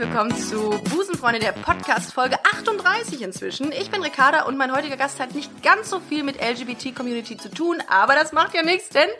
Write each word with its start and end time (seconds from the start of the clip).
Willkommen 0.00 0.34
zu 0.34 0.70
Busenfreunde 0.94 1.40
der 1.40 1.52
Podcast 1.52 2.14
Folge 2.14 2.38
38 2.42 3.20
inzwischen. 3.20 3.70
Ich 3.70 3.90
bin 3.90 4.02
Ricarda 4.02 4.44
und 4.44 4.56
mein 4.56 4.74
heutiger 4.74 4.96
Gast 4.96 5.20
hat 5.20 5.34
nicht 5.34 5.62
ganz 5.62 5.90
so 5.90 6.00
viel 6.00 6.22
mit 6.22 6.36
LGBT-Community 6.40 7.36
zu 7.36 7.50
tun, 7.50 7.82
aber 7.86 8.14
das 8.14 8.32
macht 8.32 8.54
ja 8.54 8.62
nichts, 8.62 8.88
denn 8.88 9.10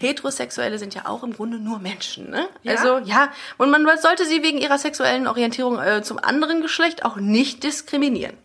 Heterosexuelle 0.00 0.80
sind 0.80 0.96
ja 0.96 1.06
auch 1.06 1.22
im 1.22 1.32
Grunde 1.32 1.60
nur 1.60 1.78
Menschen, 1.78 2.28
ne? 2.28 2.48
Ja? 2.64 2.72
Also 2.72 2.98
ja, 2.98 3.28
und 3.56 3.70
man 3.70 3.86
sollte 4.02 4.24
sie 4.26 4.42
wegen 4.42 4.58
ihrer 4.58 4.78
sexuellen 4.78 5.28
Orientierung 5.28 5.78
äh, 5.78 6.02
zum 6.02 6.18
anderen 6.18 6.60
Geschlecht 6.60 7.04
auch 7.04 7.14
nicht 7.14 7.62
diskriminieren. 7.62 8.36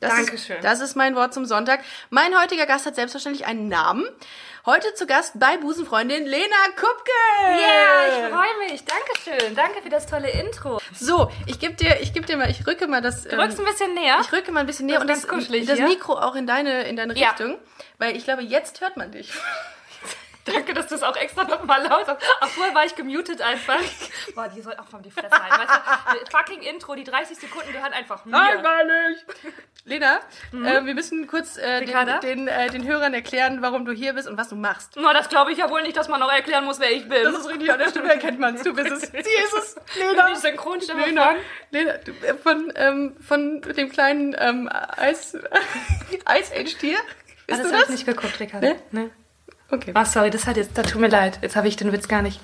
Das 0.00 0.14
Dankeschön. 0.14 0.56
Ist, 0.56 0.64
das 0.64 0.80
ist 0.80 0.96
mein 0.96 1.14
Wort 1.14 1.34
zum 1.34 1.44
Sonntag. 1.44 1.80
Mein 2.08 2.38
heutiger 2.40 2.64
Gast 2.64 2.86
hat 2.86 2.94
selbstverständlich 2.94 3.46
einen 3.46 3.68
Namen. 3.68 4.04
Heute 4.64 4.94
zu 4.94 5.06
Gast 5.06 5.38
bei 5.38 5.58
Busenfreundin 5.58 6.24
Lena 6.26 6.56
Kupke. 6.74 7.10
Ja, 7.46 8.06
ich 8.08 8.32
freue 8.32 8.70
mich. 8.70 8.82
Dankeschön. 8.84 9.54
Danke 9.54 9.82
für 9.82 9.90
das 9.90 10.06
tolle 10.06 10.30
Intro. 10.30 10.80
So, 10.98 11.30
ich 11.46 11.58
gebe 11.58 11.74
dir, 11.74 12.00
ich 12.00 12.14
gebe 12.14 12.26
dir 12.26 12.38
mal, 12.38 12.50
ich 12.50 12.66
rücke 12.66 12.86
mal 12.86 13.02
das. 13.02 13.24
Du 13.24 13.36
rückst 13.36 13.58
ein 13.58 13.66
bisschen 13.66 13.92
näher. 13.94 14.18
Ich 14.22 14.32
rücke 14.32 14.52
mal 14.52 14.60
ein 14.60 14.66
bisschen 14.66 14.86
näher 14.86 15.04
Das 15.04 15.24
und 15.24 15.30
das, 15.32 15.66
das. 15.66 15.78
Mikro 15.80 16.14
auch 16.18 16.34
in 16.34 16.46
deine, 16.46 16.84
in 16.84 16.96
deine 16.96 17.14
Ja. 17.18 17.28
Richtung, 17.30 17.58
weil 17.98 18.16
ich 18.16 18.24
glaube, 18.24 18.42
jetzt 18.42 18.80
hört 18.80 18.96
man 18.96 19.12
dich. 19.12 19.32
Danke, 20.44 20.74
dass 20.74 20.86
du 20.88 20.94
es 20.94 21.02
auch 21.02 21.16
extra 21.16 21.44
nochmal 21.44 21.82
laut 21.82 22.06
hast. 22.06 22.22
Ach, 22.40 22.48
vorher 22.48 22.74
war 22.74 22.84
ich 22.84 22.94
gemutet 22.94 23.42
einfach. 23.42 23.80
Boah, 24.34 24.48
die 24.48 24.62
soll 24.62 24.74
auch 24.76 24.86
von 24.86 25.02
die 25.02 25.10
Fresse 25.10 25.30
halten. 25.30 25.58
Weißt 25.58 25.80
du, 26.24 26.30
fucking 26.36 26.62
Intro, 26.62 26.94
die 26.94 27.04
30 27.04 27.36
Sekunden 27.36 27.72
gehören 27.72 27.92
einfach 27.92 28.24
mir. 28.24 28.36
nicht. 28.40 29.26
Lena, 29.84 30.20
äh, 30.52 30.84
wir 30.84 30.94
müssen 30.94 31.26
kurz 31.26 31.56
äh, 31.56 31.84
den, 31.84 32.20
den, 32.20 32.48
äh, 32.48 32.70
den 32.70 32.86
Hörern 32.86 33.14
erklären, 33.14 33.62
warum 33.62 33.84
du 33.84 33.92
hier 33.92 34.12
bist 34.12 34.28
und 34.28 34.36
was 34.36 34.48
du 34.48 34.56
machst. 34.56 34.92
Na, 34.96 35.12
das 35.12 35.28
glaube 35.28 35.52
ich 35.52 35.58
ja 35.58 35.70
wohl 35.70 35.82
nicht, 35.82 35.96
dass 35.96 36.08
man 36.08 36.20
noch 36.20 36.30
erklären 36.30 36.64
muss, 36.64 36.80
wer 36.80 36.90
ich 36.90 37.08
bin. 37.08 37.24
Das 37.24 37.34
ist 37.34 37.48
richtig, 37.48 37.72
an 37.72 37.78
der 37.78 37.88
Stimme 37.88 38.10
erkennt 38.10 38.38
man 38.38 38.54
es. 38.54 38.62
Du 38.62 38.74
bist 38.74 38.90
es. 38.90 39.00
Sie 39.00 39.16
ist 39.18 39.54
es. 39.58 39.74
Bin 39.74 40.10
Lena. 40.10 40.32
ich 40.32 40.38
Synchronstimme 40.38 41.06
Lena, 41.06 41.26
von... 41.26 41.36
Lena 41.70 41.92
du, 41.98 42.12
äh, 42.12 42.34
von, 42.34 42.72
ähm, 42.76 43.16
von 43.20 43.62
dem 43.62 43.90
kleinen 43.90 44.36
ähm, 44.38 44.68
Eis, 44.96 45.34
Ice 45.34 46.54
Age 46.54 46.76
Tier. 46.78 46.98
Ah, 46.98 47.02
das 47.46 47.58
du 47.58 47.64
habe 47.64 47.72
das? 47.78 47.84
ich 47.84 47.90
nicht 47.90 48.06
geguckt, 48.06 48.38
Ricarda. 48.38 48.68
Ne? 48.68 48.76
Ne? 48.92 49.10
Okay. 49.70 49.92
Ach, 49.94 50.06
sorry, 50.06 50.30
das 50.30 50.46
hat 50.46 50.56
jetzt, 50.56 50.76
da 50.76 50.82
tut 50.82 51.00
mir 51.00 51.08
leid. 51.08 51.38
Jetzt 51.42 51.56
habe 51.56 51.68
ich 51.68 51.76
den 51.76 51.92
Witz 51.92 52.08
gar 52.08 52.22
nicht. 52.22 52.40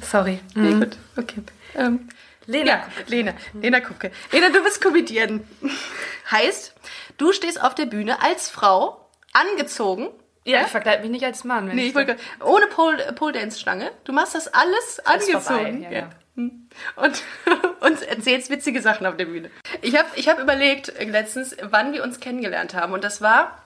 Sorry. 0.00 0.40
Nee, 0.54 0.70
Mhm. 0.70 0.80
gut. 0.80 0.96
Okay. 1.16 1.42
Ähm, 1.74 2.08
Lena. 2.46 2.66
Ja, 2.72 2.86
Lena. 3.06 3.34
Lena 3.52 3.80
Kupke. 3.80 4.10
Lena, 4.32 4.48
du 4.48 4.62
bist 4.64 4.80
Comedian. 4.80 5.46
heißt, 6.30 6.74
du 7.18 7.32
stehst 7.32 7.62
auf 7.62 7.74
der 7.74 7.86
Bühne 7.86 8.22
als 8.22 8.48
Frau, 8.48 9.08
angezogen. 9.32 10.08
Ja, 10.44 10.62
ich 10.62 10.68
verkleide 10.68 11.02
mich 11.02 11.10
nicht 11.10 11.24
als 11.26 11.44
Mann. 11.44 11.68
Wenn 11.68 11.76
Nee, 11.76 11.88
ich 11.88 11.94
wollte 11.94 12.16
ohne 12.42 12.66
Pole, 12.68 13.12
Pole 13.12 13.32
Dance 13.34 13.60
Stange. 13.60 13.90
Du 14.04 14.12
machst 14.14 14.34
das 14.34 14.48
alles 14.48 15.00
angezogen. 15.04 15.42
vorbei, 15.42 15.78
ja, 15.82 15.90
ja. 15.90 16.10
Hm. 16.36 16.68
Und 16.96 17.22
uns 17.80 18.00
erzählst 18.00 18.48
witzige 18.48 18.80
Sachen 18.80 19.06
auf 19.06 19.16
der 19.18 19.26
Bühne. 19.26 19.50
Ich 19.82 19.94
habe 19.98 20.08
ich 20.14 20.28
hab 20.28 20.38
überlegt 20.38 20.88
äh, 20.88 21.04
letztens, 21.04 21.54
wann 21.62 21.92
wir 21.92 22.02
uns 22.02 22.18
kennengelernt 22.20 22.72
haben. 22.72 22.94
Und 22.94 23.04
das 23.04 23.20
war 23.20 23.62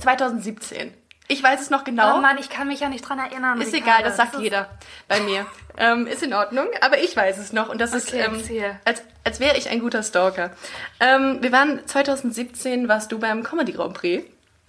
2017. 0.00 0.94
Ich 1.28 1.42
weiß 1.42 1.60
es 1.60 1.70
noch 1.70 1.84
genau. 1.84 2.16
Oh 2.18 2.20
Mann, 2.20 2.36
ich 2.38 2.50
kann 2.50 2.68
mich 2.68 2.80
ja 2.80 2.88
nicht 2.88 3.08
dran 3.08 3.18
erinnern. 3.18 3.60
Ist 3.60 3.72
egal, 3.72 4.02
das 4.02 4.16
sagt 4.16 4.34
ist- 4.34 4.40
jeder 4.40 4.68
bei 5.08 5.20
mir. 5.20 5.46
Ähm, 5.78 6.06
ist 6.06 6.22
in 6.22 6.34
Ordnung, 6.34 6.66
aber 6.82 6.98
ich 6.98 7.16
weiß 7.16 7.38
es 7.38 7.52
noch 7.54 7.70
und 7.70 7.80
das 7.80 7.94
ist, 7.94 8.08
Okay, 8.08 8.20
ähm, 8.26 8.34
erzähl. 8.34 8.78
als, 8.84 9.02
als 9.24 9.40
wäre 9.40 9.56
ich 9.56 9.70
ein 9.70 9.80
guter 9.80 10.02
Stalker. 10.02 10.50
Ähm, 11.00 11.38
wir 11.40 11.50
waren 11.52 11.86
2017, 11.86 12.88
warst 12.88 13.10
du 13.12 13.18
beim 13.18 13.42
Comedy 13.42 13.72
Grand 13.72 13.94
Prix. 13.94 14.24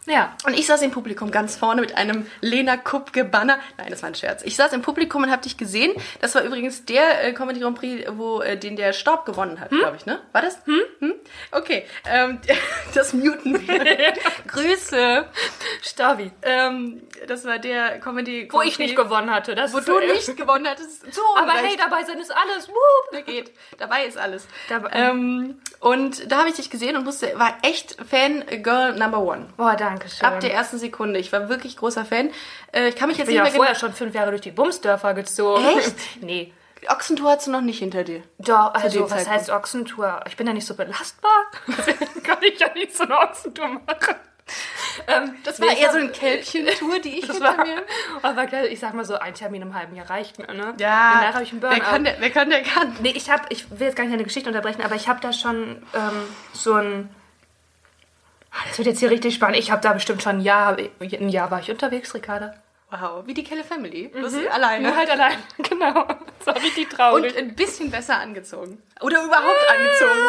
Ja. 0.05 0.35
Und 0.45 0.53
ich 0.57 0.65
saß 0.67 0.81
im 0.81 0.91
Publikum 0.91 1.31
ganz 1.31 1.55
vorne 1.55 1.81
mit 1.81 1.95
einem 1.95 2.27
Lena 2.41 2.75
Kupke 2.77 3.23
Banner. 3.23 3.57
Nein, 3.77 3.87
das 3.89 4.01
war 4.01 4.09
ein 4.09 4.15
Scherz. 4.15 4.41
Ich 4.43 4.55
saß 4.55 4.73
im 4.73 4.81
Publikum 4.81 5.23
und 5.23 5.31
habe 5.31 5.41
dich 5.41 5.57
gesehen. 5.57 5.93
Das 6.19 6.35
war 6.35 6.43
übrigens 6.43 6.85
der 6.85 7.23
äh, 7.23 7.33
Comedy 7.33 7.59
Grand 7.61 7.77
Prix, 7.77 8.05
wo 8.15 8.41
äh, 8.41 8.57
den 8.57 8.75
der 8.75 8.91
Staub 8.93 9.25
gewonnen 9.25 9.59
hat, 9.59 9.69
glaube 9.69 9.95
ich, 9.97 10.05
ne? 10.05 10.19
War 10.33 10.41
das? 10.41 10.57
Hm? 10.65 10.81
hm? 10.99 11.13
Okay, 11.51 11.85
ähm, 12.05 12.39
das 12.93 13.13
muten. 13.13 13.65
Grüße. 14.47 15.25
Stabi. 15.81 16.31
Ähm, 16.41 17.03
das 17.27 17.45
war 17.45 17.59
der 17.59 17.99
Comedy 17.99 18.47
Wo 18.51 18.57
Grand 18.57 18.69
ich 18.71 18.79
nicht 18.79 18.95
Prix, 18.95 19.07
gewonnen 19.09 19.31
hatte. 19.31 19.55
Das 19.55 19.73
wo 19.73 19.79
du 19.79 19.99
nicht 19.99 20.35
gewonnen 20.35 20.67
hattest. 20.67 21.13
So 21.13 21.21
Aber 21.37 21.53
hey, 21.53 21.77
dabei 21.77 22.03
sein 22.03 22.17
ist 22.19 22.31
alles. 22.31 22.67
Wup. 22.67 23.11
Der 23.13 23.21
geht. 23.21 23.51
Dabei 23.77 24.05
ist 24.05 24.17
alles. 24.17 24.47
Dabei- 24.67 24.89
ähm, 24.93 25.61
und 25.79 26.29
da 26.31 26.39
habe 26.39 26.49
ich 26.49 26.55
dich 26.55 26.69
gesehen 26.69 26.97
und 26.97 27.05
wusste, 27.05 27.31
war 27.37 27.57
echt 27.61 27.95
Fan 28.09 28.43
Girl 28.63 28.93
Number 28.95 29.19
One. 29.19 29.47
Boah, 29.57 29.75
danke 29.75 29.92
schön. 30.01 30.27
Ab 30.27 30.39
der 30.39 30.53
ersten 30.53 30.77
Sekunde. 30.77 31.19
Ich 31.19 31.31
war 31.31 31.49
wirklich 31.49 31.77
großer 31.77 32.05
Fan. 32.05 32.29
Äh, 32.71 32.89
ich 32.89 32.95
kann 32.95 33.09
mich 33.09 33.17
jetzt 33.17 33.29
ich 33.29 33.35
bin 33.35 33.43
nicht 33.43 33.53
ja 33.53 33.59
mehr 33.59 33.67
vorher 33.67 33.73
genau... 33.73 33.79
schon 33.79 33.93
fünf 33.93 34.15
Jahre 34.15 34.29
durch 34.31 34.41
die 34.41 34.51
Bumsdörfer 34.51 35.13
gezogen. 35.13 35.65
Echt? 35.77 35.95
nee. 36.21 36.53
Ochsentour 36.89 37.31
hast 37.31 37.47
du 37.47 37.51
noch 37.51 37.61
nicht 37.61 37.79
hinter 37.79 38.03
dir. 38.03 38.23
Doch, 38.39 38.73
also 38.73 39.01
was 39.03 39.09
Zeitpunkt. 39.09 39.29
heißt 39.29 39.49
Ochsentour? 39.51 40.19
Ich 40.27 40.35
bin 40.35 40.47
ja 40.47 40.53
nicht 40.53 40.67
so 40.67 40.75
belastbar. 40.75 41.31
Deswegen 41.67 42.23
kann 42.23 42.39
ich 42.41 42.59
ja 42.59 42.73
nicht 42.73 42.95
so 42.95 43.03
eine 43.03 43.17
Ochsentour 43.19 43.67
machen. 43.69 44.15
Ähm, 45.07 45.35
Das 45.45 45.59
nee, 45.59 45.67
war 45.67 45.73
ich 45.73 45.79
eher 45.79 45.87
hab- 45.87 45.93
so 45.93 45.99
eine 45.99 46.09
Kälbchentour, 46.09 46.99
die 46.99 47.19
ich 47.19 47.25
Das 47.27 47.37
hinter 47.37 47.57
war, 47.57 47.65
mir... 47.65 47.81
aber 48.21 48.45
klar, 48.47 48.65
ich 48.65 48.79
sag 48.81 48.93
mal 48.93 49.05
so, 49.05 49.15
ein 49.17 49.33
Termin 49.33 49.61
im 49.61 49.73
halben 49.73 49.95
Jahr 49.95 50.09
reicht 50.09 50.37
mir, 50.39 50.47
ne? 50.53 50.73
Ja, 50.77 51.13
Danach 51.21 51.33
habe 51.35 51.43
ich 51.45 51.51
einen 51.51 51.61
Burnout. 51.61 51.75
wer 51.77 51.83
kann, 51.85 52.03
der, 52.03 52.15
wer 52.19 52.29
kann, 52.29 52.49
der 52.49 52.61
kann. 52.63 52.97
Nee, 53.01 53.13
ich 53.15 53.29
habe, 53.29 53.43
ich 53.49 53.71
will 53.71 53.87
jetzt 53.87 53.95
gar 53.95 54.03
nicht 54.03 54.13
eine 54.13 54.23
Geschichte 54.25 54.49
unterbrechen, 54.49 54.81
aber 54.81 54.95
ich 54.95 55.07
habe 55.07 55.21
da 55.21 55.31
schon 55.31 55.81
ähm, 55.93 56.27
so 56.51 56.73
ein. 56.73 57.09
Ah, 58.53 58.63
Das 58.67 58.77
wird 58.77 58.87
jetzt 58.87 58.99
hier 58.99 59.09
richtig 59.09 59.33
spannend. 59.35 59.57
Ich 59.57 59.71
habe 59.71 59.81
da 59.81 59.93
bestimmt 59.93 60.21
schon 60.21 60.37
ein 60.37 60.41
Jahr, 60.41 60.77
ein 61.01 61.29
Jahr 61.29 61.49
war 61.51 61.59
ich 61.59 61.71
unterwegs, 61.71 62.13
Ricarda. 62.13 62.53
Wow, 62.91 63.25
wie 63.25 63.33
die 63.33 63.43
Kelle 63.43 63.63
Family. 63.63 64.07
Bloß 64.09 64.33
alleine. 64.51 64.87
Nur 64.89 64.95
halt 64.95 65.09
allein, 65.09 65.37
genau. 65.57 66.05
Das 66.37 66.45
war 66.47 66.55
richtig 66.57 66.91
Und 66.91 66.95
traurig. 66.95 67.35
ein 67.35 67.55
bisschen 67.55 67.89
besser 67.89 68.17
angezogen. 68.19 68.79
Oder 69.01 69.23
überhaupt 69.23 69.69
angezogen. 69.71 70.19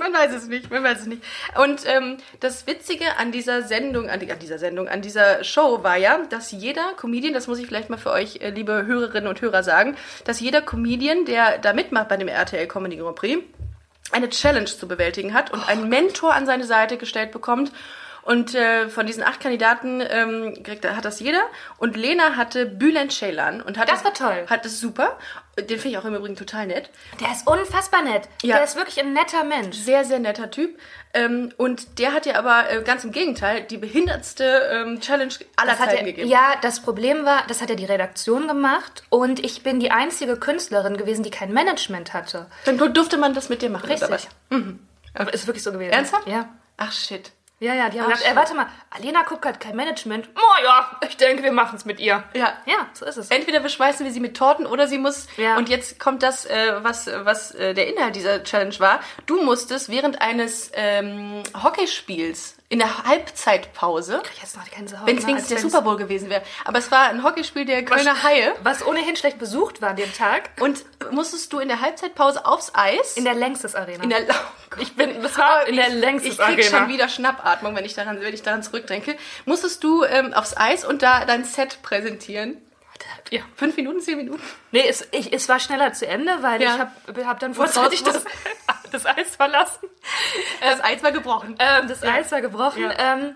Man 0.00 0.14
weiß 0.14 0.32
es 0.32 0.48
nicht, 0.48 0.70
man 0.70 0.82
weiß 0.82 1.00
es 1.00 1.06
nicht. 1.06 1.22
Und 1.62 1.82
ähm, 1.86 2.16
das 2.40 2.66
Witzige 2.66 3.04
an 3.18 3.30
dieser 3.30 3.60
Sendung, 3.62 4.08
an, 4.08 4.20
die, 4.20 4.32
an 4.32 4.38
dieser 4.38 4.58
Sendung, 4.58 4.88
an 4.88 5.02
dieser 5.02 5.44
Show 5.44 5.82
war 5.84 5.96
ja, 5.98 6.18
dass 6.30 6.50
jeder 6.50 6.94
Comedian, 6.96 7.34
das 7.34 7.46
muss 7.46 7.58
ich 7.58 7.66
vielleicht 7.66 7.90
mal 7.90 7.98
für 7.98 8.10
euch, 8.10 8.36
äh, 8.40 8.48
liebe 8.48 8.86
Hörerinnen 8.86 9.28
und 9.28 9.42
Hörer 9.42 9.62
sagen, 9.62 9.94
dass 10.24 10.40
jeder 10.40 10.62
Comedian, 10.62 11.26
der 11.26 11.58
da 11.58 11.74
mitmacht 11.74 12.08
bei 12.08 12.16
dem 12.16 12.28
RTL 12.28 12.66
Comedy 12.68 12.96
Grand 12.96 13.16
Prix, 13.16 13.44
eine 14.10 14.28
Challenge 14.28 14.66
zu 14.66 14.88
bewältigen 14.88 15.34
hat 15.34 15.52
und 15.52 15.66
einen 15.66 15.88
Mentor 15.88 16.34
an 16.34 16.46
seine 16.46 16.64
Seite 16.64 16.98
gestellt 16.98 17.30
bekommt. 17.30 17.72
Und 18.22 18.54
äh, 18.54 18.88
von 18.88 19.06
diesen 19.06 19.22
acht 19.22 19.40
Kandidaten 19.40 20.00
ähm, 20.00 20.62
kriegt, 20.62 20.84
hat 20.88 21.04
das 21.04 21.18
jeder. 21.20 21.42
Und 21.78 21.96
Lena 21.96 22.36
hatte 22.36 22.66
Bülent 22.66 23.12
Ceylan 23.12 23.60
und 23.60 23.78
hat 23.78 23.88
Das 23.90 24.04
war 24.04 24.14
toll. 24.14 24.46
Hat 24.48 24.64
es 24.64 24.80
super. 24.80 25.18
Den 25.58 25.78
finde 25.78 25.88
ich 25.88 25.98
auch 25.98 26.04
im 26.04 26.14
Übrigen 26.14 26.36
total 26.36 26.66
nett. 26.68 26.88
Der 27.20 27.30
ist 27.32 27.46
unfassbar 27.46 28.02
nett. 28.02 28.28
Ja. 28.42 28.56
Der 28.56 28.64
ist 28.64 28.76
wirklich 28.76 29.00
ein 29.00 29.12
netter 29.12 29.44
Mensch. 29.44 29.76
Sehr, 29.76 30.04
sehr 30.04 30.18
netter 30.18 30.50
Typ. 30.50 30.78
Ähm, 31.14 31.52
und 31.56 31.98
der 31.98 32.12
hat 32.14 32.24
ja 32.24 32.36
aber 32.36 32.70
äh, 32.70 32.82
ganz 32.82 33.04
im 33.04 33.10
Gegenteil 33.12 33.64
die 33.64 33.76
behindertste 33.76 34.44
ähm, 34.72 35.00
Challenge 35.00 35.34
aller 35.56 35.72
Das 35.72 35.80
hat 35.80 35.88
Zeiten 35.90 35.98
er, 35.98 36.04
gegeben. 36.04 36.28
ja, 36.28 36.54
das 36.62 36.80
Problem 36.80 37.24
war, 37.26 37.42
das 37.48 37.60
hat 37.60 37.68
ja 37.68 37.74
die 37.76 37.84
Redaktion 37.84 38.48
gemacht 38.48 39.02
und 39.10 39.44
ich 39.44 39.62
bin 39.62 39.78
die 39.80 39.90
einzige 39.90 40.36
Künstlerin 40.36 40.96
gewesen, 40.96 41.22
die 41.22 41.30
kein 41.30 41.52
Management 41.52 42.14
hatte. 42.14 42.46
Dann 42.64 42.78
durfte 42.78 43.18
man 43.18 43.34
das 43.34 43.48
mit 43.50 43.60
dir 43.60 43.68
machen, 43.68 43.90
Richtig. 43.90 44.28
Aber 45.14 45.34
ist 45.34 45.46
wirklich 45.46 45.62
so 45.62 45.72
gewesen. 45.72 45.92
Ernsthaft? 45.92 46.26
Ja. 46.26 46.48
Ach, 46.78 46.92
shit. 46.92 47.32
Ja, 47.62 47.74
ja, 47.74 47.88
die 47.88 48.00
haben 48.00 48.08
Ach, 48.08 48.14
gesagt, 48.14 48.28
ey, 48.28 48.36
warte 48.36 48.54
mal, 48.54 48.66
Alena 48.90 49.22
Kupka 49.22 49.50
hat 49.50 49.60
kein 49.60 49.76
Management. 49.76 50.28
Oh 50.34 50.64
ja, 50.64 50.98
ich 51.06 51.16
denke, 51.16 51.44
wir 51.44 51.52
machen 51.52 51.76
es 51.76 51.84
mit 51.84 52.00
ihr. 52.00 52.24
Ja. 52.34 52.54
Ja, 52.66 52.88
so 52.92 53.06
ist 53.06 53.16
es. 53.16 53.30
Entweder 53.30 53.60
beschmeißen 53.60 54.04
wir 54.04 54.12
sie 54.12 54.18
mit 54.18 54.36
Torten 54.36 54.66
oder 54.66 54.88
sie 54.88 54.98
muss. 54.98 55.28
Ja. 55.36 55.56
Und 55.56 55.68
jetzt 55.68 56.00
kommt 56.00 56.24
das, 56.24 56.44
äh, 56.44 56.82
was, 56.82 57.08
was 57.22 57.52
äh, 57.52 57.72
der 57.72 57.86
Inhalt 57.86 58.16
dieser 58.16 58.42
Challenge 58.42 58.74
war. 58.80 58.98
Du 59.26 59.40
musstest 59.44 59.90
während 59.90 60.20
eines 60.20 60.72
ähm, 60.74 61.44
Hockeyspiels 61.62 62.56
in 62.72 62.78
der 62.78 63.04
Halbzeitpause, 63.04 64.22
wenn 64.74 64.84
es 64.86 64.94
ne, 64.94 65.06
wenigstens 65.28 65.48
der 65.48 65.58
Super 65.58 65.82
Bowl 65.82 65.96
gewesen 65.98 66.30
wäre, 66.30 66.42
aber 66.64 66.78
es 66.78 66.90
war 66.90 67.10
ein 67.10 67.22
Hockeyspiel 67.22 67.66
der 67.66 67.84
Kölner 67.84 68.22
Haie. 68.22 68.54
Was 68.62 68.82
ohnehin 68.86 69.14
schlecht 69.14 69.38
besucht 69.38 69.82
war 69.82 69.90
an 69.90 69.96
dem 69.96 70.10
Tag. 70.14 70.48
Und 70.58 70.82
musstest 71.10 71.52
du 71.52 71.58
in 71.58 71.68
der 71.68 71.82
Halbzeitpause 71.82 72.46
aufs 72.46 72.72
Eis? 72.74 73.18
In 73.18 73.24
der 73.24 73.34
Längstes 73.34 73.74
Arena. 73.74 74.02
in 74.02 74.08
der 74.08 74.20
ich 74.78 74.96
bin, 74.96 75.22
das 75.22 75.36
war 75.36 75.66
in 75.68 75.76
der 75.76 75.88
ich, 75.88 75.94
Längstes 75.96 76.32
ich 76.32 76.38
krieg 76.38 76.64
Arena. 76.64 76.78
schon 76.78 76.88
wieder 76.88 77.10
Schnappatmung, 77.10 77.76
wenn 77.76 77.84
ich 77.84 77.92
daran, 77.92 78.18
wenn 78.22 78.32
ich 78.32 78.40
daran 78.42 78.62
zurückdenke. 78.62 79.16
Musstest 79.44 79.84
du 79.84 80.04
ähm, 80.04 80.32
aufs 80.32 80.56
Eis 80.56 80.86
und 80.86 81.02
da 81.02 81.26
dein 81.26 81.44
Set 81.44 81.82
präsentieren? 81.82 82.56
Ja. 83.30 83.40
Fünf 83.56 83.76
Minuten, 83.76 84.00
zehn 84.00 84.16
Minuten? 84.16 84.42
Nee, 84.70 84.84
es, 84.88 85.06
ich, 85.10 85.32
es 85.32 85.48
war 85.48 85.58
schneller 85.58 85.92
zu 85.92 86.06
Ende, 86.06 86.38
weil 86.42 86.62
Ja. 86.62 86.74
ich 86.74 86.80
habe 86.80 87.26
hab 87.26 87.40
dann 87.40 87.54
vorzeitig 87.54 88.02
das, 88.02 88.24
das 88.92 89.06
Eis 89.06 89.36
verlassen. 89.36 89.88
Das 90.60 90.82
Eis 90.82 91.02
war 91.02 91.12
gebrochen. 91.12 91.56
Ähm, 91.58 91.88
das 91.88 92.02
Eis 92.02 92.30
war 92.32 92.40
gebrochen. 92.40 92.82
Ja. 92.82 93.14
Ähm, 93.14 93.34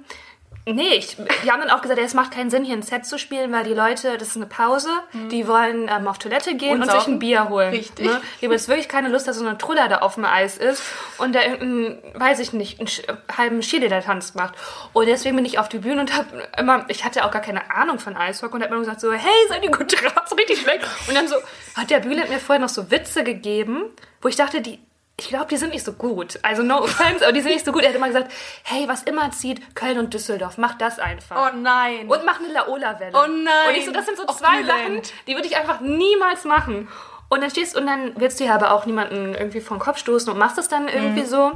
Nee, 0.69 0.94
ich, 0.94 1.17
die 1.44 1.53
haben 1.53 1.61
dann 1.61 1.70
auch 1.70 1.81
gesagt, 1.81 2.00
ja, 2.00 2.05
es 2.05 2.14
macht 2.14 2.32
keinen 2.32 2.50
Sinn, 2.50 2.64
hier 2.64 2.75
ein 2.75 2.82
Set 2.82 3.06
zu 3.06 3.20
spielen, 3.20 3.53
weil 3.53 3.62
die 3.62 3.73
Leute, 3.73 4.19
das 4.19 4.31
ist 4.31 4.37
eine 4.37 4.47
Pause, 4.47 4.88
die 5.31 5.47
wollen 5.47 5.88
ähm, 5.88 6.08
auf 6.08 6.19
Toilette 6.19 6.56
gehen 6.56 6.82
Und 6.82 6.82
und, 6.82 6.91
sich 6.91 7.06
ein 7.06 7.20
Bier 7.20 7.49
holen. 7.49 7.70
Richtig. 7.70 8.05
Ne? 8.05 8.20
Ich 8.38 8.44
habe 8.44 8.55
jetzt 8.55 8.67
wirklich 8.67 8.88
keine 8.88 9.08
Lust, 9.08 9.29
dass 9.29 9.37
so 9.37 9.47
eine 9.47 9.58
Truller 9.58 9.87
da 9.87 9.99
auf 9.99 10.14
dem 10.14 10.25
Eis 10.25 10.58
ist 10.58 10.82
und 11.19 11.37
da 11.37 11.43
irgendeinen, 11.43 12.02
weiß 12.14 12.41
ich 12.41 12.52
nicht, 12.52 12.81
einen 12.81 12.88
halben 13.37 13.61
Cheerleader-Tanz 13.61 14.35
macht. 14.35 14.55
Und 14.93 15.06
deswegen 15.06 15.37
bin 15.37 15.44
ich 15.44 15.61
auf 15.61 15.69
die 15.69 15.79
Bühne 15.79 16.00
und 16.00 16.17
habe 16.17 16.49
immer, 16.59 16.85
ich 16.88 17.05
hatte 17.05 17.25
auch 17.25 17.31
gar 17.31 17.43
keine 17.43 17.70
Ahnung 17.70 18.00
von 18.00 18.17
Eishockey 18.17 18.56
und 18.56 18.62
habe 18.62 18.73
immer 18.75 18.82
gesagt 18.82 19.00
so, 19.00 19.12
hey, 19.12 19.47
seid 19.49 19.62
ihr 19.62 19.70
gut 19.70 19.93
drauf, 19.93 20.25
so 20.26 20.35
richtig 20.35 20.62
schlecht. 20.62 20.85
Und 21.06 21.14
dann 21.14 21.29
so, 21.29 21.37
hat 21.76 21.91
der 21.91 22.00
Bülent 22.00 22.29
mir 22.29 22.41
vorher 22.41 22.61
noch 22.61 22.70
so 22.70 22.91
Witze 22.91 23.23
gegeben, 23.23 23.85
wo 24.20 24.26
ich 24.26 24.35
dachte, 24.35 24.61
die, 24.61 24.81
ich 25.19 25.29
glaube, 25.29 25.47
die 25.47 25.57
sind 25.57 25.73
nicht 25.73 25.85
so 25.85 25.93
gut. 25.95 26.39
Also 26.43 26.63
no 26.63 26.79
offense, 26.83 27.25
aber 27.25 27.33
die 27.33 27.41
sind 27.41 27.53
nicht 27.53 27.65
so 27.65 27.73
gut. 27.73 27.83
Er 27.83 27.89
hat 27.89 27.97
immer 27.97 28.09
gesagt, 28.09 28.31
hey, 28.65 28.87
was 28.87 29.03
immer 29.05 29.31
zieht, 29.31 29.75
Köln 29.75 29.99
und 29.99 30.13
Düsseldorf, 30.13 30.59
mach 30.59 30.75
das 30.77 30.99
einfach. 30.99 31.51
Oh 31.53 31.57
nein. 31.57 32.07
Und 32.09 32.25
mach 32.27 32.39
eine 32.39 32.49
Laola-Welle. 32.53 33.13
Oh 33.17 33.27
nein. 33.27 33.69
Und 33.71 33.75
ich 33.77 33.87
so, 33.87 33.93
das 33.93 34.05
sind 34.07 34.19
so 34.19 34.27
zwei 34.27 34.61
Opulent. 34.61 35.07
Sachen, 35.07 35.17
die 35.27 35.35
würde 35.35 35.47
ich 35.49 35.57
einfach 35.57 35.81
niemals 35.81 36.45
machen. 36.45 36.89
Und 37.29 37.41
dann 37.41 37.51
stehst 37.51 37.77
und 37.77 37.87
dann 37.87 38.13
willst 38.21 38.39
du 38.41 38.45
ja 38.45 38.55
aber 38.55 38.73
auch 38.73 38.85
niemanden 38.87 39.35
irgendwie 39.35 39.61
vom 39.61 39.79
Kopf 39.79 39.99
stoßen 39.99 40.31
und 40.33 40.39
machst 40.39 40.59
es 40.59 40.69
dann 40.69 40.87
irgendwie 40.89 41.23
Mhm. 41.23 41.27
so. 41.27 41.53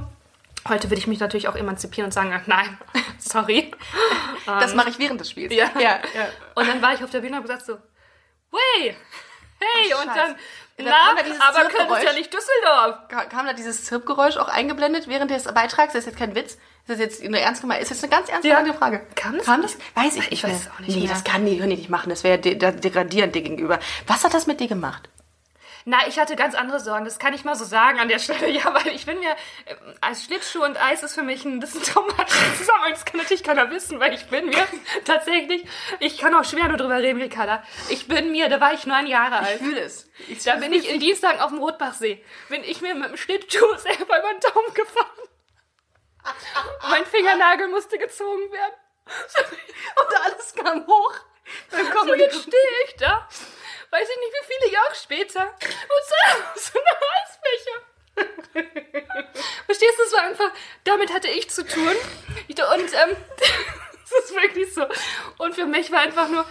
Heute 0.69 0.91
würde 0.91 0.99
ich 0.99 1.07
mich 1.07 1.21
natürlich 1.21 1.49
auch 1.49 1.55
emanzipieren 1.57 2.07
und 2.07 2.13
sagen, 2.13 2.39
nein, 2.47 2.79
sorry. 3.19 3.71
das 4.47 4.75
mache 4.75 4.91
ich 4.91 4.99
während 4.99 5.21
des 5.21 5.31
Spiels. 5.31 5.55
Ja. 5.55 5.71
ja, 5.79 5.99
ja. 6.15 6.29
Und 6.55 6.67
dann 6.69 6.83
war 6.83 6.93
ich 6.95 7.03
auf 7.05 7.11
der 7.11 7.21
Bühne 7.21 7.33
und 7.33 7.37
habe 7.37 7.47
gesagt 7.47 7.65
so, 7.67 7.75
wey, 8.53 8.97
hey, 9.59 9.93
Ach, 9.95 10.01
Und 10.05 10.17
dann 10.17 10.35
na, 10.85 10.91
kam 11.09 11.17
da 11.17 11.23
dieses 11.23 11.41
aber 11.41 11.69
Köln 11.69 11.89
ist 11.99 12.03
ja 12.05 12.13
nicht 12.13 12.33
Düsseldorf. 12.33 13.09
Ka- 13.09 13.25
Kam 13.27 13.47
da 13.47 13.53
dieses 13.53 13.85
Zirpgeräusch 13.85 14.37
auch 14.37 14.49
eingeblendet 14.49 15.09
während 15.09 15.31
des 15.31 15.45
Beitrags? 15.45 15.93
Das 15.93 16.01
ist 16.01 16.07
jetzt 16.07 16.19
kein 16.19 16.35
Witz. 16.35 16.53
Ist 16.55 16.59
das 16.89 16.99
jetzt 16.99 17.23
eine 17.23 17.41
ernst 17.41 17.61
gemeinte, 17.61 17.83
ist 17.83 17.91
jetzt 17.91 18.03
eine 18.03 18.11
ganz 18.11 18.29
ernst 18.29 18.45
Ja. 18.45 18.59
gemeinte 18.59 18.79
Frage? 18.79 19.07
Kam 19.15 19.37
das 19.37 19.47
Kam 19.47 19.63
das? 19.63 19.77
Weiß 19.95 20.17
ich, 20.17 20.25
Ich 20.25 20.31
nicht 20.31 20.45
weiß 20.45 20.61
es 20.63 20.71
auch 20.71 20.79
nicht 20.81 20.95
Nee, 20.97 21.03
mehr. 21.05 21.11
das 21.13 21.25
kann 21.25 21.45
die, 21.47 21.59
die 21.61 21.67
nicht 21.67 21.89
machen. 21.91 22.11
Das 22.11 22.25
wäre 22.25 22.39
de 22.39 22.55
degradierend 22.57 23.35
dir 23.35 23.43
gegenüber. 23.43 23.79
Was 24.07 24.25
hat 24.25 24.35
das 24.35 24.47
mit 24.47 24.61
dir 24.61 24.69
gemacht? 24.69 25.09
Na, 25.87 26.07
ich 26.07 26.19
hatte 26.19 26.37
ganz 26.37 26.55
andere 26.55 26.79
Sorgen. 26.81 27.05
Das 27.05 27.19
kann 27.19 27.33
ich 27.33 27.45
mal 27.45 27.55
so 27.57 27.65
sagen 27.65 27.99
an 27.99 28.09
der 28.09 28.19
Stelle. 28.19 28.49
Ja, 28.51 28.75
weil 28.75 28.89
ich 28.95 29.07
bin 29.07 29.19
mir, 29.21 29.31
äh, 29.65 29.75
als 30.01 30.25
Schlittschuh 30.25 30.63
und 30.65 30.77
Eis 30.83 31.03
ist 31.03 31.15
für 31.15 31.23
mich 31.23 31.45
ein 31.45 31.61
bisschen 31.61 31.83
traumatisches 31.85 32.59
Zusammenhang. 32.59 32.91
Das 32.93 33.05
kann 33.05 33.19
natürlich 33.19 33.43
keiner 33.45 33.71
wissen, 33.71 33.99
weil 34.01 34.13
ich 34.15 34.27
bin 34.27 34.47
mir 34.47 34.67
tatsächlich, 35.05 35.65
ich 36.01 36.19
kann 36.19 36.35
auch 36.35 36.45
schwer 36.45 36.69
nur 36.69 36.77
drüber 36.77 36.99
reden, 36.99 37.21
Ricarda. 37.21 37.63
Ich 37.89 38.09
bin 38.09 38.33
mir, 38.33 38.49
da 38.49 38.61
war 38.61 38.73
ich 38.75 38.87
neun 38.87 39.07
Jahre 39.07 39.37
alt. 39.39 39.59
fühle 39.59 39.81
es. 39.81 40.11
Ich, 40.29 40.43
Da 40.45 40.57
bin 40.57 40.73
ich 40.73 40.89
in 40.89 41.01
Dienstag 41.01 41.41
auf 41.41 41.51
dem 41.51 41.59
Rotbachsee. 41.59 42.23
Bin 42.49 42.63
ich 42.65 42.81
mir 42.83 42.95
mit 42.95 43.09
dem 43.11 43.17
Schlittschuh 43.17 43.77
selber 43.77 44.19
über 44.19 44.33
den 44.33 44.41
Daumen 44.41 44.75
gefahren. 44.75 45.07
mein 46.91 47.07
Fingernagel 47.07 47.69
musste 47.69 47.97
gezogen 47.99 48.53
werden. 48.53 48.75
und 49.97 50.17
alles 50.25 50.55
kam 50.55 50.87
hoch. 50.87 51.15
Dann 51.71 51.81
Und 51.87 51.91
kommen 51.95 52.19
jetzt 52.19 52.43
stehe 52.43 52.63
ich 52.87 52.95
da, 52.97 53.29
weiß 53.91 54.09
ich 54.09 54.17
nicht 54.19 54.33
wie 54.33 54.55
viele 54.55 54.73
Jahre 54.73 54.95
später, 54.95 55.43
und 55.43 56.05
so, 56.09 56.61
so 56.73 56.79
eine 56.79 56.97
Eisfläche. 57.23 58.71
Verstehst 59.67 59.99
du, 59.99 60.03
es 60.05 60.13
war 60.13 60.23
einfach, 60.23 60.51
damit 60.85 61.13
hatte 61.13 61.29
ich 61.29 61.49
zu 61.51 61.65
tun. 61.67 61.93
Ich, 62.49 62.57
und 62.59 62.69
ähm, 62.95 63.17
das 63.39 64.25
ist 64.25 64.35
wirklich 64.35 64.73
so. 64.75 64.85
Und 65.39 65.55
für 65.55 65.67
mich 65.67 65.91
war 65.93 66.01
einfach 66.01 66.29
nur 66.29 66.45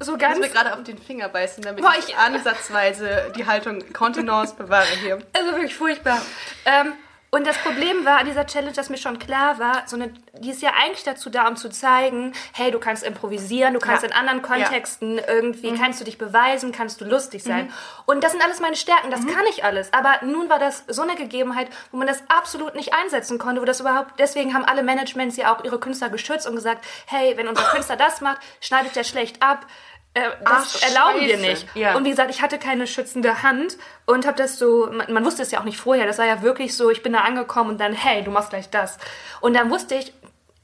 so 0.00 0.14
Ich 0.14 0.18
ganz, 0.20 0.38
muss 0.38 0.48
mir 0.48 0.52
gerade 0.52 0.72
auf 0.74 0.82
den 0.82 0.98
Finger 0.98 1.28
beißen, 1.28 1.62
damit 1.62 1.84
Boah, 1.84 1.94
ich, 1.98 2.08
ich- 2.08 2.16
ansatzweise 2.16 3.32
die 3.36 3.46
Haltung 3.46 3.92
Kontenance 3.92 4.54
bewahre 4.54 4.86
hier. 5.02 5.18
also 5.34 5.52
wirklich 5.52 5.74
furchtbar. 5.74 6.20
Ähm, 6.64 6.94
und 7.30 7.46
das 7.46 7.56
Problem 7.58 8.04
war 8.04 8.18
an 8.18 8.26
dieser 8.26 8.46
Challenge, 8.46 8.72
dass 8.72 8.88
mir 8.90 8.96
schon 8.96 9.18
klar 9.18 9.58
war, 9.58 9.82
so 9.86 9.96
eine, 9.96 10.12
die 10.38 10.50
ist 10.50 10.62
ja 10.62 10.70
eigentlich 10.82 11.04
dazu 11.04 11.30
da, 11.30 11.46
um 11.46 11.56
zu 11.56 11.68
zeigen, 11.70 12.32
hey, 12.52 12.70
du 12.70 12.78
kannst 12.80 13.02
improvisieren, 13.04 13.72
du 13.74 13.78
kannst 13.80 14.02
Ja. 14.02 14.08
in 14.08 14.14
anderen 14.14 14.42
Kontexten 14.42 15.18
irgendwie, 15.18 15.72
kannst 15.78 16.00
du 16.00 16.04
dich 16.04 16.18
beweisen, 16.18 16.72
kannst 16.72 17.00
du 17.00 17.04
lustig 17.04 17.42
sein. 17.42 17.72
Und 18.06 18.24
das 18.24 18.32
sind 18.32 18.42
alles 18.42 18.60
meine 18.60 18.74
Stärken, 18.76 19.10
das 19.10 19.26
kann 19.26 19.44
ich 19.48 19.64
alles. 19.64 19.92
Aber 19.92 20.24
nun 20.24 20.48
war 20.48 20.58
das 20.58 20.84
so 20.88 21.02
eine 21.02 21.14
Gegebenheit, 21.14 21.68
wo 21.92 21.98
man 21.98 22.06
das 22.06 22.22
absolut 22.28 22.74
nicht 22.74 22.94
einsetzen 22.94 23.38
konnte, 23.38 23.60
wo 23.60 23.64
das 23.64 23.80
überhaupt, 23.80 24.18
deswegen 24.18 24.52
haben 24.54 24.64
alle 24.64 24.82
Managements 24.82 25.36
ja 25.36 25.54
auch 25.54 25.62
ihre 25.64 25.78
Künstler 25.78 26.08
geschützt 26.08 26.48
und 26.48 26.56
gesagt, 26.56 26.84
hey, 27.06 27.36
wenn 27.36 27.46
unser 27.48 27.62
Künstler 27.70 27.96
das 27.96 28.20
macht, 28.20 28.38
schneidet 28.60 28.96
der 28.96 29.04
schlecht 29.04 29.42
ab. 29.42 29.66
Äh, 30.14 30.22
das 30.44 30.76
Ach, 30.82 30.88
erlauben 30.88 31.20
wir 31.20 31.36
nicht. 31.36 31.66
Ja. 31.76 31.94
Und 31.94 32.04
wie 32.04 32.10
gesagt, 32.10 32.30
ich 32.30 32.42
hatte 32.42 32.58
keine 32.58 32.86
schützende 32.88 33.42
Hand 33.44 33.76
und 34.06 34.26
habe 34.26 34.36
das 34.36 34.58
so, 34.58 34.88
man, 34.92 35.12
man 35.12 35.24
wusste 35.24 35.42
es 35.42 35.52
ja 35.52 35.60
auch 35.60 35.64
nicht 35.64 35.78
vorher, 35.78 36.06
das 36.06 36.18
war 36.18 36.26
ja 36.26 36.42
wirklich 36.42 36.76
so, 36.76 36.90
ich 36.90 37.02
bin 37.02 37.12
da 37.12 37.20
angekommen 37.20 37.70
und 37.70 37.80
dann, 37.80 37.92
hey, 37.92 38.24
du 38.24 38.30
machst 38.32 38.50
gleich 38.50 38.68
das. 38.70 38.98
Und 39.40 39.54
dann 39.54 39.70
wusste 39.70 39.94
ich, 39.94 40.12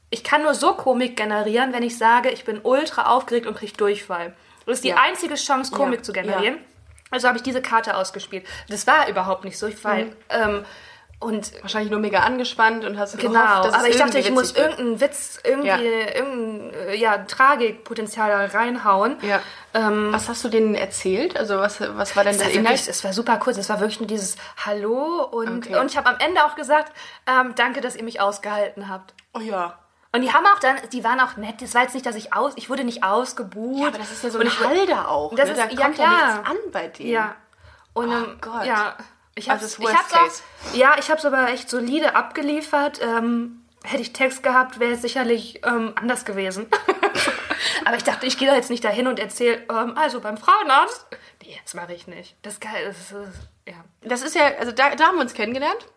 ich 0.09 0.23
kann 0.23 0.43
nur 0.43 0.53
so 0.53 0.73
Komik 0.73 1.15
generieren, 1.15 1.71
wenn 1.73 1.83
ich 1.83 1.97
sage, 1.97 2.29
ich 2.29 2.43
bin 2.43 2.59
ultra 2.61 3.03
aufgeregt 3.13 3.45
und 3.47 3.55
krieg 3.57 3.77
Durchfall. 3.77 4.33
Das 4.65 4.75
ist 4.79 4.83
die 4.83 4.89
Ja. 4.89 4.97
einzige 4.97 5.35
Chance, 5.35 5.71
Komik 5.71 5.99
Ja. 5.99 6.03
zu 6.03 6.11
generieren. 6.13 6.57
Also 7.09 7.29
habe 7.29 7.37
ich 7.37 7.43
diese 7.43 7.61
Karte 7.61 7.95
ausgespielt. 7.95 8.45
Das 8.67 8.85
war 8.85 9.07
überhaupt 9.07 9.45
nicht 9.45 9.57
so, 9.57 9.67
ich 9.67 9.81
war, 9.85 9.95
Mhm. 9.95 10.13
ähm, 10.29 10.65
und 11.19 11.51
Wahrscheinlich 11.63 11.89
nur 11.89 11.99
mega 11.99 12.19
angespannt 12.19 12.85
und 12.85 12.99
hast 12.99 13.17
Genau, 13.17 13.33
gehofft, 13.41 13.65
dass 13.65 13.73
aber 13.73 13.87
ich 13.89 13.97
dachte, 13.97 14.19
ich 14.19 14.29
muss 14.31 14.53
wird. 14.55 14.67
irgendeinen 14.69 15.01
Witz, 15.01 15.39
irgendwie, 15.43 15.67
Ja. 15.67 15.77
irgendein 15.79 16.73
äh, 16.89 16.95
ja, 16.95 17.17
Tragikpotenzial 17.17 18.29
da 18.49 18.57
reinhauen. 18.57 19.17
Ja. 19.21 19.39
was 19.73 20.29
hast 20.29 20.43
du 20.43 20.49
denen 20.49 20.75
erzählt? 20.75 21.37
Also 21.37 21.57
was, 21.57 21.79
was 21.81 22.15
war 22.15 22.23
denn 22.23 22.31
Es 22.33 22.37
der 22.39 22.51
Inhalt? 22.51 22.77
wirklich, 22.77 22.87
es 22.87 23.03
war 23.03 23.13
super 23.13 23.37
kurz, 23.37 23.57
es 23.57 23.69
war 23.69 23.79
wirklich 23.79 23.99
nur 23.99 24.07
dieses 24.07 24.35
Hallo 24.65 25.23
und, 25.23 25.65
Okay. 25.67 25.79
und 25.79 25.91
ich 25.91 25.97
habe 25.97 26.09
am 26.09 26.17
Ende 26.19 26.43
auch 26.45 26.55
gesagt, 26.55 26.91
ähm, 27.27 27.53
danke, 27.55 27.81
dass 27.81 27.95
ihr 27.95 28.03
mich 28.03 28.19
ausgehalten 28.21 28.89
habt. 28.89 29.13
Oh 29.33 29.39
ja. 29.39 29.77
Und 30.13 30.21
die 30.21 30.31
haben 30.33 30.45
auch 30.45 30.59
dann, 30.59 30.77
die 30.93 31.03
waren 31.03 31.19
auch 31.19 31.35
nett, 31.37 31.61
das 31.61 31.75
war 31.75 31.81
jetzt 31.83 31.93
nicht, 31.93 32.05
dass 32.05 32.15
ich 32.15 32.33
aus, 32.33 32.53
ich 32.55 32.69
wurde 32.69 32.83
nicht 32.83 33.03
ausgebuht. 33.03 33.81
Ja, 33.81 33.87
aber 33.89 33.97
das 33.99 34.11
ist 34.11 34.23
ja 34.23 34.29
so 34.29 34.39
Und 34.39 34.45
ein 34.45 34.51
ich- 34.51 34.59
Halder 34.65 35.09
auch. 35.09 35.35
Das 35.35 35.45
ne? 35.47 35.51
ist- 35.51 35.57
da 35.59 35.67
ja, 35.69 35.81
kommt 35.83 35.97
ja, 35.97 36.05
klar. 36.05 36.27
nichts 36.33 36.49
an 36.49 36.57
bei 36.71 36.87
denen. 36.87 37.09
Ja. 37.09 37.35
Und 37.93 38.11
ähm, 38.11 38.37
Gott. 38.41 38.65
ja, 38.65 38.95
ich 39.37 39.49
Also 39.49 39.65
hab's 39.85 40.13
auch, 40.13 40.19
Case. 40.19 40.43
ja, 40.73 40.95
ich 40.99 41.09
habe 41.09 41.19
es 41.19 41.25
aber 41.25 41.49
echt 41.49 41.69
solide 41.69 42.15
abgeliefert. 42.15 42.99
Ähm, 43.01 43.63
hätte 43.83 44.01
ich 44.01 44.13
Text 44.13 44.43
gehabt, 44.43 44.79
wäre 44.79 44.93
es 44.93 45.01
sicherlich 45.01 45.61
ähm, 45.65 45.93
anders 45.95 46.25
gewesen. 46.25 46.67
aber 47.85 47.95
ich 47.95 48.03
dachte, 48.03 48.25
ich 48.25 48.37
gehe 48.37 48.47
da 48.47 48.55
jetzt 48.55 48.69
nicht 48.69 48.83
dahin 48.83 49.07
und 49.07 49.19
erzähle, 49.19 49.63
ähm, 49.69 49.97
also 49.97 50.19
beim 50.19 50.37
Frauenarzt. 50.37 51.05
Nee, 51.43 51.57
das 51.63 51.73
mache 51.73 51.93
ich 51.93 52.07
nicht. 52.07 52.35
Das 52.41 52.53
ist 52.55 52.61
geil. 52.61 52.85
Das 52.85 52.97
ist, 52.97 53.13
ja. 53.67 53.75
Das 54.01 54.21
ist 54.21 54.35
ja, 54.35 54.47
also 54.59 54.71
da, 54.71 54.95
da 54.95 55.05
haben 55.07 55.15
wir 55.15 55.21
uns 55.21 55.33
kennengelernt. 55.33 55.87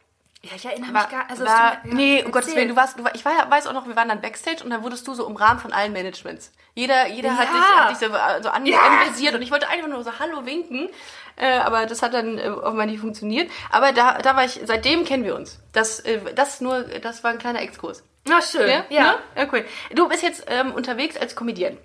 Ja, 0.42 0.50
ich 0.56 0.64
erinnere 0.64 0.94
War, 0.94 1.02
mich 1.02 1.10
gar 1.10 1.28
also 1.30 1.44
war, 1.44 1.78
mir- 1.84 1.90
ja, 1.90 1.94
nee, 1.94 2.24
um 2.24 2.32
Gottes 2.32 2.48
erzähl. 2.48 2.56
Willen, 2.62 2.68
du 2.70 2.76
warst, 2.76 2.98
du 2.98 3.04
war, 3.04 3.14
ich 3.14 3.24
war, 3.24 3.50
weiß 3.50 3.66
auch 3.66 3.72
noch, 3.74 3.86
wir 3.86 3.94
waren 3.96 4.08
dann 4.08 4.20
Backstage 4.20 4.64
und 4.64 4.70
dann 4.70 4.82
wurdest 4.82 5.06
du 5.06 5.14
so 5.14 5.26
umrahmt 5.26 5.60
von 5.60 5.72
allen 5.72 5.92
Managements. 5.92 6.52
Jeder, 6.74 7.08
jeder 7.08 7.36
hat 7.36 7.48
Ja. 7.48 7.52
dich, 7.54 7.62
hat 7.76 7.90
dich 7.90 7.98
so, 8.38 8.42
so 8.42 8.48
an, 8.50 8.64
Ja. 8.64 8.78
anvisiert 8.80 9.34
und 9.34 9.42
ich 9.42 9.50
wollte 9.50 9.68
einfach 9.68 9.88
nur 9.88 10.02
so 10.02 10.18
Hallo 10.18 10.46
winken, 10.46 10.88
äh, 11.36 11.58
aber 11.58 11.84
das 11.86 12.00
hat 12.02 12.14
dann 12.14 12.38
äh, 12.38 12.48
offenbar 12.48 12.86
nicht 12.86 13.00
funktioniert. 13.00 13.50
Aber 13.70 13.92
da, 13.92 14.18
da 14.18 14.34
war 14.36 14.44
ich, 14.44 14.60
seitdem 14.64 15.04
kennen 15.04 15.24
wir 15.24 15.34
uns. 15.36 15.58
Das, 15.72 16.00
äh, 16.00 16.20
das 16.34 16.60
nur, 16.60 16.82
das 16.84 17.22
war 17.22 17.32
ein 17.32 17.38
kleiner 17.38 17.60
Exkurs. 17.60 18.02
Na 18.26 18.40
schön. 18.42 18.68
Ja? 18.68 18.84
Ja. 18.88 19.02
Ne? 19.12 19.18
ja 19.36 19.46
cool. 19.52 19.64
Du 19.94 20.08
bist 20.08 20.22
jetzt 20.22 20.44
ähm, 20.48 20.72
unterwegs 20.72 21.16
als 21.16 21.34
Comedian. 21.36 21.76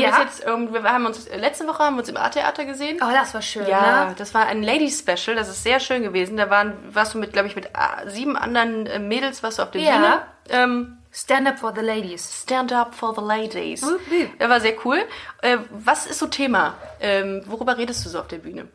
Ja. 0.00 0.20
jetzt, 0.22 0.44
wir 0.44 0.82
haben 0.84 1.06
uns, 1.06 1.26
äh, 1.26 1.36
letzte 1.38 1.66
Woche 1.66 1.78
haben 1.84 1.94
wir 1.96 2.00
uns 2.00 2.08
im 2.08 2.16
A-Theater 2.16 2.64
gesehen. 2.64 2.98
Oh, 3.02 3.10
das 3.12 3.32
war 3.34 3.42
schön, 3.42 3.66
Ja, 3.66 4.06
ne? 4.06 4.14
das 4.18 4.34
war 4.34 4.46
ein 4.46 4.62
Ladies 4.62 4.98
Special, 4.98 5.36
das 5.36 5.48
ist 5.48 5.62
sehr 5.62 5.78
schön 5.80 6.02
gewesen. 6.02 6.36
Da 6.36 6.50
waren, 6.50 6.74
warst 6.92 7.14
du 7.14 7.18
mit, 7.18 7.32
glaube 7.32 7.48
ich, 7.48 7.56
mit 7.56 7.66
äh, 7.66 8.08
sieben 8.08 8.36
anderen 8.36 8.86
äh, 8.86 8.98
Mädels, 8.98 9.42
warst 9.42 9.58
du 9.58 9.62
auf 9.62 9.70
der 9.70 9.80
Ja. 9.82 9.92
Bühne. 9.96 10.22
Ähm, 10.48 10.98
Stand 11.12 11.46
up 11.46 11.60
for 11.60 11.72
the 11.72 11.80
ladies. 11.80 12.42
Stand 12.42 12.72
up 12.72 12.92
for 12.92 13.14
the 13.14 13.20
ladies. 13.20 13.82
Wup. 13.82 14.00
Der 14.40 14.50
war 14.50 14.60
sehr 14.60 14.74
cool. 14.84 14.98
Äh, 15.42 15.58
was 15.70 16.06
ist 16.06 16.18
so 16.18 16.26
Thema? 16.26 16.74
Ähm, 17.00 17.42
worüber 17.46 17.78
redest 17.78 18.04
du 18.04 18.08
so 18.10 18.18
auf 18.18 18.26
der 18.26 18.38
Bühne? 18.38 18.66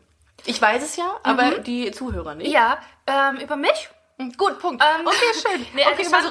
Ich 0.46 0.60
weiß 0.62 0.82
es 0.82 0.96
ja, 0.96 1.04
aber 1.22 1.58
die 1.58 1.90
Zuhörer 1.90 2.34
nicht. 2.34 2.50
Ja, 2.50 2.78
ähm, 3.06 3.36
über 3.36 3.56
mich? 3.56 3.90
Gut, 4.38 4.58
Punkt. 4.58 4.82
Ähm, 4.82 5.06
okay, 5.06 5.16
schön. 5.34 5.66
Nee, 5.74 5.82
okay, 5.92 6.06
also. 6.10 6.30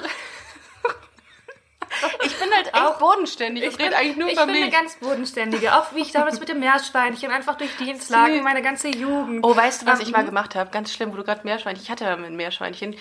Ich 2.23 2.37
bin 2.39 2.49
halt 2.53 2.67
echt 2.67 2.99
bodenständig. 2.99 3.63
Ich, 3.63 3.79
rede 3.79 3.95
eigentlich 3.95 4.17
nur 4.17 4.27
ich 4.27 4.33
über 4.33 4.45
bin 4.45 4.55
mich. 4.55 4.63
eine 4.63 4.71
ganz 4.71 4.95
bodenständige. 4.97 5.75
Auch 5.75 5.93
wie 5.93 6.01
ich 6.01 6.11
damals 6.11 6.39
mit 6.39 6.49
dem 6.49 6.59
Meerschweinchen 6.59 7.31
einfach 7.31 7.57
durch 7.57 7.75
Dienstlagen, 7.77 8.43
meine 8.43 8.61
ganze 8.61 8.89
Jugend. 8.89 9.45
Oh, 9.45 9.55
weißt 9.55 9.81
du, 9.81 9.85
was 9.85 9.99
Ähm, 9.99 10.05
ich 10.07 10.11
mal 10.11 10.25
gemacht 10.25 10.55
habe? 10.55 10.69
Ganz 10.71 10.93
schlimm, 10.93 11.11
wo 11.11 11.17
du 11.17 11.23
gerade 11.23 11.41
Meerschweinchen. 11.43 11.83
Ich 11.83 11.89
hatte 11.91 12.05
ja 12.05 12.13
ein 12.15 12.35
Meerschweinchen. 12.35 12.95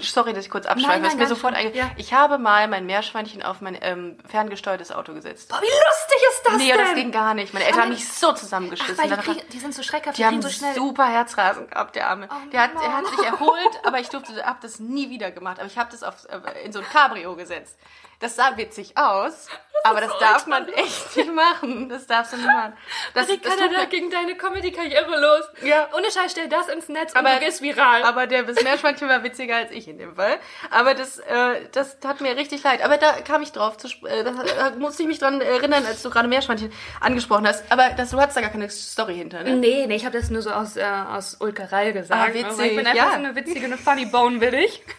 Sorry, 0.00 0.32
dass 0.32 0.44
ich 0.44 0.50
kurz 0.50 0.66
abschweife. 0.66 1.02
Das 1.02 1.14
ist 1.14 1.18
mir 1.18 1.26
sofort 1.26 1.54
einge. 1.54 1.76
Ja. 1.76 1.90
Ich 1.96 2.12
habe 2.12 2.38
mal 2.38 2.68
mein 2.68 2.86
Meerschweinchen 2.86 3.42
auf 3.42 3.60
mein 3.60 3.76
ähm, 3.80 4.16
ferngesteuertes 4.26 4.92
Auto 4.92 5.14
gesetzt. 5.14 5.48
Boah, 5.48 5.60
wie 5.60 5.66
lustig 5.66 6.28
ist 6.30 6.42
das 6.46 6.56
nee, 6.56 6.68
denn? 6.68 6.78
das 6.78 6.94
ging 6.94 7.12
gar 7.12 7.34
nicht. 7.34 7.52
Meine 7.52 7.66
Eltern 7.66 7.82
haben 7.82 7.88
mich 7.90 8.08
so 8.08 8.30
Ach, 8.30 8.34
zusammengeschissen. 8.34 8.98
weil 8.98 9.10
die, 9.10 9.16
kriegen, 9.16 9.48
die 9.52 9.58
sind 9.58 9.74
so 9.74 9.82
schreckhaft, 9.82 10.16
die 10.16 10.22
die 10.22 10.26
haben 10.26 10.40
so 10.42 10.48
schnell... 10.48 10.74
super 10.74 11.06
Herzrasen 11.06 11.68
gehabt, 11.68 11.96
der 11.96 12.08
Arme. 12.08 12.28
Oh 12.30 12.50
der, 12.50 12.62
hat, 12.62 12.70
er 12.74 12.96
hat 12.96 13.06
sich 13.06 13.18
erholt, 13.26 13.80
aber 13.84 13.98
ich 14.00 14.08
durfte, 14.08 14.44
hab 14.44 14.60
das 14.60 14.78
nie 14.78 15.10
wieder 15.10 15.30
gemacht. 15.30 15.58
Aber 15.58 15.66
ich 15.66 15.78
habe 15.78 15.90
das 15.90 16.02
auf, 16.02 16.26
äh, 16.28 16.64
in 16.64 16.72
so 16.72 16.78
ein 16.80 16.86
Cabrio 16.86 17.36
gesetzt. 17.36 17.78
Das 18.20 18.36
sah 18.36 18.56
witzig 18.56 18.96
aus, 18.96 19.48
aber 19.82 20.00
das 20.00 20.16
darf 20.18 20.46
man 20.46 20.66
echt 20.68 21.16
nicht 21.16 21.34
machen. 21.34 21.88
Das 21.88 22.06
darfst 22.06 22.32
du 22.32 22.36
nicht 22.36 22.46
machen. 22.46 22.72
Das, 23.12 23.26
das 23.26 23.36
Ricarda, 23.36 23.68
da 23.68 23.84
ging 23.84 24.08
deine 24.08 24.36
Comedy-Karriere 24.36 25.20
los. 25.20 25.44
Ja. 25.62 25.88
Ohne 25.94 26.10
Scheiß, 26.10 26.30
stell 26.32 26.48
das 26.48 26.68
ins 26.68 26.88
Netz 26.88 27.14
Aber- 27.14 27.28
und 27.28 27.34
du 27.34 27.44
gehst 27.44 27.60
viral. 27.60 28.02
aber 28.04 28.26
der 28.26 28.44
das 28.44 28.62
Meerschweinchen 28.62 29.08
war 29.08 29.22
witziger 29.24 29.63
als 29.64 29.72
ich 29.72 29.88
in 29.88 29.98
dem 29.98 30.14
Fall. 30.16 30.36
Aber 30.70 30.94
das, 30.94 31.18
äh, 31.18 31.60
das 31.72 31.98
tat 32.00 32.20
mir 32.20 32.36
richtig 32.36 32.62
leid. 32.62 32.82
Aber 32.84 32.96
da 32.96 33.12
kam 33.20 33.42
ich 33.42 33.52
drauf, 33.52 33.76
zu, 33.76 33.88
äh, 34.06 34.24
da, 34.24 34.72
musste 34.78 35.02
ich 35.02 35.08
mich 35.08 35.18
dran 35.18 35.40
erinnern, 35.40 35.84
als 35.86 36.02
du 36.02 36.10
gerade 36.10 36.28
Meerschweinchen 36.28 36.72
angesprochen 37.00 37.46
hast. 37.46 37.64
Aber 37.70 37.90
das, 37.96 38.10
du 38.10 38.20
hattest 38.20 38.36
da 38.36 38.40
gar 38.42 38.50
keine 38.50 38.68
Story 38.70 39.16
hinter, 39.16 39.42
ne? 39.42 39.56
Nee, 39.56 39.86
nee, 39.86 39.96
ich 39.96 40.04
habe 40.04 40.18
das 40.18 40.30
nur 40.30 40.42
so 40.42 40.50
aus, 40.50 40.76
äh, 40.76 40.84
aus 40.84 41.36
Ulkerei 41.40 41.92
gesagt. 41.92 42.30
Ah, 42.30 42.34
witzig, 42.34 42.44
Also 42.46 42.62
ich 42.62 42.76
bin 42.76 42.86
einfach 42.86 43.04
ja. 43.04 43.10
so 43.10 43.16
eine 43.18 43.34
witzige, 43.36 43.64
eine 43.66 43.78
funny 43.78 44.06
bone, 44.06 44.40
will 44.40 44.54
ich. 44.54 44.82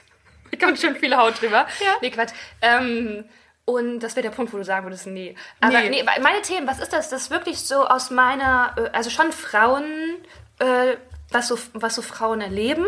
Da 0.52 0.66
kommt 0.68 0.80
schon 0.80 0.96
viele 0.96 1.18
Haut 1.18 1.42
drüber. 1.42 1.68
Ja. 1.84 1.94
Nee, 2.02 2.12
Quatsch. 2.12 2.32
Ähm, 2.62 3.26
und 3.66 4.00
das 4.00 4.16
wäre 4.16 4.28
der 4.30 4.36
Punkt, 4.36 4.54
wo 4.54 4.58
du 4.58 4.64
sagen 4.64 4.86
würdest, 4.86 5.08
nee. 5.08 5.36
Aber 5.60 5.82
Nee. 5.82 5.90
nee, 5.90 6.04
meine 6.22 6.42
Themen, 6.44 6.68
was 6.68 6.80
ist 6.80 6.94
das? 6.94 7.10
Das 7.10 7.24
ist 7.24 7.32
wirklich 7.32 7.60
so 7.60 7.86
aus 7.86 8.12
meiner, 8.12 8.74
äh, 8.78 8.90
also 8.96 9.10
schon 9.10 9.32
Frauen, 9.32 9.84
äh, 10.60 10.96
was, 11.32 11.48
so, 11.48 11.58
was 11.74 11.96
so 11.96 12.02
Frauen 12.04 12.42
erleben. 12.42 12.86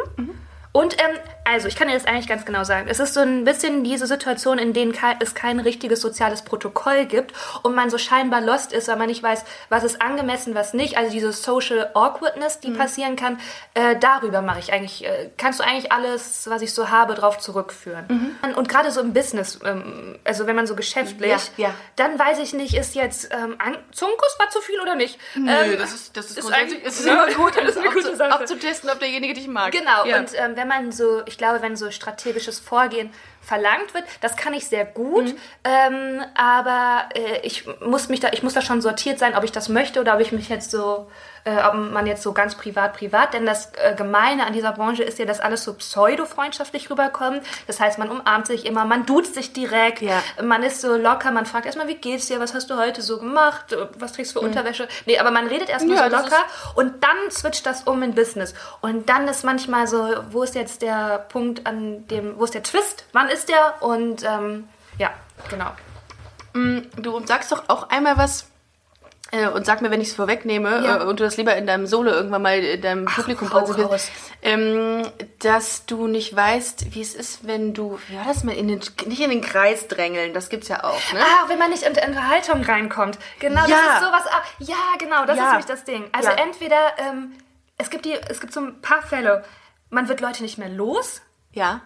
Und, 0.77 0.93
ähm, 1.01 1.17
also, 1.43 1.69
ich 1.69 1.77
kann 1.77 1.87
dir 1.87 1.93
das 1.93 2.05
eigentlich 2.05 2.27
ganz 2.27 2.43
genau 2.43 2.65
sagen. 2.65 2.87
Es 2.89 2.99
ist 2.99 3.13
so 3.13 3.21
ein 3.21 3.45
bisschen 3.45 3.85
diese 3.85 4.05
Situation, 4.05 4.57
in 4.59 4.73
denen 4.73 4.93
es 5.21 5.33
kein 5.33 5.61
richtiges 5.61 6.01
soziales 6.01 6.41
Protokoll 6.41 7.05
gibt 7.05 7.33
und 7.63 7.73
man 7.73 7.89
so 7.89 7.97
scheinbar 7.97 8.41
lost 8.41 8.73
ist, 8.73 8.89
weil 8.89 8.97
man 8.97 9.07
nicht 9.07 9.23
weiß, 9.23 9.45
was 9.69 9.85
ist 9.85 10.01
angemessen, 10.01 10.55
was 10.55 10.73
nicht. 10.73 10.97
Also 10.97 11.09
diese 11.11 11.31
Social 11.31 11.89
Awkwardness, 11.93 12.59
die 12.59 12.71
passieren 12.71 13.15
kann, 13.15 13.39
äh, 13.75 13.95
darüber 13.97 14.41
mache 14.41 14.59
ich 14.59 14.73
eigentlich, 14.73 15.05
äh, 15.05 15.29
kannst 15.37 15.59
du 15.61 15.63
eigentlich 15.63 15.89
alles, 15.93 16.49
was 16.49 16.61
ich 16.61 16.73
so 16.73 16.89
habe, 16.89 17.13
drauf 17.15 17.37
zurückführen. 17.39 18.35
Und 18.57 18.67
gerade 18.67 18.91
so 18.91 18.99
im 18.99 19.13
Business, 19.13 19.57
ähm, 19.63 20.19
also 20.25 20.47
wenn 20.47 20.55
man 20.57 20.67
so 20.67 20.75
geschäftlich, 20.75 21.31
Ja, 21.55 21.67
ja. 21.69 21.73
dann 21.95 22.19
weiß 22.19 22.39
ich 22.39 22.53
nicht, 22.53 22.75
ist 22.75 22.93
jetzt 22.93 23.29
ähm, 23.31 23.57
Zungenkuss 23.93 24.35
war 24.37 24.49
zu 24.49 24.59
viel 24.59 24.79
oder 24.81 24.95
nicht? 24.95 25.17
Nö, 25.35 25.49
Ähm, 25.49 25.77
das 25.77 25.93
ist, 25.93 26.17
das 26.17 26.25
ist, 26.31 26.37
ist 26.39 26.45
ist 26.99 27.05
immer 27.05 27.27
gut, 27.35 27.57
alles 27.57 27.71
ist 27.71 27.77
eine 27.77 27.87
gute 27.89 28.07
abzu, 28.07 28.17
Sache. 28.17 28.33
abzutesten, 28.33 28.89
ob 28.89 28.99
derjenige 28.99 29.33
dich 29.33 29.47
mag. 29.47 29.71
Genau, 29.71 30.05
Ja. 30.05 30.19
und 30.19 30.29
ähm, 30.37 30.55
wenn 30.57 30.66
man 30.67 30.91
so, 30.91 31.21
ich 31.25 31.37
glaube, 31.37 31.61
wenn 31.61 31.75
so 31.75 31.89
strategisches 31.91 32.59
Vorgehen 32.59 33.11
verlangt 33.41 33.93
wird, 33.93 34.03
das 34.21 34.35
kann 34.35 34.53
ich 34.53 34.67
sehr 34.67 34.85
gut, 34.85 35.25
Mhm. 35.27 35.37
ähm, 35.63 36.21
aber 36.35 37.09
äh, 37.15 37.39
ich 37.43 37.65
muss 37.81 38.09
mich 38.09 38.19
da, 38.19 38.29
ich 38.33 38.43
muss 38.43 38.53
da 38.53 38.61
schon 38.61 38.81
sortiert 38.81 39.19
sein, 39.19 39.35
ob 39.35 39.43
ich 39.43 39.51
das 39.51 39.69
möchte 39.69 39.99
oder 40.01 40.15
ob 40.15 40.19
ich 40.19 40.31
mich 40.31 40.49
jetzt 40.49 40.71
so, 40.71 41.09
äh, 41.47 41.63
ob 41.65 41.73
man 41.75 42.05
jetzt 42.07 42.23
so 42.23 42.33
ganz 42.33 42.55
privat, 42.55 42.93
privat, 42.97 43.33
denn 43.33 43.45
das 43.45 43.71
äh, 43.75 43.95
Gemeine 43.95 44.45
an 44.45 44.53
dieser 44.53 44.71
Branche 44.73 45.03
ist 45.03 45.17
ja, 45.19 45.25
dass 45.25 45.39
alles 45.39 45.63
so 45.63 45.73
pseudo-freundschaftlich 45.73 46.89
rüberkommt. 46.89 47.41
Das 47.67 47.79
heißt, 47.79 47.97
man 47.99 48.09
umarmt 48.09 48.47
sich 48.47 48.65
immer, 48.65 48.83
man 48.85 49.05
duzt 49.05 49.33
sich 49.35 49.53
direkt, 49.53 50.01
Ja. 50.01 50.21
man 50.43 50.63
ist 50.63 50.81
so 50.81 50.95
locker, 50.95 51.31
man 51.31 51.45
fragt 51.45 51.65
erstmal, 51.65 51.87
wie 51.87 51.95
geht's 51.95 52.27
dir, 52.27 52.39
was 52.39 52.53
hast 52.53 52.69
du 52.69 52.77
heute 52.77 53.01
so 53.01 53.17
gemacht, 53.19 53.75
was 53.97 54.13
trägst 54.13 54.35
du 54.35 54.39
für 54.39 54.45
Unterwäsche? 54.45 54.87
Nee, 55.05 55.19
aber 55.19 55.31
man 55.31 55.47
redet 55.47 55.69
erstmal 55.69 55.95
Mhm. 55.97 56.01
Ja, 56.01 56.09
so 56.09 56.15
locker 56.25 56.43
und 56.75 57.03
dann 57.03 57.31
switcht 57.31 57.65
das 57.65 57.83
um 57.83 58.03
in 58.03 58.13
Business. 58.13 58.53
Und 58.81 59.07
dann 59.09 59.27
ist 59.27 59.43
manchmal 59.45 59.87
so, 59.87 60.15
wo 60.31 60.43
ist 60.43 60.55
jetzt 60.55 60.81
der 60.81 61.19
Punkt 61.29 61.65
an 61.65 62.07
dem, 62.07 62.37
wo 62.37 62.43
ist 62.43 62.53
der 62.53 62.63
Twist? 62.63 63.05
Wann 63.13 63.29
ist 63.29 63.47
der? 63.49 63.75
Und 63.81 64.23
ähm, 64.23 64.67
ja, 64.97 65.11
genau. 65.49 65.71
Du 66.53 67.25
sagst 67.25 67.51
doch 67.51 67.63
auch 67.69 67.89
einmal 67.89 68.17
was 68.17 68.47
äh, 69.31 69.47
und 69.47 69.65
sag 69.65 69.81
mir, 69.81 69.91
wenn 69.91 70.01
ich 70.01 70.09
es 70.09 70.15
vorwegnehme 70.15 70.83
Ja. 70.83 70.97
äh, 71.01 71.03
und 71.05 71.19
du 71.19 71.23
das 71.23 71.37
lieber 71.37 71.55
in 71.55 71.67
deinem 71.67 71.85
Solo 71.87 72.11
irgendwann 72.11 72.41
mal 72.41 72.57
in 72.59 72.81
deinem 72.81 73.05
Publikum 73.05 73.51
hau 73.53 73.61
präsentierst, 73.65 74.11
ähm, 74.41 75.03
dass 75.39 75.85
du 75.85 76.07
nicht 76.07 76.35
weißt, 76.35 76.93
wie 76.95 77.01
es 77.01 77.13
ist, 77.15 77.45
wenn 77.47 77.73
du, 77.73 77.99
wie 78.07 78.17
war 78.17 78.25
das 78.25 78.43
mal, 78.43 78.55
in 78.55 78.67
den, 78.67 78.79
nicht 79.05 79.21
in 79.21 79.29
den 79.29 79.41
Kreis 79.41 79.87
drängeln, 79.87 80.33
das 80.33 80.49
gibt's 80.49 80.67
ja 80.67 80.83
auch, 80.83 81.13
ne? 81.13 81.19
Ah, 81.21 81.47
wenn 81.49 81.59
man 81.59 81.69
nicht 81.71 81.83
in 81.83 81.93
die 81.93 82.01
Unterhaltung 82.01 82.63
reinkommt. 82.63 83.17
Genau, 83.39 83.61
das 83.61 83.69
Ja. 83.69 83.93
ist 83.97 84.05
sowas. 84.05 84.23
ah, 84.31 84.41
Ja, 84.59 84.75
genau, 84.99 85.25
das 85.25 85.37
Ja. 85.37 85.43
ist 85.43 85.49
nämlich 85.51 85.65
das 85.65 85.83
Ding. 85.83 86.05
Also 86.13 86.29
entweder, 86.29 86.79
ähm, 86.97 87.33
es 87.77 87.89
gibt 87.89 88.05
die, 88.05 88.13
es 88.29 88.39
gibt 88.39 88.53
so 88.53 88.59
ein 88.61 88.81
paar 88.81 89.01
Fälle, 89.01 89.43
man 89.89 90.07
wird 90.09 90.21
Leute 90.21 90.43
nicht 90.43 90.57
mehr 90.57 90.69
los. 90.69 91.21
Ja. 91.51 91.81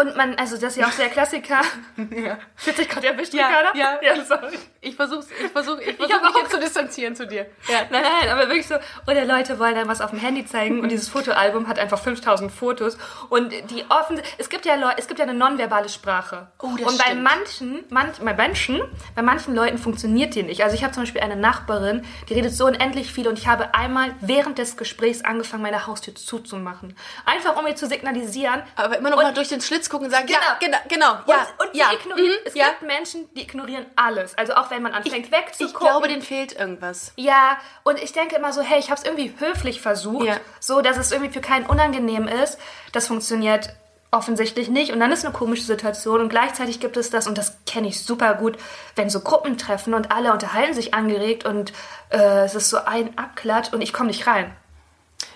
Und 0.00 0.16
man, 0.16 0.34
also 0.36 0.54
das 0.56 0.72
ist 0.72 0.76
ja 0.76 0.86
auch 0.86 0.94
der 0.94 1.08
Klassiker. 1.08 1.60
ja. 1.96 2.38
Wird 2.64 2.76
sich 2.76 2.88
gerade 2.88 3.08
erwischt, 3.08 3.34
Ja, 3.34 3.48
Ricarda? 3.48 3.78
ja. 3.78 3.98
ja 4.02 4.24
sorry. 4.24 4.58
Ich 4.80 4.96
versuch's, 4.96 5.26
ich 5.44 5.50
versuch, 5.50 5.78
ich 5.78 5.96
versuch 5.96 6.12
hab 6.14 6.22
mich 6.22 6.30
auch- 6.34 6.38
jetzt 6.42 6.50
zu 6.52 6.60
distanzieren 6.60 7.14
zu 7.16 7.26
dir. 7.26 7.46
Ja. 7.68 7.82
Nein, 7.90 8.02
nein, 8.02 8.28
aber 8.30 8.48
wirklich 8.48 8.66
so. 8.66 8.74
Oder 9.06 9.24
Leute 9.24 9.58
wollen 9.58 9.74
dann 9.74 9.88
was 9.88 10.00
auf 10.00 10.10
dem 10.10 10.18
Handy 10.18 10.44
zeigen 10.44 10.80
und 10.80 10.88
dieses 10.90 11.08
Fotoalbum 11.08 11.68
hat 11.68 11.78
einfach 11.78 11.98
5000 11.98 12.50
Fotos. 12.52 12.98
Und 13.30 13.52
die 13.70 13.84
offen, 13.88 14.20
es 14.38 14.48
gibt 14.48 14.66
ja 14.66 14.74
Leute, 14.74 14.96
es 14.98 15.06
gibt 15.08 15.18
ja 15.20 15.24
eine 15.24 15.34
nonverbale 15.34 15.88
Sprache. 15.88 16.48
Oh, 16.60 16.70
das 16.78 16.86
und 16.92 16.98
bei 16.98 17.04
stimmt. 17.04 17.22
manchen, 17.22 17.84
manch, 17.90 18.18
bei 18.18 18.34
Menschen, 18.34 18.80
bei 19.14 19.22
manchen 19.22 19.54
Leuten 19.54 19.78
funktioniert 19.78 20.34
die 20.34 20.42
nicht. 20.42 20.62
Also 20.62 20.74
ich 20.74 20.82
habe 20.82 20.92
zum 20.92 21.02
Beispiel 21.04 21.20
eine 21.22 21.36
Nachbarin, 21.36 22.04
die 22.28 22.34
redet 22.34 22.52
so 22.54 22.66
unendlich 22.66 23.12
viel 23.12 23.28
und 23.28 23.38
ich 23.38 23.46
habe 23.46 23.74
einmal 23.74 24.14
während 24.20 24.58
des 24.58 24.76
Gesprächs 24.76 25.22
angefangen, 25.24 25.62
meine 25.62 25.86
Haustür 25.86 26.14
zuzumachen. 26.14 26.96
Einfach 27.24 27.56
um 27.56 27.66
ihr 27.66 27.76
zu 27.76 27.86
signalisieren. 27.86 28.62
Aber 28.76 28.98
immer 28.98 29.10
noch 29.10 29.16
Und- 29.18 29.22
mal 29.24 29.34
durch 29.34 29.48
den 29.48 29.60
Schlitz 29.60 29.83
gucken 29.90 30.06
und 30.06 30.10
sagen, 30.12 30.26
Genau. 30.26 30.38
ja, 30.40 30.56
genau, 30.60 30.78
genau, 30.88 31.06
ja, 31.26 31.46
und, 31.58 31.68
und 31.68 31.76
ja. 31.76 31.92
ignorieren, 31.92 32.28
mhm, 32.32 32.46
es 32.46 32.54
ja. 32.54 32.68
gibt 32.70 32.82
Menschen, 32.82 33.28
die 33.34 33.42
ignorieren 33.42 33.86
alles. 33.96 34.36
Also 34.36 34.54
auch 34.54 34.70
wenn 34.70 34.82
man 34.82 34.92
anfängt 34.92 35.30
wegzugucken. 35.32 35.66
Ich 35.66 35.74
glaube, 35.74 36.08
denen 36.08 36.22
fehlt 36.22 36.52
irgendwas. 36.58 37.12
Ja, 37.16 37.58
und 37.82 37.98
ich 38.02 38.12
denke 38.12 38.36
immer 38.36 38.52
so, 38.52 38.62
hey, 38.62 38.78
ich 38.78 38.90
habe 38.90 39.00
es 39.00 39.04
irgendwie 39.06 39.34
höflich 39.38 39.80
versucht, 39.80 40.26
Ja. 40.26 40.36
so 40.60 40.80
dass 40.80 40.96
es 40.96 41.12
irgendwie 41.12 41.32
für 41.32 41.40
keinen 41.40 41.66
unangenehm 41.66 42.28
ist. 42.28 42.58
Das 42.92 43.06
funktioniert 43.06 43.70
offensichtlich 44.10 44.68
nicht 44.68 44.92
und 44.92 45.00
dann 45.00 45.10
ist 45.10 45.24
eine 45.24 45.34
komische 45.34 45.64
Situation 45.64 46.20
und 46.20 46.28
gleichzeitig 46.28 46.78
gibt 46.78 46.96
es 46.96 47.10
das 47.10 47.26
und 47.26 47.36
das 47.36 47.56
kenne 47.66 47.88
ich 47.88 48.00
super 48.04 48.34
gut, 48.34 48.56
wenn 48.94 49.10
so 49.10 49.18
Gruppen 49.20 49.58
treffen 49.58 49.92
und 49.92 50.12
alle 50.12 50.32
unterhalten 50.32 50.72
sich 50.72 50.94
angeregt 50.94 51.44
und 51.44 51.72
äh, 52.10 52.44
es 52.44 52.54
ist 52.54 52.70
so 52.70 52.76
ein 52.84 53.18
Abklatsch 53.18 53.72
und 53.72 53.80
ich 53.80 53.92
komme 53.92 54.06
nicht 54.06 54.28
rein. 54.28 54.54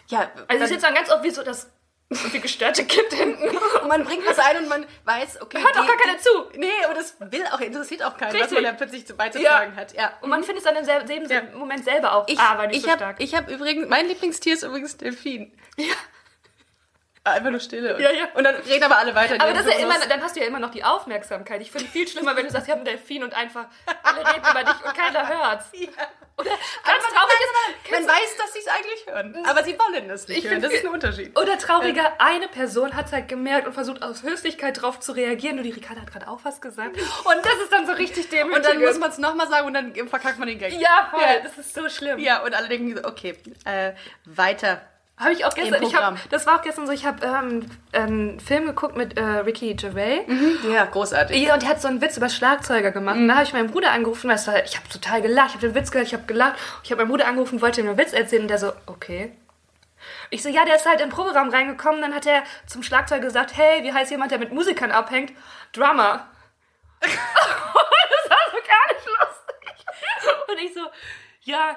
Ja, 0.07 0.29
Also 0.47 0.63
ich 0.63 0.71
sitze 0.71 0.87
dann 0.87 0.95
ganz 0.95 1.11
oft 1.11 1.25
wie 1.25 1.31
so 1.31 1.43
das 1.43 1.69
irgendwie 2.11 2.41
gestörte 2.41 2.85
Kind 2.85 3.13
hinten. 3.13 3.49
Und 3.49 3.89
man 3.89 4.05
bringt 4.05 4.27
was 4.27 4.39
ein 4.39 4.57
und 4.59 4.69
man 4.69 4.87
weiß, 5.05 5.43
okay. 5.43 5.63
Hört 5.63 5.77
doch 5.77 5.87
gar 5.87 5.97
keiner 5.97 6.19
zu. 6.19 6.31
Nee, 6.57 6.67
aber 6.85 6.95
das 6.95 7.17
will 7.21 7.45
auch, 7.53 7.61
interessiert 7.61 8.03
auch 8.03 8.17
keinen, 8.17 8.33
was 8.33 8.41
Richtig. 8.43 8.55
man 8.55 8.65
da 8.65 8.73
plötzlich 8.73 9.07
zu 9.07 9.15
beizutragen 9.15 9.77
hat. 9.77 9.93
Ja. 9.95 10.13
Und 10.23 10.31
man 10.31 10.43
findet 10.43 10.65
es 10.65 10.65
dann 10.65 10.77
im 10.77 10.85
selben 10.85 11.07
selben 11.07 11.29
Ja. 11.31 11.43
Moment 11.57 11.85
selber 11.85 12.15
auch. 12.15 12.27
Ich, 12.29 12.39
ah, 12.39 12.57
war 12.57 12.67
nicht 12.67 12.77
ich 12.79 12.83
so 12.85 12.91
hab, 12.91 12.99
stark. 12.99 13.17
ich 13.19 13.35
habe 13.35 13.53
übrigens, 13.53 13.89
mein 13.89 14.09
Lieblingstier 14.09 14.55
ist 14.55 14.63
übrigens 14.63 14.97
Delfin. 14.97 15.53
ja. 15.77 15.95
Einfach 17.31 17.51
nur 17.51 17.61
Stille. 17.61 17.95
Und, 17.97 18.01
Ja, 18.03 18.11
ja. 18.11 18.29
und 18.35 18.45
dann 18.45 18.55
reden 18.57 18.85
aber 18.85 18.99
alle 18.99 19.15
weiter. 19.15 19.35
Aber 19.41 19.53
das 19.53 19.67
ist 19.67 19.73
ja 19.75 19.79
immer, 19.81 19.99
dann 20.09 20.23
hast 20.23 20.37
du 20.37 20.41
ja 20.41 20.47
immer 20.47 20.59
noch 20.61 20.71
die 20.71 20.85
Aufmerksamkeit. 20.85 21.61
Ich 21.63 21.71
finde 21.71 21.87
es 21.87 21.93
viel 21.93 22.07
schlimmer, 22.09 22.37
wenn 22.37 22.45
du 22.47 22.51
sagst, 22.53 22.67
ich 22.69 22.71
habe 22.73 22.81
einen 22.81 22.87
Delfin 22.97 23.23
und 23.25 23.35
einfach 23.35 23.67
alle 24.03 24.21
reden 24.21 24.45
über 24.51 24.65
dich 24.65 24.85
und 24.85 24.95
keiner 24.95 25.29
hört's. 25.29 25.67
Ja. 25.79 26.45
Oder 26.45 26.51
ganz 26.51 27.05
traurig 27.13 27.35
ist, 27.41 27.91
Man 27.91 28.07
weiß, 28.07 28.37
dass 28.37 28.53
sie 28.53 28.61
es 28.61 28.69
eigentlich 28.69 29.07
hören. 29.09 29.45
Aber 29.45 29.65
sie 29.65 29.77
wollen 29.77 30.09
es 30.09 30.29
nicht 30.29 30.45
Ich 30.45 30.49
hören. 30.49 30.63
Das 30.63 30.73
ist 30.73 30.85
ein 30.85 30.91
Unterschied. 30.93 31.37
oder 31.37 31.59
trauriger, 31.59 32.13
eine 32.21 32.47
Person 32.47 32.95
hat 32.95 33.07
es 33.07 33.13
halt 33.13 33.27
gemerkt 33.27 33.67
und 33.67 33.73
versucht 33.73 34.03
aus 34.05 34.23
Höflichkeit 34.23 34.81
drauf 34.81 35.01
zu 35.01 35.11
reagieren. 35.11 35.57
Nur 35.57 35.65
die 35.65 35.73
Ricarda 35.73 36.03
hat 36.03 36.13
gerade 36.13 36.29
auch 36.29 36.39
was 36.45 36.61
gesagt. 36.61 36.97
Und 36.97 37.37
das 37.45 37.55
ist 37.65 37.73
dann 37.73 37.87
so 37.89 37.93
richtig 37.95 38.29
demütigend. 38.29 38.57
Und 38.57 38.65
dann 38.65 38.79
muss 38.81 38.99
man 39.01 39.11
es 39.11 39.19
nochmal 39.19 39.49
sagen 39.49 39.67
und 39.67 39.75
dann 39.75 40.09
verkackt 40.09 40.39
man 40.39 40.47
den 40.47 40.61
Gag. 40.61 40.75
Ja, 40.75 41.09
voll. 41.11 41.21
Ja. 41.21 41.41
Das 41.41 41.59
ist 41.59 41.75
so 41.75 41.89
schlimm. 41.89 42.21
Ja, 42.21 42.43
und 42.45 42.55
alle 42.55 42.69
denken 42.69 42.97
so, 42.97 43.03
okay, 43.05 43.37
äh, 43.65 43.95
weiter. 44.25 44.81
Habe 45.19 45.33
ich 45.33 45.45
auch 45.45 45.55
gestern, 45.55 45.83
ich 45.83 45.97
hab, 45.97 46.17
das 46.31 46.47
war 46.47 46.57
auch 46.57 46.63
gestern 46.63 46.87
so, 46.87 46.93
ich 46.93 47.05
habe 47.05 47.27
ähm, 47.27 47.67
einen 47.93 48.39
Film 48.39 48.67
geguckt 48.67 48.97
mit 48.97 49.19
äh, 49.19 49.23
Ricky 49.23 49.75
Gervais. 49.75 50.25
Ja, 50.73 50.85
großartig. 50.85 51.37
Ja, 51.43 51.55
und 51.55 51.63
der 51.63 51.71
hat 51.71 51.83
so 51.83 51.89
einen 51.89 52.01
Witz 52.01 52.17
über 52.17 52.29
Schlagzeuger 52.29 52.93
gemacht. 52.93 53.17
Und 53.17 53.27
da 53.27 53.35
habe 53.35 53.45
ich 53.45 53.53
meinen 53.53 53.71
Bruder 53.71 53.91
angerufen, 53.91 54.29
das 54.29 54.47
war, 54.47 54.63
ich 54.63 54.77
habe 54.77 54.89
total 54.89 55.21
gelacht, 55.21 55.49
ich 55.49 55.55
habe 55.55 55.69
den 55.69 55.75
Witz 55.75 55.91
gehört, 55.91 56.07
ich 56.07 56.15
habe 56.15 56.25
gelacht. 56.25 56.57
Ich 56.85 56.93
habe 56.93 57.03
meinen 57.03 57.11
Bruder 57.11 57.27
angerufen, 57.27 57.61
wollte 57.61 57.81
ihm 57.81 57.89
einen 57.89 57.99
Witz 57.99 58.13
erzählen 58.13 58.43
und 58.43 58.49
der 58.49 58.59
so, 58.59 58.73
okay. 58.87 59.33
Ich 60.31 60.43
so, 60.43 60.49
ja, 60.49 60.65
der 60.65 60.77
ist 60.77 60.87
halt 60.87 61.01
in 61.01 61.09
den 61.09 61.15
Proberaum 61.15 61.51
reingekommen, 61.51 62.01
dann 62.01 62.15
hat 62.15 62.27
er 62.27 62.45
zum 62.67 62.85
Schlagzeuger 62.85 63.23
gesagt, 63.23 63.57
hey, 63.57 63.83
wie 63.83 63.93
heißt 63.93 64.13
jemand, 64.13 64.31
der 64.31 64.39
mit 64.39 64.53
Musikern 64.53 64.93
abhängt? 64.93 65.33
Drummer. 65.73 66.29
das 67.01 67.11
war 67.11 68.39
so 68.53 68.59
gar 68.59 68.95
nicht 68.95 69.07
lustig. 69.07 69.87
Und 70.49 70.59
ich 70.61 70.75
so, 70.75 70.81
ja, 71.43 71.75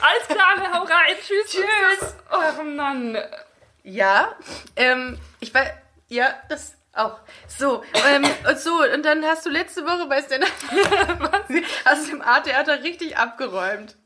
alles 0.00 0.28
klar, 0.28 0.56
ne, 0.58 0.72
hau 0.72 0.82
rein, 0.82 1.16
tschüss, 1.24 1.50
tschüss. 1.50 2.14
Oh 2.30 2.62
Mann. 2.62 3.18
Ja, 3.82 4.34
ähm, 4.76 5.18
ich 5.40 5.54
weiß, 5.54 5.70
ja, 6.08 6.34
das 6.48 6.74
auch. 6.92 7.18
So, 7.46 7.82
ähm, 8.08 8.24
und 8.48 8.58
so, 8.58 8.82
und 8.82 9.04
dann 9.04 9.24
hast 9.24 9.46
du 9.46 9.50
letzte 9.50 9.84
Woche 9.84 10.06
bei 10.06 10.22
Stand 10.22 10.44
hast 11.84 12.08
du 12.08 12.12
im 12.12 12.22
A-Theater 12.22 12.82
richtig 12.82 13.16
abgeräumt. 13.16 13.96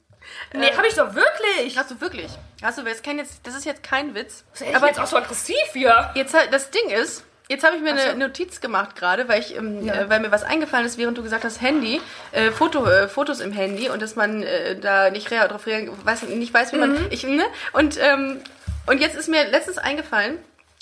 Nee, 0.52 0.72
habe 0.76 0.86
ich 0.86 0.94
doch 0.94 1.14
wirklich. 1.14 1.76
Hast 1.76 1.90
du 1.90 2.00
wirklich? 2.00 2.30
Hast 2.62 2.78
du, 2.78 2.82
das, 2.82 3.02
kann 3.02 3.18
jetzt, 3.18 3.46
das 3.46 3.56
ist 3.56 3.64
jetzt 3.64 3.82
kein 3.82 4.14
Witz. 4.14 4.44
Aber 4.74 4.86
jetzt 4.86 5.00
auch 5.00 5.06
so 5.06 5.16
aggressiv 5.16 5.56
hier. 5.72 6.10
Jetzt 6.14 6.34
halt, 6.34 6.52
das 6.52 6.70
Ding 6.70 6.90
ist, 6.90 7.24
jetzt 7.48 7.64
habe 7.64 7.76
ich 7.76 7.82
mir 7.82 7.92
eine 7.92 8.14
Notiz 8.16 8.60
gemacht 8.60 8.96
gerade, 8.96 9.28
weil 9.28 9.40
ich, 9.40 9.56
ähm, 9.56 9.84
Ja. 9.84 9.94
äh, 9.94 10.10
weil 10.10 10.20
mir 10.20 10.30
was 10.32 10.42
eingefallen 10.44 10.86
ist, 10.86 10.98
während 10.98 11.18
du 11.18 11.22
gesagt 11.22 11.44
hast, 11.44 11.60
Handy, 11.60 12.00
äh, 12.32 12.50
Foto, 12.50 12.84
äh, 12.86 13.08
Fotos 13.08 13.40
im 13.40 13.52
Handy 13.52 13.88
und 13.90 14.00
dass 14.02 14.16
man 14.16 14.42
äh, 14.42 14.78
da 14.78 15.10
nicht 15.10 15.30
rea 15.30 15.46
drauf 15.48 15.66
rea 15.66 15.86
weiß, 16.04 16.22
nicht 16.24 16.52
weiß, 16.54 16.72
wie 16.72 16.78
man, 16.78 17.06
ich, 17.10 17.24
ne? 17.24 17.44
Und, 17.72 17.98
ähm, 18.00 18.40
und 18.86 19.00
jetzt 19.00 19.16
ist 19.16 19.28
mir 19.28 19.46
letztens 19.48 19.78
eingefallen, 19.78 20.38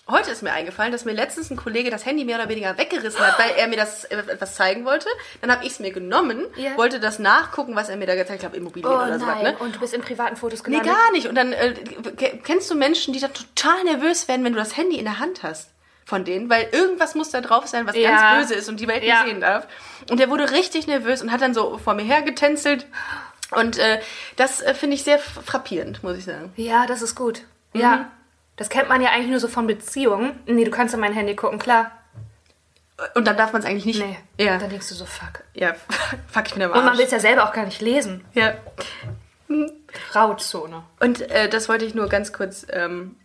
heute 0.08 0.30
ist 0.32 0.42
mir 0.42 0.52
eingefallen, 0.52 0.90
dass 0.90 1.04
mir 1.04 1.12
letztens 1.12 1.50
ein 1.50 1.56
Kollege 1.56 1.88
das 1.90 2.04
Handy 2.04 2.24
mehr 2.24 2.36
oder 2.36 2.48
weniger 2.48 2.76
weggerissen 2.76 3.20
hat, 3.20 3.38
weil 3.38 3.50
er 3.56 3.68
mir 3.68 3.76
das 3.76 4.04
äh, 4.06 4.16
etwas 4.18 4.56
zeigen 4.56 4.84
wollte. 4.84 5.06
Dann 5.40 5.52
habe 5.52 5.64
ich 5.64 5.72
es 5.72 5.78
mir 5.80 5.92
genommen, 5.92 6.46
Ja. 6.56 6.76
wollte 6.76 6.98
das 6.98 7.18
nachgucken, 7.20 7.76
was 7.76 7.88
er 7.90 7.96
mir 7.96 8.06
da 8.06 8.16
gezeigt 8.16 8.42
hat, 8.42 8.54
Immobilien 8.54 8.90
Oh 8.90 8.96
oder 8.96 9.18
so 9.20 9.26
was, 9.26 9.42
ne? 9.42 9.54
und 9.60 9.76
du 9.76 9.80
bist 9.80 9.94
in 9.94 10.00
privaten 10.00 10.36
Fotos 10.36 10.62
Nee, 10.64 10.78
gelandet. 10.80 10.92
gar 10.94 11.12
nicht. 11.12 11.26
Und 11.28 11.34
dann 11.36 11.52
äh, 11.52 11.74
ke- 12.16 12.40
kennst 12.42 12.68
du 12.70 12.74
Menschen, 12.74 13.12
die 13.14 13.20
da 13.20 13.28
total 13.28 13.84
nervös 13.84 14.26
werden, 14.26 14.44
wenn 14.44 14.52
du 14.52 14.58
das 14.58 14.76
Handy 14.76 14.96
in 14.96 15.04
der 15.04 15.20
Hand 15.20 15.42
hast. 15.44 15.68
Von 16.10 16.24
denen, 16.26 16.50
weil 16.50 16.68
irgendwas 16.72 17.14
muss 17.14 17.30
da 17.30 17.40
drauf 17.40 17.66
sein, 17.66 17.86
was 17.86 17.96
Ja. 17.96 18.10
ganz 18.10 18.40
böse 18.48 18.54
ist 18.60 18.68
und 18.68 18.78
die 18.80 18.86
Welt 18.88 19.02
nicht 19.02 19.16
sehen 19.24 19.40
darf. 19.40 19.66
Und 20.10 20.20
der 20.20 20.28
wurde 20.28 20.50
richtig 20.50 20.86
nervös 20.86 21.22
und 21.22 21.32
hat 21.32 21.40
dann 21.40 21.54
so 21.54 21.78
vor 21.78 21.94
mir 21.94 22.02
hergetänzelt. 22.02 22.86
Und 23.52 23.78
äh, 23.78 24.00
das 24.36 24.60
äh, 24.60 24.74
finde 24.74 24.94
ich 24.96 25.04
sehr 25.04 25.18
frappierend, 25.18 26.02
muss 26.02 26.18
ich 26.18 26.24
sagen. 26.26 26.52
Ja, 26.56 26.86
das 26.86 27.00
ist 27.00 27.14
gut. 27.14 27.42
Mhm. 27.72 27.80
Ja. 27.80 28.10
Das 28.56 28.68
kennt 28.68 28.88
man 28.90 29.00
ja 29.00 29.10
eigentlich 29.10 29.30
nur 29.30 29.40
so 29.40 29.48
von 29.48 29.66
Beziehungen. 29.66 30.38
Nee, 30.46 30.64
du 30.64 30.70
kannst 30.70 30.92
in 30.92 31.00
mein 31.00 31.14
Handy 31.14 31.34
gucken, 31.34 31.58
klar. 31.58 31.90
Und 33.14 33.26
dann 33.26 33.36
darf 33.38 33.52
man 33.54 33.62
es 33.62 33.66
eigentlich 33.66 33.86
nicht. 33.86 34.00
Nee. 34.00 34.18
Ja. 34.44 34.58
Dann 34.58 34.68
denkst 34.68 34.88
du 34.88 34.94
so, 34.94 35.06
fuck. 35.06 35.42
Ja, 35.54 35.74
fuck, 36.28 36.46
ich 36.48 36.52
bin 36.54 36.62
am 36.62 36.70
Und 36.72 36.76
man 36.78 36.88
Arsch. 36.88 36.98
will 36.98 37.06
es 37.06 37.12
ja 37.12 37.18
selber 37.20 37.44
auch 37.44 37.52
gar 37.54 37.64
nicht 37.64 37.80
lesen. 37.80 38.24
Ja. 38.34 38.54
Grauzone. 40.12 40.82
Und 41.00 41.22
äh, 41.30 41.48
das 41.48 41.68
wollte 41.68 41.84
ich 41.84 41.94
nur 41.94 42.08
ganz 42.08 42.32
kurz 42.32 42.66
ähm, 42.70 43.16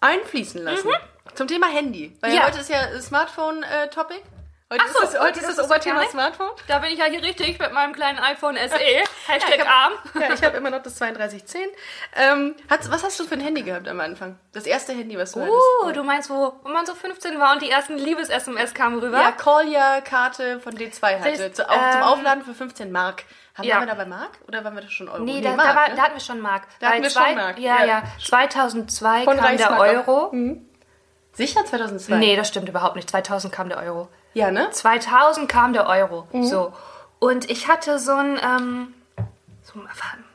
einfließen 0.00 0.62
lassen. 0.62 0.88
Zum 1.34 1.48
Thema 1.48 1.66
Handy. 1.68 2.16
Weil 2.20 2.30
Mhm. 2.32 2.36
Ja. 2.36 2.44
heute 2.46 2.60
ist 2.60 2.68
ja 2.70 3.00
Smartphone-Topic. 3.00 4.20
heute 4.70 4.82
Ach 4.84 4.92
so, 4.92 5.02
ist 5.04 5.14
das, 5.14 5.20
heute 5.20 5.38
ist 5.40 5.48
das 5.48 5.56
das 5.56 5.66
Oberthema 5.66 6.00
geil. 6.00 6.08
Smartphone. 6.10 6.50
Da 6.68 6.78
bin 6.80 6.90
ich 6.90 6.98
ja 6.98 7.04
hier 7.06 7.22
richtig 7.22 7.58
mit 7.58 7.72
meinem 7.72 7.92
kleinen 7.92 8.18
iPhone 8.18 8.56
SE. 8.56 8.78
Hashtag 9.26 9.54
ich 9.56 9.60
hab- 9.60 9.68
arm. 9.68 9.92
Ja, 10.20 10.32
ich 10.34 10.42
habe 10.44 10.56
immer 10.56 10.70
noch 10.70 10.82
das 10.82 10.96
3210. 10.96 11.68
Ähm, 12.16 12.54
hast, 12.68 12.90
was 12.90 13.02
hast 13.04 13.18
du 13.20 13.24
für 13.24 13.34
ein 13.34 13.40
Handy 13.40 13.62
gehabt 13.62 13.88
am 13.88 14.00
Anfang? 14.00 14.38
Das 14.52 14.66
erste 14.66 14.92
Handy, 14.92 15.16
was 15.18 15.32
du 15.32 15.40
Uh, 15.40 15.44
hattest? 15.82 15.96
du 15.96 16.02
meinst, 16.04 16.30
wo, 16.30 16.54
wo 16.62 16.68
man 16.68 16.84
so 16.86 16.94
15 16.94 17.38
war 17.40 17.52
und 17.52 17.62
die 17.62 17.70
ersten 17.70 17.96
Liebes-SMS 17.98 18.74
kamen 18.74 18.98
rüber? 18.98 19.20
Ja, 19.20 19.32
Call-Ja-Karte 19.32 20.60
von 20.60 20.74
D2 20.74 21.20
hatte. 21.20 21.36
Das, 21.48 21.52
Zu, 21.54 21.68
auch 21.70 21.90
zum 21.92 22.00
ähm, 22.00 22.06
Aufladen 22.06 22.44
für 22.44 22.54
15 22.54 22.90
Mark. 22.92 23.24
Haben 23.56 23.64
ja. 23.68 23.78
wir 23.80 23.86
da 23.86 23.94
bei 23.94 24.06
Mark 24.06 24.30
oder 24.48 24.64
waren 24.64 24.74
wir 24.74 24.82
da 24.82 24.88
schon 24.88 25.08
Euro? 25.08 25.22
Nee, 25.22 25.40
da, 25.40 25.54
Mark, 25.54 25.68
da, 25.68 25.74
war, 25.76 25.88
ne? 25.90 25.94
da 25.94 26.02
hatten 26.02 26.14
wir 26.14 26.20
schon 26.20 26.40
Mark. 26.40 26.64
Da 26.80 26.88
hatten 26.90 27.02
wir 27.02 27.10
schon 27.10 27.22
zwei- 27.22 27.34
Mark, 27.36 27.58
Ja, 27.58 27.78
ja. 27.80 27.84
ja. 27.86 28.02
2002 28.26 29.22
Von 29.24 29.36
kam 29.36 29.56
der 29.56 29.78
Euro. 29.78 30.32
Sicher 31.34 31.64
2002? 31.64 32.16
Nee, 32.16 32.36
das 32.36 32.48
stimmt 32.48 32.68
überhaupt 32.68 32.96
nicht. 32.96 33.10
2000 33.10 33.52
kam 33.52 33.68
der 33.68 33.78
Euro. 33.78 34.08
Ja, 34.32 34.50
ne? 34.50 34.70
2000 34.70 35.48
kam 35.48 35.72
der 35.72 35.86
Euro. 35.88 36.26
Mhm. 36.32 36.44
So. 36.44 36.72
Und 37.18 37.50
ich 37.50 37.68
hatte 37.68 37.98
so 37.98 38.12
ein, 38.12 38.38
ähm, 38.42 38.94
so, 39.62 39.78
ein- 39.80 39.88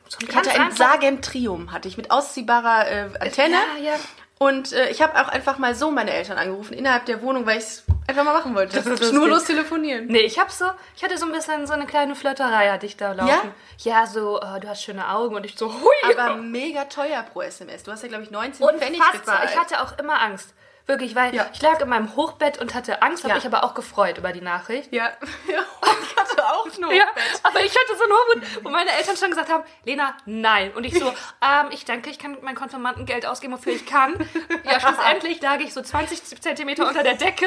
so 0.08 0.18
ein 0.20 0.30
Ich 0.30 0.36
hatte 0.36 0.52
ein 0.52 0.72
Sagem 0.72 1.22
Trium, 1.22 1.72
hatte 1.72 1.88
ich 1.88 1.98
mit 1.98 2.12
ausziehbarer 2.12 2.88
äh, 2.90 3.10
Antenne. 3.20 3.56
Ja, 3.78 3.92
ja. 3.92 3.96
Und 4.40 4.72
äh, 4.72 4.90
ich 4.90 5.02
habe 5.02 5.20
auch 5.20 5.28
einfach 5.28 5.58
mal 5.58 5.76
so 5.76 5.92
meine 5.92 6.12
Eltern 6.12 6.38
angerufen, 6.38 6.74
innerhalb 6.74 7.06
der 7.06 7.22
Wohnung, 7.22 7.46
weil 7.46 7.58
ich 7.58 7.66
es 7.66 7.84
einfach 8.08 8.24
mal 8.24 8.34
machen 8.34 8.56
wollte. 8.56 8.82
Schnurlos 9.06 9.44
telefonieren. 9.44 10.08
Nee, 10.08 10.20
ich 10.22 10.40
hab 10.40 10.50
so, 10.50 10.64
ich 10.96 11.04
hatte 11.04 11.18
so 11.18 11.26
ein 11.26 11.34
bisschen 11.34 11.68
so 11.68 11.74
eine 11.74 11.86
kleine 11.86 12.16
Flirterei 12.16 12.70
hatte 12.72 12.86
ich 12.86 12.96
da 12.96 13.12
laufen. 13.12 13.52
Ja, 13.80 14.08
so, 14.08 14.40
äh, 14.40 14.60
du 14.62 14.70
hast 14.70 14.82
schöne 14.82 15.10
Augen 15.10 15.36
und 15.36 15.46
ich 15.46 15.58
so, 15.58 15.68
hui. 15.72 16.16
Aber 16.18 16.38
mega 16.38 16.86
teuer 16.86 17.22
pro 17.24 17.42
SMS. 17.42 17.84
Du 17.84 17.92
hast 17.92 18.02
ja, 18.02 18.08
glaube 18.08 18.24
ich, 18.24 18.32
19 18.32 18.66
Pfennig 18.66 19.00
Unfassbar. 19.02 19.42
bezahlt. 19.42 19.50
Ich 19.52 19.58
hatte 19.60 19.82
auch 19.84 19.98
immer 20.00 20.22
Angst. 20.22 20.54
Wirklich, 20.90 21.14
weil 21.16 21.36
Ja. 21.36 21.46
ich 21.54 21.62
lag 21.62 21.80
in 21.82 21.88
meinem 21.88 22.16
Hochbett 22.16 22.58
und 22.58 22.74
hatte 22.74 23.04
Angst, 23.04 23.24
habe 23.24 23.30
Ja. 23.30 23.36
mich 23.36 23.46
aber 23.46 23.64
auch 23.64 23.76
gefreut 23.76 24.18
über 24.18 24.32
die 24.34 24.42
Nachricht. 24.42 24.92
ja. 24.92 25.12
ja, 25.48 25.60
ich 26.02 26.18
hatte 26.18 26.44
auch 26.44 26.66
ein 26.66 26.96
Ja, 26.96 27.04
aber 27.44 27.60
ich 27.64 27.72
hatte 27.72 27.96
so 27.96 28.04
einen 28.06 28.14
Hochmut, 28.14 28.66
wo 28.66 28.70
meine 28.70 28.92
Eltern 28.94 29.16
schon 29.16 29.30
gesagt 29.30 29.50
haben, 29.52 29.64
Lena, 29.86 30.18
nein. 30.26 30.74
Und 30.74 30.84
ich 30.86 30.98
so, 30.98 31.08
ähm, 31.44 31.68
ich 31.70 31.86
denke, 31.86 32.10
ich 32.10 32.18
kann 32.18 32.38
mein 32.42 32.56
Konfirmandengeld 32.56 33.28
ausgeben, 33.28 33.54
wofür 33.54 33.74
ich 33.74 33.86
kann. 33.86 34.16
Ja, 34.64 34.80
schlussendlich 34.82 35.40
lag 35.44 35.60
ich 35.60 35.74
so 35.76 35.82
20 35.84 36.42
Zentimeter 36.42 36.88
unter 36.88 37.04
der 37.04 37.14
Decke. 37.14 37.46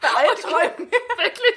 Bei 0.00 0.08
Albträumen. 0.08 0.90
Wirklich. 1.16 1.54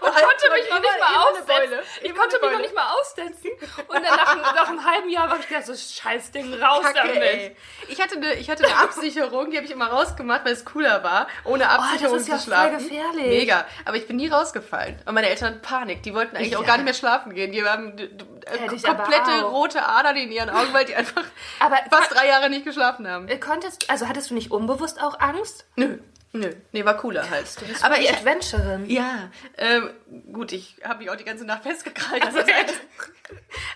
Und 0.00 0.08
Albträumen 0.08 0.28
konnte 0.28 0.50
mich 0.60 0.70
noch 0.70 0.80
nicht 0.80 0.98
mal 1.00 1.16
aussetzen. 1.24 1.78
Ich 2.02 2.14
konnte 2.14 2.38
mich 2.40 2.50
noch 2.50 2.58
nicht 2.58 2.74
mal 2.74 2.92
aussetzen. 2.92 3.50
Und 3.88 3.94
dann 3.94 4.02
nach, 4.02 4.32
einem- 4.32 4.40
nach 4.42 4.68
einem 4.68 4.84
halben 4.84 5.08
Jahr 5.10 5.30
war 5.30 5.38
ich 5.38 5.48
gedacht, 5.48 5.66
so 5.66 5.74
scheiß 5.74 6.32
Ding 6.32 6.52
raus 6.62 6.82
Kacke, 6.82 6.98
damit. 7.08 7.22
ey. 7.22 7.56
Ich 7.88 8.00
hatte, 8.00 8.16
eine, 8.16 8.34
ich 8.34 8.50
hatte 8.50 8.64
eine 8.64 8.76
Absicherung, 8.76 9.50
die 9.50 9.56
habe 9.56 9.66
ich 9.66 9.72
immer 9.72 9.86
rausgemacht, 9.88 10.44
weil 10.44 10.52
es 10.52 10.64
cooler 10.64 11.02
war, 11.04 11.28
ohne 11.44 11.68
Absicherung 11.68 12.14
Oh, 12.14 12.16
das 12.16 12.22
ist 12.22 12.28
ja 12.28 12.38
zu 12.38 12.44
schlafen. 12.44 12.80
voll 12.80 12.88
gefährlich. 12.88 13.26
Mega. 13.26 13.64
Aber 13.84 13.96
ich 13.96 14.06
bin 14.06 14.16
nie 14.16 14.28
rausgefallen. 14.28 15.00
Und 15.06 15.14
meine 15.14 15.28
Eltern 15.28 15.48
hatten 15.54 15.62
Panik. 15.62 16.02
Die 16.02 16.14
wollten 16.14 16.36
eigentlich 16.36 16.56
auch 16.56 16.62
Ja. 16.62 16.66
gar 16.66 16.76
nicht 16.76 16.84
mehr 16.86 16.94
schlafen 16.94 17.34
gehen. 17.34 17.52
Die 17.52 17.62
haben 17.64 17.96
äh, 17.98 18.68
komplette 18.82 19.46
auch. 19.46 19.52
rote 19.52 19.86
Adern 19.86 20.16
in 20.16 20.32
ihren 20.32 20.50
Augen, 20.50 20.72
weil 20.72 20.84
die 20.84 20.94
einfach 20.96 21.22
Aber 21.60 21.78
fast 21.90 22.12
drei 22.14 22.26
Jahre 22.26 22.50
nicht 22.50 22.64
geschlafen 22.64 23.06
haben. 23.08 23.28
Konntest, 23.40 23.88
also 23.88 24.08
hattest 24.08 24.30
du 24.30 24.34
nicht 24.34 24.50
unbewusst 24.50 25.00
auch 25.00 25.18
Angst? 25.20 25.64
Nö. 25.76 25.98
Nö. 26.32 26.52
Nee, 26.72 26.84
war 26.84 26.96
cooler 26.96 27.28
halt. 27.28 27.46
bist 27.66 27.84
Aber 27.84 27.98
ich, 27.98 28.10
Adventurerin. 28.12 28.88
ja, 28.88 29.30
ähm, 29.58 29.90
gut, 30.32 30.52
ich 30.52 30.76
habe 30.84 31.00
mich 31.00 31.10
auch 31.10 31.16
die 31.16 31.24
ganze 31.24 31.44
Nacht 31.44 31.64
festgekrallt. 31.64 32.22
Halt, 32.24 32.36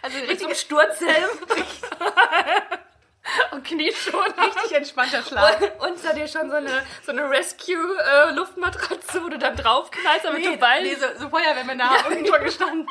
also 0.02 0.16
Mit 0.18 0.26
so 0.26 0.30
richtig, 0.30 0.46
einem 0.46 0.54
Sturzhelm. 0.56 1.30
und 3.52 3.64
Knieschoner. 3.64 4.34
richtig 4.38 4.72
entspannter 4.76 5.22
Schlaf. 5.22 5.60
Und 5.80 5.90
unter 5.92 6.12
dir 6.14 6.28
schon 6.28 6.48
so 6.50 6.56
eine, 6.56 6.82
so 7.04 7.10
eine 7.12 7.28
Rescue-Luftmatratze, 7.28 9.22
wo 9.24 9.28
du 9.28 9.38
dann 9.38 9.56
draufknallst, 9.56 10.24
damit 10.24 10.44
Nee, 10.44 10.54
du 10.56 10.60
weißt. 10.60 10.82
nee 10.84 10.94
so, 10.94 11.06
so 11.18 11.28
Feuerwehrmänner 11.30 11.90
haben 11.90 12.12
unten 12.12 12.26
schon 12.26 12.44
gestanden. 12.44 12.86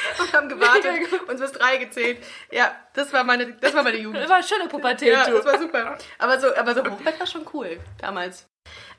Und 0.18 0.32
haben 0.32 0.48
gewartet, 0.48 0.94
uns 1.28 1.40
bis 1.40 1.52
drei 1.52 1.76
gezählt. 1.78 2.24
Ja, 2.50 2.74
das 2.94 3.12
war 3.12 3.24
meine, 3.24 3.52
das 3.54 3.74
war 3.74 3.82
meine 3.82 3.96
Jugend. 3.98 4.22
Das 4.22 4.28
war 4.28 4.36
eine 4.36 4.46
schöne 4.46 4.68
Pubertät, 4.68 5.12
Ja, 5.12 5.28
das 5.28 5.44
war 5.44 5.58
super. 5.58 5.98
Aber 6.18 6.40
so, 6.40 6.54
aber 6.56 6.74
so 6.74 6.84
Hochbett 6.84 7.18
war 7.20 7.26
schon 7.26 7.46
cool 7.52 7.78
damals. 7.98 8.48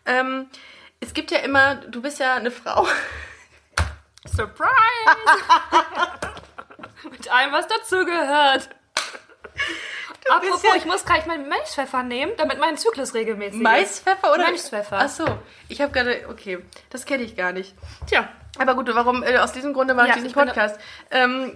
Ähm, 0.06 0.50
es 1.00 1.14
gibt 1.14 1.32
ja 1.32 1.40
immer, 1.40 1.76
du 1.76 2.02
bist 2.02 2.20
ja 2.20 2.36
eine 2.36 2.52
Frau. 2.52 2.88
Surprise! 4.26 4.70
Mit 7.10 7.32
allem, 7.32 7.52
was 7.52 7.68
dazugehört. 7.68 8.70
Apropos, 10.30 10.62
ja- 10.64 10.76
ich 10.76 10.86
muss 10.86 11.04
gleich 11.04 11.26
meinen 11.26 11.50
Maispfeffer 11.50 12.04
nehmen, 12.04 12.32
damit 12.38 12.60
mein 12.60 12.78
Zyklus 12.78 13.14
regelmäßig 13.16 13.56
ist. 13.56 13.62
Maispfeffer 13.64 14.32
oder? 14.34 14.44
Maispfeffer. 14.44 15.00
Ach 15.02 15.10
so, 15.10 15.26
ich 15.68 15.82
habe 15.82 15.92
gerade, 15.92 16.26
okay, 16.30 16.60
das 16.92 17.06
kenne 17.06 17.24
ich 17.24 17.36
gar 17.36 17.52
nicht. 17.52 17.74
Tja. 18.08 18.30
Aber 18.62 18.76
gut, 18.76 18.90
warum, 18.94 19.24
äh, 19.24 19.38
aus 19.38 19.52
diesem 19.52 19.74
Grunde 19.74 19.94
mache 19.94 20.08
Ja, 20.10 20.16
ich 20.16 20.22
diesen 20.24 20.34
Podcast. 20.34 20.80
Ähm, 21.10 21.56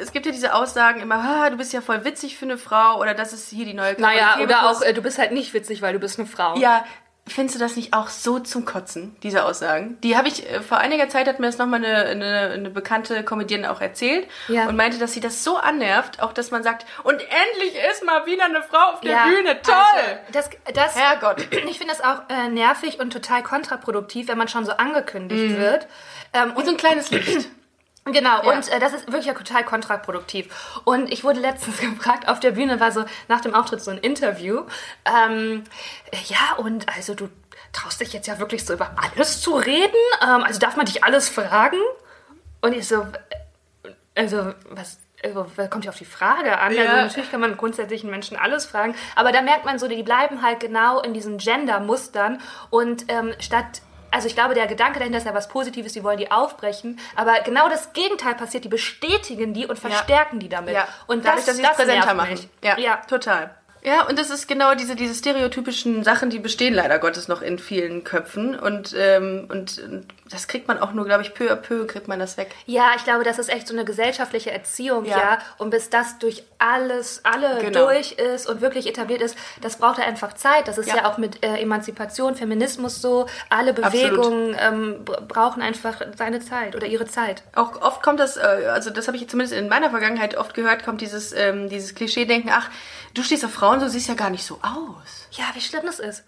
es 0.00 0.12
gibt 0.12 0.26
ja 0.26 0.32
diese 0.32 0.54
Aussagen 0.54 1.00
immer, 1.00 1.16
ah, 1.16 1.50
du 1.50 1.56
bist 1.56 1.72
ja 1.72 1.80
voll 1.80 2.04
witzig 2.04 2.36
für 2.36 2.44
eine 2.44 2.58
Frau 2.58 2.98
oder 3.00 3.14
das 3.14 3.32
ist 3.32 3.48
hier 3.50 3.64
die 3.64 3.74
neue 3.74 4.00
Naja, 4.00 4.32
Caroline 4.34 4.44
oder 4.46 4.70
auch, 4.70 4.82
äh, 4.82 4.92
du 4.92 5.02
bist 5.02 5.18
halt 5.18 5.32
nicht 5.32 5.52
witzig, 5.54 5.82
weil 5.82 5.92
du 5.92 5.98
bist 5.98 6.18
eine 6.18 6.28
Frau. 6.28 6.56
Ja, 6.56 6.84
findest 7.26 7.54
du 7.56 7.60
das 7.60 7.76
nicht 7.76 7.92
auch 7.94 8.08
so 8.08 8.40
zum 8.40 8.64
Kotzen, 8.64 9.16
diese 9.22 9.44
Aussagen? 9.44 9.98
Die 10.02 10.16
habe 10.16 10.28
ich, 10.28 10.48
äh, 10.50 10.60
vor 10.62 10.78
einiger 10.78 11.08
Zeit 11.08 11.28
hat 11.28 11.38
mir 11.38 11.46
das 11.46 11.58
nochmal 11.58 11.84
eine, 11.84 12.04
eine, 12.06 12.50
eine 12.54 12.70
bekannte 12.70 13.22
Comedienne 13.24 13.70
auch 13.70 13.80
erzählt 13.80 14.28
Ja. 14.48 14.66
und 14.68 14.76
meinte, 14.76 14.98
dass 14.98 15.12
sie 15.12 15.20
das 15.20 15.44
so 15.44 15.56
annervt, 15.56 16.20
auch 16.22 16.32
dass 16.32 16.50
man 16.50 16.62
sagt, 16.62 16.86
und 17.04 17.14
endlich 17.14 17.74
ist 17.90 18.04
mal 18.04 18.26
wieder 18.26 18.44
eine 18.46 18.62
Frau 18.62 18.92
auf 18.94 19.00
der 19.00 19.12
Ja, 19.12 19.24
Bühne, 19.26 19.60
toll! 19.62 19.74
Also, 19.74 20.10
das, 20.32 20.50
das, 20.74 20.96
Herrgott. 20.96 21.46
Ich 21.70 21.78
finde 21.78 21.94
das 21.94 22.02
auch 22.04 22.22
äh, 22.28 22.48
nervig 22.48 22.98
und 23.00 23.12
total 23.12 23.42
kontraproduktiv, 23.42 24.28
wenn 24.28 24.38
man 24.38 24.48
schon 24.48 24.64
so 24.64 24.72
angekündigt 24.72 25.56
wird. 25.56 25.86
Ähm, 26.32 26.52
Und 26.54 26.64
so 26.64 26.70
ein 26.70 26.76
kleines 26.76 27.10
Licht. 27.10 27.48
Genau, 28.06 28.42
Ja. 28.42 28.52
und 28.52 28.68
äh, 28.68 28.80
das 28.80 28.94
ist 28.94 29.06
wirklich 29.08 29.26
ja 29.26 29.34
total 29.34 29.64
kontraproduktiv. 29.64 30.80
Und 30.84 31.12
ich 31.12 31.22
wurde 31.22 31.40
letztens 31.40 31.78
gefragt, 31.80 32.28
auf 32.28 32.40
der 32.40 32.52
Bühne 32.52 32.80
war 32.80 32.92
so 32.92 33.04
nach 33.28 33.40
dem 33.40 33.54
Auftritt 33.54 33.82
so 33.82 33.90
ein 33.90 33.98
Interview. 33.98 34.62
Ähm, 35.04 35.64
äh, 36.10 36.16
ja, 36.26 36.56
und 36.56 36.88
also 36.96 37.14
du 37.14 37.28
traust 37.72 38.00
dich 38.00 38.12
jetzt 38.12 38.26
ja 38.26 38.38
wirklich 38.38 38.64
so 38.64 38.72
über 38.72 38.92
alles 38.96 39.40
zu 39.40 39.54
reden? 39.54 39.94
Ähm, 40.22 40.42
also 40.42 40.58
darf 40.58 40.76
man 40.76 40.86
dich 40.86 41.04
alles 41.04 41.28
fragen? 41.28 41.78
Und 42.62 42.74
ich 42.74 42.88
so, 42.88 43.02
äh, 43.84 43.90
also 44.14 44.54
was... 44.70 44.98
Also, 45.22 45.46
kommt 45.68 45.84
ja 45.84 45.90
auf 45.90 45.98
die 45.98 46.06
Frage 46.06 46.58
an. 46.58 46.72
Ja. 46.72 46.84
Also 46.84 46.96
natürlich 46.96 47.30
kann 47.30 47.42
man 47.42 47.54
grundsätzlich 47.58 48.04
Menschen 48.04 48.38
alles 48.38 48.64
fragen, 48.64 48.94
aber 49.14 49.32
da 49.32 49.42
merkt 49.42 49.66
man 49.66 49.78
so, 49.78 49.86
die 49.86 50.02
bleiben 50.02 50.40
halt 50.40 50.60
genau 50.60 51.02
in 51.02 51.12
diesen 51.12 51.36
Gender-Mustern 51.36 52.40
und 52.70 53.04
ähm, 53.08 53.34
statt 53.38 53.82
also 54.10 54.26
ich 54.26 54.34
glaube, 54.34 54.54
der 54.54 54.66
Gedanke 54.66 54.98
dahinter 54.98 55.18
ist 55.18 55.26
ja 55.26 55.34
was 55.34 55.48
Positives, 55.48 55.92
die 55.92 56.02
wollen 56.02 56.18
die 56.18 56.30
aufbrechen, 56.30 56.98
aber 57.16 57.40
genau 57.40 57.68
das 57.68 57.92
Gegenteil 57.92 58.34
passiert, 58.34 58.64
die 58.64 58.68
bestätigen 58.68 59.54
die 59.54 59.66
und 59.66 59.78
verstärken 59.78 60.38
die 60.38 60.48
damit. 60.48 60.74
Ja, 60.74 60.88
Und 61.06 61.24
dadurch, 61.24 61.44
dass 61.44 61.56
das, 61.56 61.56
sie 61.56 61.62
es 61.62 61.68
das 61.68 61.76
präsenter 61.76 62.14
machen. 62.14 62.50
Ja, 62.62 62.78
ja. 62.78 62.96
total. 63.08 63.54
Ja, 63.82 64.06
und 64.06 64.18
das 64.18 64.30
ist 64.30 64.46
genau 64.46 64.74
diese, 64.74 64.94
diese 64.94 65.14
stereotypischen 65.14 66.04
Sachen, 66.04 66.28
die 66.30 66.38
bestehen 66.38 66.74
leider 66.74 66.98
Gottes 66.98 67.28
noch 67.28 67.40
in 67.42 67.58
vielen 67.58 68.04
Köpfen. 68.04 68.58
Und, 68.58 68.94
ähm, 68.98 69.46
und, 69.50 69.78
und 69.78 70.06
das 70.30 70.46
kriegt 70.48 70.68
man 70.68 70.78
auch 70.78 70.92
nur, 70.92 71.04
glaube 71.06 71.22
ich, 71.22 71.34
peu 71.34 71.50
à 71.50 71.56
peu 71.56 71.86
kriegt 71.86 72.06
man 72.06 72.18
das 72.18 72.36
weg. 72.36 72.50
Ja, 72.66 72.90
ich 72.96 73.04
glaube, 73.04 73.24
das 73.24 73.38
ist 73.38 73.48
echt 73.48 73.66
so 73.66 73.74
eine 73.74 73.84
gesellschaftliche 73.84 74.50
Erziehung, 74.50 75.04
ja. 75.06 75.18
Ja. 75.18 75.38
Und 75.58 75.70
bis 75.70 75.88
das 75.90 76.18
durch 76.18 76.44
alles, 76.58 77.20
alle 77.24 77.58
Genau. 77.62 77.86
durch 77.86 78.12
ist 78.12 78.46
und 78.48 78.60
wirklich 78.60 78.86
etabliert 78.86 79.22
ist, 79.22 79.36
das 79.62 79.76
braucht 79.76 79.98
ja 79.98 80.04
einfach 80.04 80.34
Zeit. 80.34 80.68
Das 80.68 80.76
ist 80.78 80.88
ja, 80.88 80.96
Ja. 80.98 81.10
auch 81.10 81.16
mit 81.18 81.44
äh, 81.44 81.56
Emanzipation, 81.60 82.36
Feminismus 82.36 83.00
so. 83.00 83.26
Alle. 83.48 83.72
Bewegungen 83.72 84.54
ähm, 84.60 85.04
br- 85.04 85.22
brauchen 85.22 85.62
einfach 85.62 86.02
seine 86.18 86.40
Zeit 86.40 86.76
oder 86.76 86.86
ihre 86.86 87.06
Zeit. 87.06 87.42
Auch 87.54 87.80
oft 87.80 88.02
kommt 88.02 88.20
das, 88.20 88.36
äh, 88.36 88.40
also 88.70 88.90
das 88.90 89.06
habe 89.06 89.16
ich 89.16 89.26
zumindest 89.28 89.58
in 89.58 89.68
meiner 89.68 89.90
Vergangenheit 89.90 90.36
oft 90.36 90.54
gehört, 90.54 90.84
kommt 90.84 91.00
dieses, 91.00 91.32
ähm, 91.32 91.68
dieses 91.68 91.94
Klischee-Denken, 91.94 92.50
ach, 92.52 92.68
du 93.14 93.22
stehst 93.22 93.44
auf 93.44 93.52
Frauen, 93.52 93.80
du 93.80 93.88
siehst 93.88 94.08
ja 94.08 94.14
gar 94.14 94.30
nicht 94.30 94.44
so 94.44 94.54
aus. 94.62 95.28
Ja, 95.32 95.44
wie 95.54 95.60
schlimm 95.60 95.82
das 95.86 95.98
ist. 95.98 96.24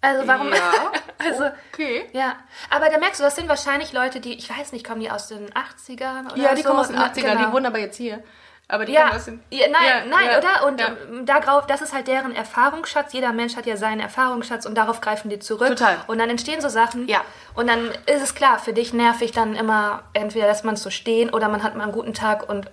Also 0.00 0.26
warum? 0.28 0.52
Ja, 0.52 0.72
also 1.18 1.44
okay. 1.72 2.08
Ja, 2.12 2.36
aber 2.70 2.90
da 2.90 2.98
merkst 2.98 3.18
du, 3.20 3.24
das 3.24 3.34
sind 3.34 3.48
wahrscheinlich 3.48 3.92
Leute, 3.92 4.20
die, 4.20 4.34
ich 4.34 4.48
weiß 4.50 4.72
nicht, 4.72 4.86
kommen 4.86 5.00
die 5.00 5.10
aus 5.10 5.28
den 5.28 5.48
80ern 5.50 6.32
oder 6.32 6.36
Ja, 6.36 6.54
die 6.54 6.62
so? 6.62 6.68
kommen 6.68 6.80
aus 6.80 6.88
den 6.88 6.96
Na, 6.96 7.08
80ern, 7.08 7.14
genau. 7.22 7.46
die 7.46 7.52
wohnen 7.52 7.66
aber 7.66 7.78
jetzt 7.78 7.96
hier. 7.96 8.22
Aber 8.68 8.84
die 8.84 8.92
Ja, 8.92 9.06
kommen 9.06 9.16
aus 9.16 9.24
den... 9.24 9.42
ja, 9.50 9.66
nein, 9.68 9.82
Ja, 9.86 10.04
nein, 10.04 10.26
ja, 10.30 10.38
oder? 10.38 10.66
Und 10.66 10.80
ja. 10.80 10.88
ähm, 11.08 11.24
darauf, 11.24 11.66
das 11.66 11.80
ist 11.82 11.92
halt 11.92 12.08
deren 12.08 12.34
Erfahrungsschatz. 12.34 13.12
Jeder 13.12 13.32
Mensch 13.32 13.56
hat 13.56 13.64
ja 13.64 13.76
seinen 13.76 14.00
Erfahrungsschatz 14.00 14.66
und 14.66 14.74
darauf 14.74 15.00
greifen 15.00 15.28
die 15.30 15.38
zurück. 15.38 15.68
Total. 15.68 15.98
Und 16.08 16.18
dann 16.18 16.28
entstehen 16.30 16.60
so 16.60 16.68
Sachen. 16.68 17.06
Ja. 17.08 17.22
Und 17.54 17.68
dann 17.68 17.90
ist 18.06 18.22
es 18.22 18.34
klar, 18.34 18.58
für 18.58 18.72
dich 18.72 18.92
nervig 18.92 19.30
dann 19.32 19.54
immer, 19.54 20.02
entweder 20.14 20.46
lässt 20.48 20.64
man 20.64 20.74
es 20.74 20.82
so 20.82 20.90
stehen 20.90 21.30
oder 21.30 21.48
man 21.48 21.62
hat 21.62 21.76
mal 21.76 21.84
einen 21.84 21.92
guten 21.92 22.12
Tag 22.12 22.48
und 22.48 22.68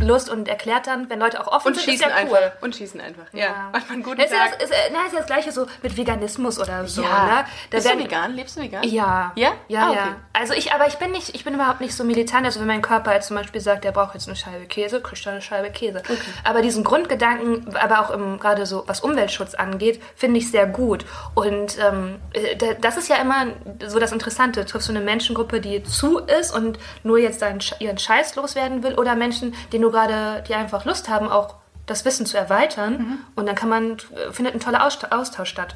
Lust 0.00 0.28
und 0.28 0.48
erklärt 0.48 0.86
dann, 0.88 1.08
wenn 1.08 1.20
Leute 1.20 1.40
auch 1.40 1.46
offen 1.52 1.68
Und 1.68 1.74
sind, 1.76 1.84
schießen 1.84 2.08
ist 2.10 2.16
ja 2.16 2.24
cool. 2.28 2.36
einfach. 2.36 2.62
Und 2.62 2.74
schießen 2.74 3.00
einfach. 3.00 3.22
Ja. 3.32 3.70
Macht 3.72 3.84
man 3.88 3.92
einen 3.94 4.02
guten 4.02 4.16
Das 4.16 4.26
ist, 4.26 4.32
ja 4.32 4.38
Tag. 4.38 4.58
das, 4.58 4.68
ist, 4.68 4.72
äh, 4.72 4.90
na, 4.92 5.06
ist 5.06 5.12
ja 5.12 5.18
das 5.18 5.26
gleiche 5.26 5.52
so 5.52 5.66
mit 5.82 5.96
Veganismus 5.96 6.58
oder 6.58 6.86
so. 6.86 7.02
ja. 7.02 7.26
Ne? 7.26 7.44
Bist 7.70 7.86
du 7.86 7.90
werden- 7.90 8.04
vegan? 8.04 8.34
Lebst 8.34 8.56
du 8.56 8.62
vegan? 8.62 8.82
Ja. 8.82 9.32
Ja? 9.36 9.52
Ja, 9.68 9.80
Ah, 9.86 9.90
okay. 9.90 9.98
ja. 9.98 10.16
Also 10.32 10.52
ich, 10.54 10.72
aber 10.72 10.88
ich 10.88 10.96
bin 10.96 11.12
nicht, 11.12 11.34
ich 11.34 11.44
bin 11.44 11.54
überhaupt 11.54 11.80
nicht 11.80 11.94
so 11.94 12.02
militant. 12.02 12.44
Also 12.44 12.58
wenn 12.60 12.66
mein 12.66 12.82
Körper 12.82 13.14
jetzt 13.14 13.28
zum 13.28 13.36
Beispiel 13.36 13.60
sagt, 13.60 13.84
der 13.84 13.92
braucht 13.92 14.14
jetzt 14.14 14.26
eine 14.26 14.34
Scheibe 14.36 14.66
Käse, 14.66 15.00
kriegt 15.00 15.24
er 15.26 15.32
eine 15.32 15.42
Scheibe 15.42 15.70
Käse. 15.70 16.02
Aber 16.42 16.60
diesen 16.60 16.82
Grundgedanken, 16.82 17.76
aber 17.76 18.00
auch 18.00 18.10
im, 18.10 18.40
gerade 18.40 18.66
so, 18.66 18.82
was 18.88 19.00
Umweltschutz 19.00 19.54
angeht, 19.54 20.02
finde 20.16 20.38
ich 20.38 20.50
sehr 20.50 20.66
gut. 20.66 21.04
Und 21.34 21.78
ähm, 21.78 22.16
äh, 22.32 22.56
da- 22.56 22.74
das 22.80 22.96
ist 22.96 23.08
ja 23.08 23.16
immer 23.16 23.46
so 23.86 23.98
das 24.00 24.10
Interessante. 24.12 24.64
Triffst 24.64 24.88
du 24.88 24.92
eine 24.92 25.00
Menschengruppe, 25.04 25.60
die 25.60 25.82
zu 25.84 26.18
ist 26.18 26.52
und 26.52 26.78
nur 27.04 27.18
jetzt 27.18 27.44
ihren 27.78 27.98
Scheiß 27.98 28.34
loswerden 28.34 28.82
will 28.82 28.94
oder 28.94 29.14
Menschen, 29.14 29.54
die 29.72 29.78
nur 29.84 29.92
gerade, 29.92 30.42
die 30.48 30.54
einfach 30.54 30.86
Lust 30.86 31.10
haben, 31.10 31.28
auch 31.28 31.56
das 31.86 32.06
Wissen 32.06 32.24
zu 32.24 32.38
erweitern. 32.38 33.18
Und 33.36 33.44
dann 33.46 33.54
kann 33.54 33.68
man, 33.68 33.98
äh, 34.16 34.32
findet 34.32 34.54
ein 34.54 34.60
toller 34.60 34.84
Austausch, 34.84 35.50
statt. 35.50 35.74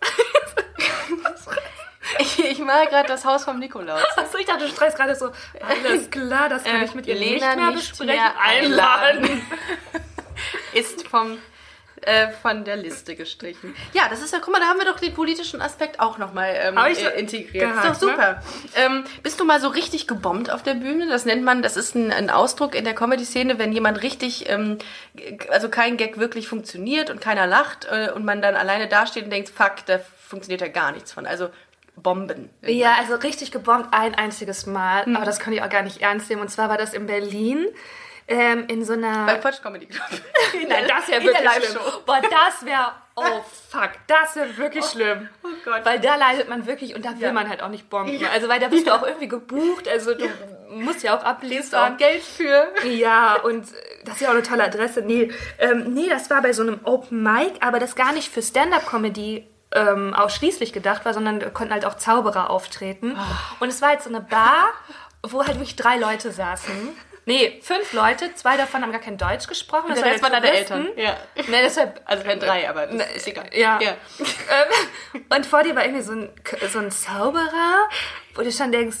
Ich, 2.18 2.38
ich 2.38 2.58
mal 2.58 2.86
gerade 2.88 3.08
das 3.08 3.24
Haus 3.24 3.44
vom 3.44 3.58
Nikolaus. 3.58 4.02
Achso, 4.16 4.36
ich 4.36 4.44
dachte, 4.44 4.64
du 4.64 4.70
streichst 4.70 4.98
gerade 4.98 5.14
so, 5.14 5.30
alles 5.66 6.10
klar, 6.10 6.48
das 6.50 6.64
kann 6.64 6.82
ich 6.82 6.94
mit 6.94 7.06
ihr 7.06 7.14
nicht 7.14 7.40
Lena 7.40 7.56
mehr 7.56 7.70
nicht 7.70 7.90
besprechen. 7.90 8.14
mehr 8.14 8.38
einladen. 8.40 9.42
Ist 10.74 11.06
vom, 11.06 11.38
äh, 12.02 12.30
von 12.30 12.64
der 12.64 12.76
Liste 12.76 13.14
gestrichen. 13.14 13.74
Ja, 13.92 14.08
das 14.08 14.22
ist 14.22 14.32
ja, 14.32 14.38
guck 14.40 14.52
mal, 14.52 14.60
da 14.60 14.66
haben 14.66 14.78
wir 14.78 14.86
doch 14.86 15.00
den 15.00 15.14
politischen 15.14 15.60
Aspekt 15.60 16.00
auch 16.00 16.18
nochmal 16.18 16.54
ähm, 16.56 16.76
äh, 16.76 17.18
integriert. 17.18 17.70
gehakt, 17.70 17.92
ist 17.92 18.02
doch 18.02 18.08
super. 18.08 18.42
Ähm, 18.76 19.04
bist 19.22 19.40
du 19.40 19.44
mal 19.44 19.60
so 19.60 19.68
richtig 19.68 20.06
gebombt 20.06 20.50
auf 20.50 20.62
der 20.62 20.74
Bühne? 20.74 21.08
Das 21.08 21.24
nennt 21.24 21.44
man, 21.44 21.62
das 21.62 21.76
ist 21.76 21.94
ein, 21.94 22.12
ein 22.12 22.30
Ausdruck 22.30 22.74
in 22.74 22.84
der 22.84 22.94
Comedy-Szene, 22.94 23.58
wenn 23.58 23.72
jemand 23.72 24.02
richtig, 24.02 24.48
ähm, 24.48 24.78
also 25.50 25.68
kein 25.68 25.96
Gag 25.96 26.18
wirklich 26.18 26.48
funktioniert 26.48 27.10
und 27.10 27.20
keiner 27.20 27.46
lacht 27.46 27.86
äh, 27.90 28.10
und 28.12 28.24
man 28.24 28.42
dann 28.42 28.56
alleine 28.56 28.88
dasteht 28.88 29.24
und 29.24 29.30
denkt, 29.30 29.48
fuck, 29.48 29.84
da 29.86 29.98
funktioniert 29.98 30.60
ja 30.60 30.68
gar 30.68 30.92
nichts 30.92 31.12
von. 31.12 31.26
Also 31.26 31.50
Bomben. 31.96 32.50
Ja, 32.62 32.94
also 32.98 33.14
richtig 33.16 33.52
gebombt 33.52 33.88
ein 33.92 34.14
einziges 34.14 34.66
Mal, 34.66 35.04
aber 35.14 35.24
das 35.24 35.38
kann 35.38 35.52
ich 35.52 35.62
auch 35.62 35.68
gar 35.68 35.82
nicht 35.82 36.00
ernst 36.00 36.30
nehmen. 36.30 36.42
Und 36.42 36.48
zwar 36.48 36.68
war 36.68 36.78
das 36.78 36.94
in 36.94 37.06
Berlin. 37.06 37.66
Ähm, 38.30 38.64
in 38.68 38.84
so 38.84 38.92
einer. 38.92 39.26
Bei 39.26 39.34
Quatsch 39.36 39.60
Comedy 39.60 39.86
Club. 39.86 40.06
Nein, 40.68 40.84
das 40.88 41.08
wäre 41.08 41.22
wirklich 41.24 41.50
schlimm. 41.68 41.82
Boah, 42.06 42.20
das 42.22 42.64
wäre. 42.64 42.92
Oh 43.16 43.44
fuck, 43.68 43.90
das 44.06 44.36
wäre 44.36 44.56
wirklich 44.56 44.84
schlimm. 44.84 45.28
oh 45.42 45.48
Gott. 45.64 45.84
Weil 45.84 45.98
da 46.00 46.14
leidet 46.14 46.48
man 46.48 46.64
wirklich 46.64 46.94
und 46.94 47.04
da 47.04 47.10
will 47.16 47.20
Ja. 47.22 47.32
man 47.32 47.48
halt 47.48 47.62
auch 47.62 47.68
nicht 47.68 47.90
bomben. 47.90 48.18
Also, 48.32 48.48
weil 48.48 48.60
da 48.60 48.68
bist 48.68 48.86
du 48.86 48.94
auch 48.94 49.02
irgendwie 49.02 49.28
gebucht. 49.28 49.88
Also, 49.88 50.14
du 50.14 50.26
musst 50.70 51.02
ja 51.02 51.18
auch 51.18 51.40
Kriegst 51.40 51.72
du 51.72 51.76
auch. 51.76 51.96
Geld 51.96 52.22
für. 52.22 52.68
Ja, 52.86 53.34
und 53.34 53.66
das 54.04 54.14
ist 54.14 54.20
ja 54.22 54.28
auch 54.28 54.34
eine 54.34 54.42
tolle 54.44 54.64
Adresse. 54.64 55.02
Nee, 55.02 55.30
ähm, 55.58 55.92
nee, 55.92 56.08
das 56.08 56.30
war 56.30 56.40
bei 56.40 56.52
so 56.52 56.62
einem 56.62 56.80
Open 56.84 57.22
Mic, 57.22 57.54
aber 57.60 57.78
das 57.80 57.96
gar 57.96 58.12
nicht 58.12 58.32
für 58.32 58.40
Stand-Up-Comedy 58.42 59.46
ähm, 59.72 60.14
ausschließlich 60.14 60.72
gedacht 60.72 61.04
war, 61.04 61.12
sondern 61.12 61.40
da 61.40 61.50
konnten 61.50 61.74
halt 61.74 61.84
auch 61.84 61.96
Zauberer 61.96 62.48
auftreten. 62.48 63.18
Und 63.58 63.68
es 63.68 63.82
war 63.82 63.88
halt 63.90 64.02
so 64.02 64.08
eine 64.08 64.20
Bar, 64.20 64.68
wo 65.22 65.40
halt 65.40 65.56
wirklich 65.56 65.76
drei 65.76 65.96
Leute 65.96 66.30
saßen. 66.32 66.96
Nee, 67.26 67.60
fünf 67.62 67.92
Leute, 67.92 68.34
zwei 68.34 68.56
davon 68.56 68.82
haben 68.82 68.92
gar 68.92 69.00
kein 69.00 69.18
Deutsch 69.18 69.46
gesprochen. 69.46 69.88
Der 69.94 70.02
waren 70.02 70.12
Rest 70.12 70.22
waren 70.22 70.32
deine. 70.32 70.50
Eltern. 70.50 70.88
Ja. 70.96 71.16
Nee, 71.36 71.62
deshalb, 71.62 72.00
Also 72.04 72.24
wenn 72.26 72.40
drei, 72.40 72.68
aber 72.68 72.86
das 72.86 73.16
ist 73.16 73.26
egal. 73.28 73.48
ja. 73.52 73.78
ja. 73.80 73.90
ähm, 74.18 75.24
und 75.28 75.46
vor 75.46 75.62
dir 75.62 75.76
war 75.76 75.84
irgendwie 75.84 76.02
so 76.02 76.12
ein, 76.12 76.30
so 76.72 76.78
ein 76.78 76.90
Zauberer, 76.90 77.88
wo 78.34 78.42
du 78.42 78.50
schon 78.50 78.72
denkst, 78.72 78.98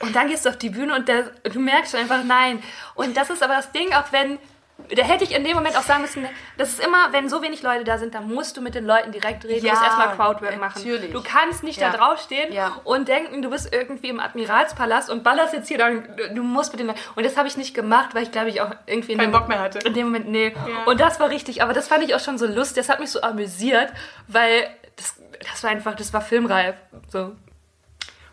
und 0.00 0.16
dann 0.16 0.28
gehst 0.28 0.46
du 0.46 0.48
auf 0.48 0.56
die 0.56 0.70
Bühne 0.70 0.94
und 0.94 1.08
der, 1.08 1.24
du 1.44 1.60
merkst 1.60 1.92
schon 1.92 2.00
einfach, 2.00 2.24
nein. 2.24 2.62
Und 2.94 3.16
das 3.16 3.28
ist 3.28 3.42
aber 3.42 3.56
das 3.56 3.70
Ding, 3.72 3.92
auch 3.92 4.10
wenn, 4.10 4.38
da 4.94 5.02
hätte 5.02 5.24
ich 5.24 5.34
in 5.34 5.44
dem 5.44 5.54
Moment 5.56 5.76
auch 5.76 5.82
sagen 5.82 6.02
müssen, 6.02 6.26
das 6.58 6.70
ist 6.70 6.84
immer, 6.84 7.12
wenn 7.12 7.28
so 7.28 7.42
wenig 7.42 7.62
Leute 7.62 7.84
da 7.84 7.98
sind, 7.98 8.14
dann 8.14 8.28
musst 8.28 8.56
du 8.56 8.60
mit 8.60 8.74
den 8.74 8.84
Leuten 8.86 9.12
direkt 9.12 9.44
reden, 9.44 9.64
Ja, 9.66 9.72
du 9.74 9.78
musst 9.80 9.82
erstmal 9.98 10.16
Crowdwork 10.16 10.58
machen. 10.60 10.82
natürlich. 10.82 11.12
Du 11.12 11.22
kannst 11.22 11.62
nicht 11.62 11.80
Ja. 11.80 11.90
da 11.90 11.96
draufstehen 11.98 12.52
Ja. 12.52 12.76
und 12.84 13.08
denken, 13.08 13.42
du 13.42 13.50
bist 13.50 13.72
irgendwie 13.72 14.08
im 14.08 14.20
Admiralspalast 14.20 15.10
und 15.10 15.22
ballerst 15.24 15.52
jetzt 15.54 15.68
hier, 15.68 15.78
dann, 15.78 16.04
du 16.34 16.42
musst 16.42 16.72
mit 16.72 16.80
den 16.80 16.88
Leuten. 16.88 17.00
Und 17.14 17.24
das 17.24 17.36
habe 17.36 17.48
ich 17.48 17.56
nicht 17.56 17.74
gemacht, 17.74 18.14
weil 18.14 18.22
ich 18.24 18.32
glaube 18.32 18.48
ich 18.50 18.60
auch 18.60 18.70
irgendwie 18.86 19.12
in 19.12 19.18
Keinen 19.18 19.32
Bock 19.32 19.48
mehr 19.48 19.60
hatte. 19.60 19.78
in 19.80 19.94
dem 19.94 20.06
Moment, 20.06 20.28
nee. 20.28 20.54
Und 20.86 21.00
das 21.00 21.20
war 21.20 21.30
richtig, 21.30 21.62
aber 21.62 21.72
das 21.72 21.88
fand 21.88 22.02
ich 22.04 22.14
auch 22.14 22.20
schon 22.20 22.38
so 22.38 22.46
lustig. 22.46 22.76
Das 22.76 22.88
hat 22.88 23.00
mich 23.00 23.10
so 23.10 23.20
amüsiert, 23.22 23.92
weil 24.28 24.68
das, 24.96 25.14
das 25.50 25.62
war 25.62 25.70
einfach, 25.70 25.94
das 25.94 26.12
war 26.12 26.20
filmreif. 26.20 26.74
So. 27.08 27.32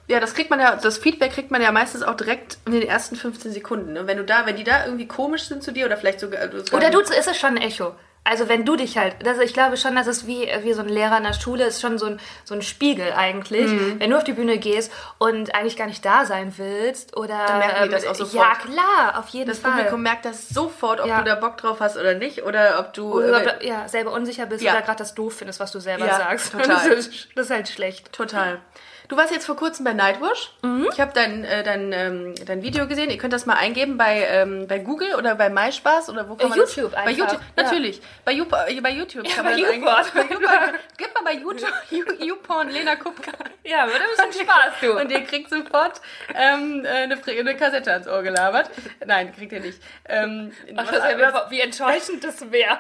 Ja, 0.10 0.20
das 0.20 0.34
kriegt 0.34 0.50
man 0.50 0.60
ja, 0.60 0.76
das 0.76 0.98
Feedback 0.98 1.34
kriegt 1.34 1.52
man 1.52 1.62
ja 1.62 1.72
meistens 1.72 2.02
auch 2.02 2.16
direkt 2.16 2.58
in 2.66 2.72
den 2.72 2.82
ersten 2.82 3.16
15 3.16 3.52
Sekunden. 3.52 3.94
Ne? 3.94 4.08
Wenn 4.08 4.18
du 4.18 4.24
da, 4.24 4.48
wenn 4.48 4.56
die 4.56 4.64
da 4.64 4.86
irgendwie 4.86 5.08
komisch 5.08 5.44
sind 5.44 5.62
zu 5.62 5.72
dir 5.72 5.86
oder 5.86 5.98
vielleicht 5.98 6.20
sogar. 6.20 6.42
sogar 6.52 6.74
Oder 6.74 6.90
du, 6.90 7.00
ist 7.00 7.28
es 7.28 7.38
schon 7.38 7.52
ein 7.52 7.58
Echo. 7.58 7.94
Also 8.24 8.50
wenn 8.50 8.66
du 8.66 8.76
dich 8.76 8.98
halt, 8.98 9.16
das, 9.24 9.38
ich 9.40 9.54
glaube 9.54 9.78
schon, 9.78 9.96
dass 9.96 10.08
es 10.08 10.26
wie, 10.26 10.50
wie 10.62 10.74
so 10.74 10.82
ein 10.82 10.90
Lehrer 10.90 11.18
in 11.18 11.24
der 11.24 11.34
Schule 11.34 11.64
ist, 11.66 11.80
schon 11.80 12.00
so 12.00 12.08
ein, 12.08 12.20
so 12.44 12.56
ein 12.56 12.64
Spiegel 12.64 13.14
eigentlich. 13.14 13.72
Mhm. 13.72 14.00
Wenn 14.00 14.10
du 14.10 14.18
auf 14.18 14.24
die 14.24 14.34
Bühne 14.34 14.58
gehst 14.58 14.92
und 15.20 15.54
eigentlich 15.54 15.78
gar 15.78 15.88
nicht 15.88 16.04
da 16.04 16.26
sein 16.26 16.54
willst 16.58 17.16
oder... 17.16 17.46
Dann 17.46 17.60
merken 17.60 17.76
die 17.78 17.86
ähm, 17.86 17.92
das 17.92 18.08
auch 18.08 18.16
sofort. 18.16 18.34
Ja, 18.34 18.56
klar, 18.56 19.20
auf 19.20 19.30
jeden 19.30 19.50
das 19.50 19.60
Fall. 19.60 19.72
Publikum 19.72 20.02
merkt 20.02 20.26
das 20.26 20.50
sofort, 20.50 21.02
ob 21.02 21.08
Ja. 21.08 21.20
du 21.20 21.26
da 21.26 21.36
Bock 21.36 21.58
drauf 21.58 21.80
hast 21.80 21.98
oder 21.98 22.16
nicht. 22.16 22.44
Oder 22.44 22.80
ob 22.80 22.94
du. 22.94 23.14
oder 23.14 23.44
äh, 23.44 23.54
ob 23.54 23.60
du 23.62 23.68
ja, 23.68 23.88
selber 23.88 24.12
unsicher 24.12 24.48
bist 24.48 24.64
Ja. 24.64 24.74
oder 24.74 24.82
gerade 24.82 24.98
das 24.98 25.14
doof 25.16 25.36
findest, 25.38 25.60
was 25.60 25.72
du 25.72 25.80
selber 25.80 26.08
sagst. 26.08 26.52
total. 26.52 26.68
Das 26.68 26.86
ist, 26.88 27.28
das 27.36 27.46
ist 27.46 27.52
halt 27.52 27.70
schlecht. 27.70 28.12
Total. 28.12 28.60
Du 29.10 29.18
warst 29.18 29.32
jetzt 29.34 29.48
vor 29.48 29.56
kurzem 29.56 29.86
bei 29.86 29.94
Nightwash. 29.94 30.52
Mhm. 30.62 30.88
Ich 30.94 31.02
habe 31.02 31.12
dein, 31.16 31.44
äh, 31.44 31.64
dein, 31.64 31.92
ähm, 31.94 32.36
dein 32.46 32.62
Video 32.62 32.88
gesehen. 32.88 33.10
Ihr 33.10 33.18
könnt 33.18 33.34
das 33.34 33.48
mal 33.48 33.56
eingeben 33.56 33.98
bei, 33.98 34.24
ähm, 34.30 34.68
bei 34.68 34.78
Google 34.78 35.16
oder 35.16 35.34
bei 35.34 35.50
MySpaß 35.50 36.10
oder 36.10 36.30
wo 36.30 36.36
kann 36.36 36.50
Bei 36.50 36.56
man 36.56 36.60
YouTube 36.60 36.92
das? 36.92 37.04
Bei 37.06 37.12
YouTube, 37.12 37.42
ja. 37.58 37.64
natürlich. 37.64 38.02
Bei, 38.24 38.32
You, 38.34 38.46
äh, 38.68 38.80
bei 38.80 38.92
YouTube 38.92 39.28
kann 39.28 39.44
bei 39.46 39.52
man 39.58 39.62
das 39.62 39.76
YouPorn. 39.76 40.06
Gib 40.96 41.14
mal 41.16 41.24
bei 41.24 41.34
YouTube 41.34 41.74
You- 41.90 42.24
YouPorn 42.28 42.70
Lena 42.70 42.96
Kupka. 42.98 43.32
Ja, 43.64 43.88
würde 43.88 44.00
ein 44.00 44.30
bisschen 44.30 44.46
Spaß, 44.46 44.74
du. 44.80 45.00
Und 45.00 45.10
ihr 45.12 45.22
kriegt 45.24 45.50
sofort 45.50 46.02
ähm, 46.36 46.86
äh, 46.86 46.90
eine, 46.90 47.18
eine 47.28 47.58
Kassette 47.58 47.92
ans 47.92 48.08
Ohr 48.08 48.22
gelabert. 48.22 48.70
Nein, 49.04 49.34
kriegt 49.36 49.52
ihr 49.54 49.60
nicht. 49.62 49.82
Ähm, 50.08 50.52
Ach, 50.78 50.86
das 50.92 51.04
wär, 51.18 51.48
wie 51.50 51.62
enttäuschend 51.62 52.24
das 52.24 52.52
wäre. 52.52 52.78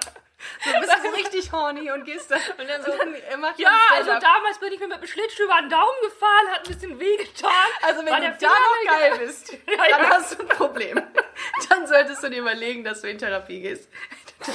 Du 0.63 0.79
bist 0.79 0.93
so 1.03 1.09
richtig 1.15 1.51
horny 1.51 1.91
und 1.91 2.05
gehst 2.05 2.31
da. 2.31 2.35
Und 2.35 2.67
dann 2.67 2.81
so, 2.83 2.91
äh, 2.91 3.37
macht 3.37 3.59
Ja, 3.59 3.77
also 3.95 4.11
damals 4.11 4.59
bin 4.59 4.73
ich 4.73 4.79
mir 4.79 4.87
mit 4.87 5.01
dem 5.01 5.07
Schlittschuh 5.07 5.43
über 5.43 5.59
den 5.61 5.69
Daumen 5.69 6.01
gefahren, 6.03 6.47
hat 6.51 6.67
ein 6.67 6.73
bisschen 6.73 6.99
wehgetan. 6.99 7.51
Also 7.81 7.99
wenn 8.05 8.13
du 8.13 8.37
da 8.39 8.47
noch 8.47 8.99
geil 8.99 9.19
bist, 9.19 9.53
Ja, 9.67 9.77
dann 9.89 10.01
ja. 10.03 10.09
hast 10.09 10.33
du 10.37 10.43
ein 10.43 10.47
Problem. 10.47 11.01
Dann 11.69 11.87
solltest 11.87 12.21
du 12.23 12.29
dir 12.29 12.39
überlegen, 12.39 12.83
dass 12.83 13.01
du 13.01 13.09
in 13.09 13.17
Therapie 13.17 13.61
gehst. 13.61 13.89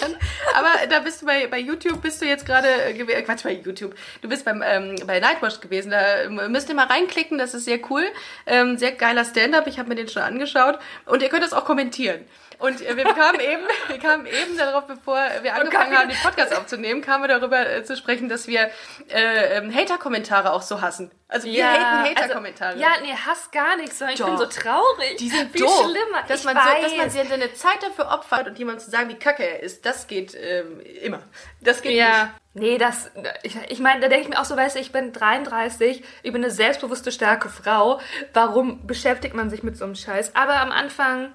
Dann, 0.01 0.16
aber 0.55 0.87
da 0.88 1.01
bist 1.01 1.23
du 1.23 1.27
bei, 1.27 1.47
bei 1.47 1.59
YouTube, 1.59 2.01
bist 2.01 2.20
du 2.20 2.27
jetzt 2.27 2.47
gerade, 2.47 2.68
äh, 2.68 2.99
äh, 2.99 3.23
Quatsch, 3.23 3.42
bei 3.42 3.53
YouTube, 3.53 3.94
du 4.23 4.29
bist 4.29 4.44
beim, 4.44 4.62
ähm, 4.62 4.97
bei 5.07 5.20
Nightwatch 5.20 5.61
gewesen, 5.61 5.90
da 5.90 6.23
ähm, 6.23 6.40
müsst 6.51 6.68
ihr 6.68 6.75
mal 6.75 6.87
reinklicken, 6.87 7.37
das 7.37 7.55
ist 7.55 7.66
sehr 7.66 7.79
cool, 7.90 8.05
ähm, 8.47 8.79
sehr 8.79 8.92
geiler 8.92 9.25
Stand-Up, 9.25 9.66
ich 9.66 9.79
habe 9.79 9.90
mir 9.90 9.94
den 9.94 10.09
schon 10.09 10.23
angeschaut 10.23 10.79
und 11.05 11.23
ihr 11.23 11.29
könnt 11.29 11.42
das 11.42 11.53
auch 11.53 11.66
kommentieren. 11.66 12.27
Und 12.59 12.81
wir 12.81 13.05
kamen 13.05 13.40
eben, 13.40 13.62
wir 13.88 13.99
kamen 13.99 14.27
eben 14.27 14.57
darauf, 14.57 14.87
bevor 14.87 15.19
wir 15.43 15.55
angefangen 15.55 15.97
haben, 15.97 16.09
den 16.09 16.19
Podcast 16.19 16.55
aufzunehmen, 16.59 17.01
kamen 17.01 17.25
wir 17.25 17.29
darüber 17.29 17.69
äh, 17.69 17.85
zu 17.85 17.97
sprechen, 17.97 18.29
dass 18.29 18.47
wir 18.47 18.71
äh, 19.09 19.59
ähm, 19.59 19.75
Hater-Kommentare 19.75 20.53
auch 20.53 20.62
so 20.62 20.81
hassen. 20.81 21.11
Also 21.29 21.49
wir 21.49 21.67
haten 21.67 22.11
Hater-Kommentare. 22.11 22.73
Also, 22.73 22.83
ja, 22.83 22.90
nee, 23.03 23.14
Hass 23.14 23.51
gar 23.51 23.77
nichts, 23.77 23.99
sondern 23.99 24.14
ich 24.14 24.25
bin 24.25 24.37
so 24.37 24.47
traurig. 24.47 25.17
Die 25.19 25.29
sind 25.29 25.53
Wie 25.55 25.59
doof. 25.59 25.81
schlimmer. 25.81 26.23
Dass 26.29 26.40
ich 26.40 26.47
man, 26.47 26.57
weiß. 26.57 26.64
so, 26.77 26.83
dass 26.83 26.97
man 26.97 27.11
sich 27.11 27.29
seine 27.29 27.55
Zeit 27.55 27.83
dafür 27.83 28.12
opfert 28.12 28.47
und 28.47 28.59
jemandem 28.59 28.85
zu 28.85 28.90
sagen, 28.90 29.09
wie 29.09 29.19
kacke 29.19 29.43
er 29.43 29.61
ist, 29.61 29.85
das 29.85 30.07
geht 30.07 30.35
ähm, 30.35 30.81
immer. 30.81 31.23
Das 31.61 31.83
geht 31.83 31.93
Ja. 31.93 32.35
Nee, 32.57 32.79
das, 32.79 33.11
ich, 33.43 33.57
ich 33.69 33.81
meine, 33.81 34.01
da 34.01 34.07
denke 34.07 34.23
ich 34.23 34.29
mir 34.29 34.40
auch 34.40 34.45
so, 34.45 34.57
weißt 34.57 34.77
du, 34.77 34.81
ich 34.81 34.93
bin 34.93 35.12
33, 35.12 36.05
ich 36.23 36.33
bin 36.33 36.45
eine 36.45 36.53
selbstbewusste, 36.53 37.11
starke 37.11 37.49
Frau. 37.49 38.01
Warum 38.33 38.87
beschäftigt 38.87 39.35
man 39.35 39.51
sich 39.51 39.64
mit 39.64 39.77
so 39.77 39.85
einem 39.85 39.97
Scheiß? 39.97 40.37
Aber 40.37 40.61
am 40.61 40.71
Anfang, 40.71 41.33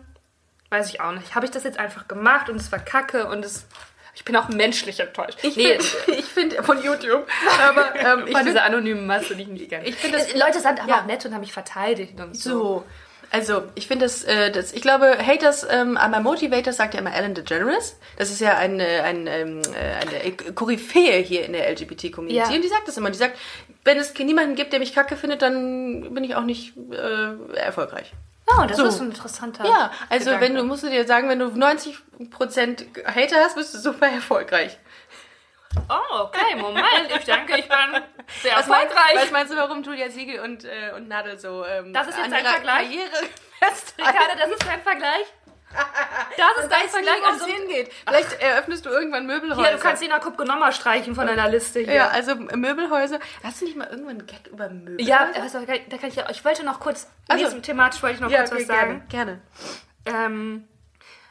weiß 0.69 0.89
ich 0.89 1.01
auch 1.01 1.11
nicht, 1.11 1.35
habe 1.35 1.45
ich 1.45 1.51
das 1.51 1.63
jetzt 1.63 1.77
einfach 1.79 2.07
gemacht 2.07 2.49
und 2.49 2.57
es 2.57 2.71
war 2.71 2.79
kacke 2.79 3.27
und 3.27 3.43
es, 3.43 3.65
ich 4.15 4.23
bin 4.25 4.35
auch 4.35 4.49
menschlich 4.49 4.99
enttäuscht. 4.99 5.43
nicht. 5.43 5.57
nee, 5.57 5.73
Ich 5.73 5.85
finde, 5.91 6.19
ich 6.19 6.25
find, 6.25 6.53
von 6.65 6.83
YouTube, 6.83 7.27
aber 7.61 7.95
ähm, 7.95 8.19
ich 8.27 8.33
von 8.33 8.35
finde 8.37 8.43
dieser 8.45 8.63
anonymen 8.63 9.05
Masse, 9.07 9.35
die 9.35 9.43
ich 9.43 9.47
nicht 9.47 9.69
kenne. 9.69 9.85
Ich 9.85 9.95
find 9.95 10.13
das- 10.13 10.33
Leute 10.33 10.59
sind 10.59 10.79
aber 10.81 10.89
ja. 10.89 11.01
auch 11.01 11.05
nett 11.05 11.25
und 11.25 11.33
haben 11.33 11.41
mich 11.41 11.53
verteidigt 11.53 12.19
und 12.19 12.35
so. 12.35 12.49
so. 12.49 12.85
Also, 13.31 13.61
ich 13.75 13.87
finde 13.87 14.05
das, 14.05 14.23
äh, 14.23 14.51
das, 14.51 14.73
ich 14.73 14.81
glaube, 14.81 15.15
Haters, 15.23 15.63
ähm, 15.69 15.97
einmal 15.97 16.21
Motivators 16.21 16.77
sagt 16.77 16.95
ja 16.95 16.99
immer 16.99 17.13
Ellen 17.13 17.35
DeGeneres. 17.35 17.99
Das 18.17 18.31
ist 18.31 18.41
ja 18.41 18.57
eine, 18.57 19.03
ein, 19.03 19.27
ähm, 19.27 19.61
äh, 19.75 20.17
eine 20.23 20.31
Koryphäe 20.55 21.19
hier 21.21 21.45
in 21.45 21.53
der 21.53 21.69
LGBT-Community. 21.69 22.35
Ja. 22.35 22.47
Und 22.47 22.63
die 22.63 22.67
sagt 22.67 22.87
das 22.87 22.97
immer. 22.97 23.11
Die 23.11 23.19
sagt, 23.19 23.37
wenn 23.83 23.99
es 23.99 24.15
niemanden 24.17 24.55
gibt, 24.55 24.73
der 24.73 24.79
mich 24.79 24.95
kacke 24.95 25.15
findet, 25.15 25.43
dann 25.43 26.11
bin 26.11 26.23
ich 26.23 26.33
auch 26.35 26.43
nicht 26.43 26.73
äh, 26.91 27.55
erfolgreich. 27.55 28.11
Oh, 28.57 28.65
das 28.65 28.77
So. 28.77 28.85
ist 28.85 28.99
ein 28.99 29.07
interessanter. 29.11 29.65
Ja, 29.65 29.91
also 30.09 30.25
Gedanke. 30.25 30.45
wenn 30.45 30.55
du, 30.55 30.63
musst 30.63 30.83
du 30.83 30.89
dir 30.89 31.05
sagen, 31.05 31.29
wenn 31.29 31.39
du 31.39 31.47
90% 31.47 33.05
Hater 33.07 33.37
hast, 33.43 33.55
bist 33.55 33.73
du 33.73 33.77
super 33.79 34.07
erfolgreich. 34.07 34.77
Oh, 35.87 36.21
okay, 36.23 36.55
Moment. 36.55 36.85
Ich 37.15 37.25
denke, 37.25 37.57
ich 37.57 37.67
bin 37.69 37.77
sehr 38.41 38.55
Was 38.57 38.67
meinst, 38.67 38.91
erfolgreich. 38.93 39.15
was 39.23 39.31
meinst 39.31 39.53
du, 39.53 39.57
warum 39.57 39.83
Julia 39.83 40.09
Siegel 40.09 40.39
und, 40.39 40.65
äh, 40.65 40.91
und 40.95 41.07
Nadel 41.07 41.37
so 41.37 41.63
ähm, 41.63 41.93
Das 41.93 42.07
ist 42.07 42.17
jetzt 42.17 42.33
ein 42.33 42.43
Vergleich? 42.45 42.63
Karriere? 42.87 43.09
Ricardo, 43.99 44.33
das 44.39 44.49
ist 44.51 44.65
dein 44.65 44.81
Vergleich? 44.81 45.25
Das 46.37 46.63
ist 46.63 46.71
dein 46.71 46.89
Vergleich? 46.89 47.19
wo 47.21 47.27
es 47.35 47.41
Also, 47.41 47.45
hingeht? 47.47 47.91
Vielleicht 48.07 48.41
eröffnest 48.41 48.85
du 48.85 48.89
irgendwann 48.89 49.25
Möbelhäuser. 49.27 49.61
hier, 49.61 49.77
du 49.77 49.83
kannst 49.83 50.01
Sina 50.01 50.19
Kupko 50.19 50.45
streichen 50.71 51.13
von 51.15 51.27
deiner 51.27 51.49
Liste 51.49 51.81
hier. 51.81 51.93
ja, 51.93 52.07
also 52.07 52.35
Möbelhäuser. 52.35 53.19
Hast 53.43 53.61
du 53.61 53.65
nicht 53.65 53.77
mal 53.77 53.87
irgendwann 53.87 54.17
einen 54.19 54.25
Gag 54.27 54.47
über 54.47 54.69
Möbelhäuser? 54.69 55.09
Ja, 55.09 55.25
du, 55.25 55.65
da 55.89 55.97
kann 55.97 56.09
ich, 56.09 56.15
ja- 56.15 56.29
ich 56.29 56.43
wollte 56.45 56.63
noch 56.63 56.79
kurz, 56.79 57.07
Also- 57.27 57.45
also, 57.45 57.59
thematisch 57.59 58.01
wollte 58.01 58.15
ich 58.15 58.21
noch 58.21 58.29
ja 58.29 58.39
kurz 58.39 58.51
okay, 58.53 58.61
was 58.61 58.67
sagen. 58.67 59.03
gerne. 59.09 59.41
gerne. 60.05 60.25
Ähm, 60.25 60.67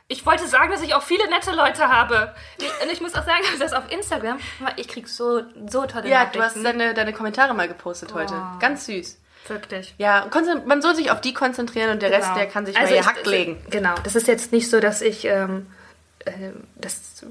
ich 0.09 0.25
wollte 0.25 0.47
sagen, 0.47 0.71
dass 0.73 0.83
ich 0.83 0.95
auch 0.95 1.03
viele 1.03 1.29
nette 1.29 1.51
Leute 1.53 1.89
habe. 1.89 2.35
Ich, 2.59 2.83
und 2.83 2.91
ich 2.93 3.01
muss 3.01 3.15
auch 3.15 3.25
sagen, 3.25 3.43
dass 3.59 3.73
auf 3.73 3.91
Instagram, 3.91 4.39
ich 4.77 4.89
krieg 4.89 5.09
so, 5.09 5.43
so 5.69 5.85
tolle 5.87 6.09
Ja, 6.09 6.21
Nachrichten. 6.25 6.39
du 6.39 6.45
hast 6.45 6.65
deine, 6.65 6.95
deine 6.95 7.13
Kommentare 7.13 7.55
mal 7.55 7.69
gepostet 7.69 8.15
heute. 8.15 8.35
Oh. 8.35 8.59
Ganz 8.59 8.87
süß. 8.87 9.21
Wirklich. 9.49 9.95
Ja, 9.99 10.27
man 10.67 10.83
soll 10.83 10.95
sich 10.95 11.11
auf 11.11 11.21
die 11.21 11.35
konzentrieren 11.35 11.91
und 11.91 12.03
der 12.03 12.11
Rest, 12.11 12.25
Genau. 12.29 12.39
der 12.39 12.47
kann 12.47 12.67
sich 12.67 12.77
Also 12.77 12.93
mal 12.95 13.01
ihr 13.01 13.07
Hack 13.07 13.27
legen. 13.27 13.65
Genau, 13.71 13.95
das 14.05 14.15
ist 14.17 14.27
jetzt 14.29 14.53
nicht 14.53 14.69
so, 14.71 14.81
dass 14.81 15.01
ich 15.03 15.25
ähm, 15.25 15.67
äh, 16.25 16.31
das 16.77 17.25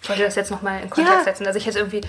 ich 0.00 0.08
wollte 0.08 0.22
das 0.22 0.36
jetzt 0.36 0.50
nochmal 0.52 0.80
in 0.80 0.90
Kontext 0.90 1.18
Ja. 1.18 1.24
setzen, 1.24 1.42
dass 1.44 1.56
ich 1.56 1.66
jetzt 1.66 1.76
irgendwie, 1.76 2.00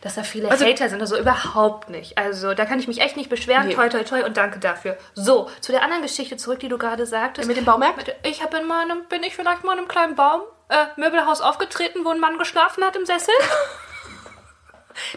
dass 0.00 0.14
da 0.14 0.22
viele 0.22 0.50
Also- 0.50 0.64
Hater 0.64 0.88
sind 0.88 0.96
oder 0.96 1.06
so, 1.06 1.18
überhaupt 1.18 1.90
nicht. 1.90 2.16
Also 2.16 2.54
da 2.54 2.64
kann 2.64 2.78
ich 2.80 2.88
mich 2.88 3.00
echt 3.02 3.16
nicht 3.18 3.28
beschweren. 3.28 3.66
Nee. 3.68 3.74
Toi, 3.74 3.90
toi, 3.90 4.02
toi 4.02 4.24
und 4.24 4.36
danke 4.38 4.58
dafür. 4.58 4.96
So, 5.14 5.50
zu 5.60 5.70
der 5.70 5.82
anderen 5.82 6.02
Geschichte 6.02 6.38
zurück, 6.38 6.60
die 6.60 6.68
du 6.68 6.78
gerade 6.78 7.04
sagtest. 7.04 7.46
Mit 7.46 7.58
dem 7.58 7.66
Baumarkt? 7.66 8.14
Ich 8.22 8.42
habe 8.42 8.56
in 8.56 8.66
meinem, 8.66 9.04
bin 9.10 9.22
ich 9.22 9.36
vielleicht 9.36 9.62
mal 9.62 9.74
in 9.74 9.80
einem 9.80 9.88
kleinen 9.88 10.14
Baum, 10.16 10.40
äh, 10.70 10.86
Möbelhaus 10.96 11.42
aufgetreten, 11.42 12.00
wo 12.04 12.08
ein 12.10 12.18
Mann 12.18 12.38
geschlafen 12.38 12.82
hat 12.82 12.96
im 12.96 13.04
Sessel? 13.04 13.34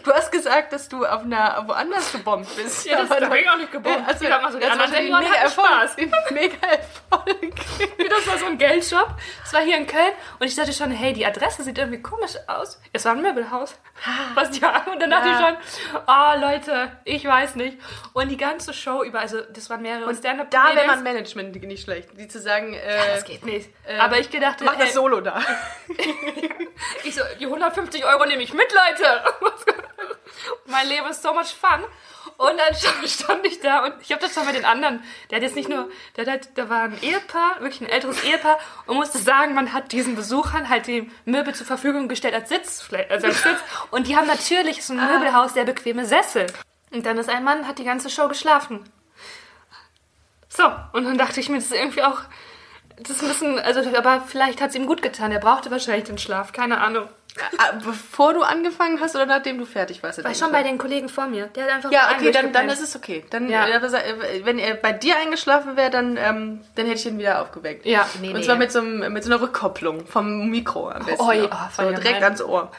Du 0.04 0.12
hast 0.12 0.30
gesagt, 0.32 0.72
dass 0.72 0.88
du 0.88 1.04
auf 1.06 1.22
einer 1.22 1.62
woanders 1.66 2.12
gebombt 2.12 2.54
bist. 2.56 2.86
Ja, 2.86 2.98
das- 3.04 3.08
da 3.08 3.28
bin 3.28 3.38
ich 3.40 3.48
auch 3.50 3.56
nicht 3.56 3.72
gebombt. 3.72 4.02
Also, 4.06 4.24
Ich 4.24 4.30
mal 4.30 4.52
so, 4.52 4.58
die 4.58 4.64
das 4.66 4.76
war 4.76 4.84
anderen 4.84 5.02
Senioren 5.02 5.24
mega 5.24 5.36
hatten 5.36 5.44
Erfolg. 5.44 6.30
Mega 6.30 6.66
Erfolg. 6.66 7.54
Das 8.08 8.26
war 8.26 8.38
so 8.38 8.46
ein 8.46 8.58
Geldshop. 8.58 9.08
Das 9.44 9.52
war 9.52 9.60
hier 9.60 9.76
in 9.76 9.86
Köln. 9.86 10.12
Und 10.38 10.46
ich 10.46 10.54
dachte 10.56 10.72
schon, 10.72 10.90
hey, 10.90 11.12
die 11.12 11.24
Adresse 11.26 11.62
sieht 11.62 11.78
irgendwie 11.78 12.00
komisch 12.02 12.32
aus. 12.46 12.80
Es 12.92 13.04
war 13.04 13.12
ein 13.12 13.20
Möbelhaus. 13.22 13.76
Was 14.34 14.58
ja. 14.58 14.84
Und 14.90 15.00
dann 15.00 15.10
dachte 15.10 15.28
Ja. 15.28 15.34
ich 15.38 15.46
schon, 15.92 16.02
ah, 16.06 16.34
Leute, 16.34 16.90
ich 17.04 17.24
weiß 17.24 17.54
nicht. 17.56 17.78
Und 18.14 18.28
die 18.30 18.36
ganze 18.36 18.72
Show 18.72 19.02
über, 19.04 19.20
also 19.20 19.42
das 19.42 19.68
waren 19.70 19.82
mehrere 19.82 20.12
stand 20.14 20.40
up 20.40 20.50
Da 20.50 20.74
wäre 20.74 20.86
mein 20.86 21.02
Management 21.02 21.62
nicht 21.62 21.82
schlecht, 21.84 22.10
die 22.18 22.26
zu 22.28 22.40
sagen, 22.40 22.74
äh, 22.74 23.14
Das 23.14 23.24
geht 23.24 23.44
nicht. 23.44 23.70
Aber 24.00 24.18
ich 24.18 24.30
gedachte, 24.30 24.64
mach 24.64 24.74
das 24.76 24.86
hey, 24.86 24.92
Solo 24.92 25.20
da. 25.20 25.40
ich 27.04 27.14
so, 27.14 27.22
die 27.38 27.44
150 27.46 28.04
Euro 28.04 28.24
nehme 28.26 28.42
ich 28.42 28.52
mit, 28.52 28.66
Leute. 28.72 29.22
Mein 30.66 30.86
Leben 30.88 31.06
ist 31.08 31.22
so 31.22 31.32
much 31.32 31.54
fun. 31.54 31.84
Und 32.36 32.56
dann 32.56 32.74
stand- 33.08 33.44
ich 33.46 33.60
da 33.60 33.84
und 33.84 33.94
ich 34.00 34.12
habe 34.12 34.20
das 34.22 34.32
schon 34.34 34.46
mit 34.46 34.54
den 34.54 34.64
anderen. 34.64 35.02
Der 35.30 35.36
hat 35.36 35.42
jetzt 35.42 35.56
nicht 35.56 35.68
nur, 35.68 35.88
der 36.16 36.26
hat, 36.30 36.50
da 36.56 36.68
war 36.68 36.82
ein 36.82 36.98
Ehepaar, 37.02 37.60
wirklich 37.60 37.80
ein 37.80 37.88
älteres 37.88 38.22
Ehepaar 38.22 38.58
und 38.86 38.96
musste 38.96 39.18
sagen, 39.18 39.54
man 39.54 39.72
hat 39.72 39.90
diesen 39.92 40.14
Besuchern 40.14 40.68
halt 40.68 40.86
die 40.86 41.10
Möbel 41.24 41.54
zur 41.54 41.66
Verfügung 41.66 42.06
gestellt 42.08 42.34
als 42.34 42.48
Sitz, 42.48 42.88
also 43.08 43.26
als 43.26 43.42
Sitz. 43.42 43.58
Und 43.90 44.06
die 44.06 44.16
haben 44.16 44.26
natürlich 44.28 44.84
so 44.84 44.92
ein 44.94 45.04
Möbelhaus 45.04 45.54
sehr 45.54 45.64
bequeme 45.64 46.04
Sessel. 46.04 46.46
Und 46.92 47.04
dann 47.06 47.18
ist 47.18 47.28
ein 47.28 47.42
Mann, 47.44 47.66
hat 47.66 47.78
die 47.78 47.84
ganze 47.84 48.08
Show 48.08 48.28
geschlafen. 48.28 48.88
So, 50.48 50.64
und 50.92 51.04
dann 51.04 51.18
dachte 51.18 51.40
ich 51.40 51.48
mir, 51.48 51.56
das 51.56 51.66
ist 51.66 51.74
irgendwie 51.74 52.02
auch, 52.02 52.20
das 52.96 53.10
ist 53.10 53.22
ein 53.22 53.28
bisschen, 53.28 53.58
also, 53.58 53.80
aber 53.96 54.22
vielleicht 54.26 54.60
hat 54.60 54.70
es 54.70 54.76
ihm 54.76 54.86
gut 54.86 55.02
getan. 55.02 55.30
Er 55.32 55.40
brauchte 55.40 55.70
wahrscheinlich 55.70 56.04
den 56.04 56.18
Schlaf, 56.18 56.52
keine 56.52 56.80
Ahnung. 56.80 57.08
Ah, 57.58 57.72
Bevor 57.84 58.34
du 58.34 58.42
angefangen 58.42 59.00
hast 59.00 59.14
oder 59.14 59.26
nachdem 59.26 59.58
du 59.58 59.64
fertig 59.64 60.02
warst? 60.02 60.22
War 60.22 60.34
schon 60.34 60.52
bei 60.52 60.62
den 60.62 60.78
Kollegen 60.78 61.08
vor 61.08 61.26
mir. 61.26 61.46
Der 61.48 61.64
hat 61.64 61.70
einfach 61.72 61.92
Ja, 61.92 62.10
okay, 62.14 62.30
dann, 62.30 62.52
dann 62.52 62.68
ist 62.68 62.80
es 62.80 62.96
okay. 62.96 63.24
Dann, 63.30 63.48
Ja. 63.48 63.66
äh, 63.66 63.76
äh, 63.76 64.44
wenn 64.44 64.58
er 64.58 64.74
bei 64.74 64.92
dir 64.92 65.16
eingeschlafen 65.16 65.76
wäre, 65.76 65.90
dann, 65.90 66.16
ähm, 66.16 66.60
dann 66.74 66.86
hätte 66.86 66.98
ich 66.98 67.06
ihn 67.06 67.18
wieder 67.18 67.40
aufgeweckt. 67.42 67.86
Ja, 67.86 68.06
nee, 68.20 68.28
Und 68.28 68.34
nee. 68.40 68.42
zwar 68.42 68.56
mit 68.56 68.72
so, 68.72 68.80
einem, 68.80 69.12
mit 69.12 69.24
so 69.24 69.30
einer 69.32 69.40
Rückkopplung 69.40 70.06
vom 70.06 70.48
Mikro 70.50 70.90
am 70.90 71.04
besten. 71.04 71.22
Oh, 71.24 71.32
ja, 71.32 71.70
voll 71.72 71.94
so 71.94 72.00
direkt 72.02 72.22
ans 72.22 72.42
Ohr. 72.42 72.70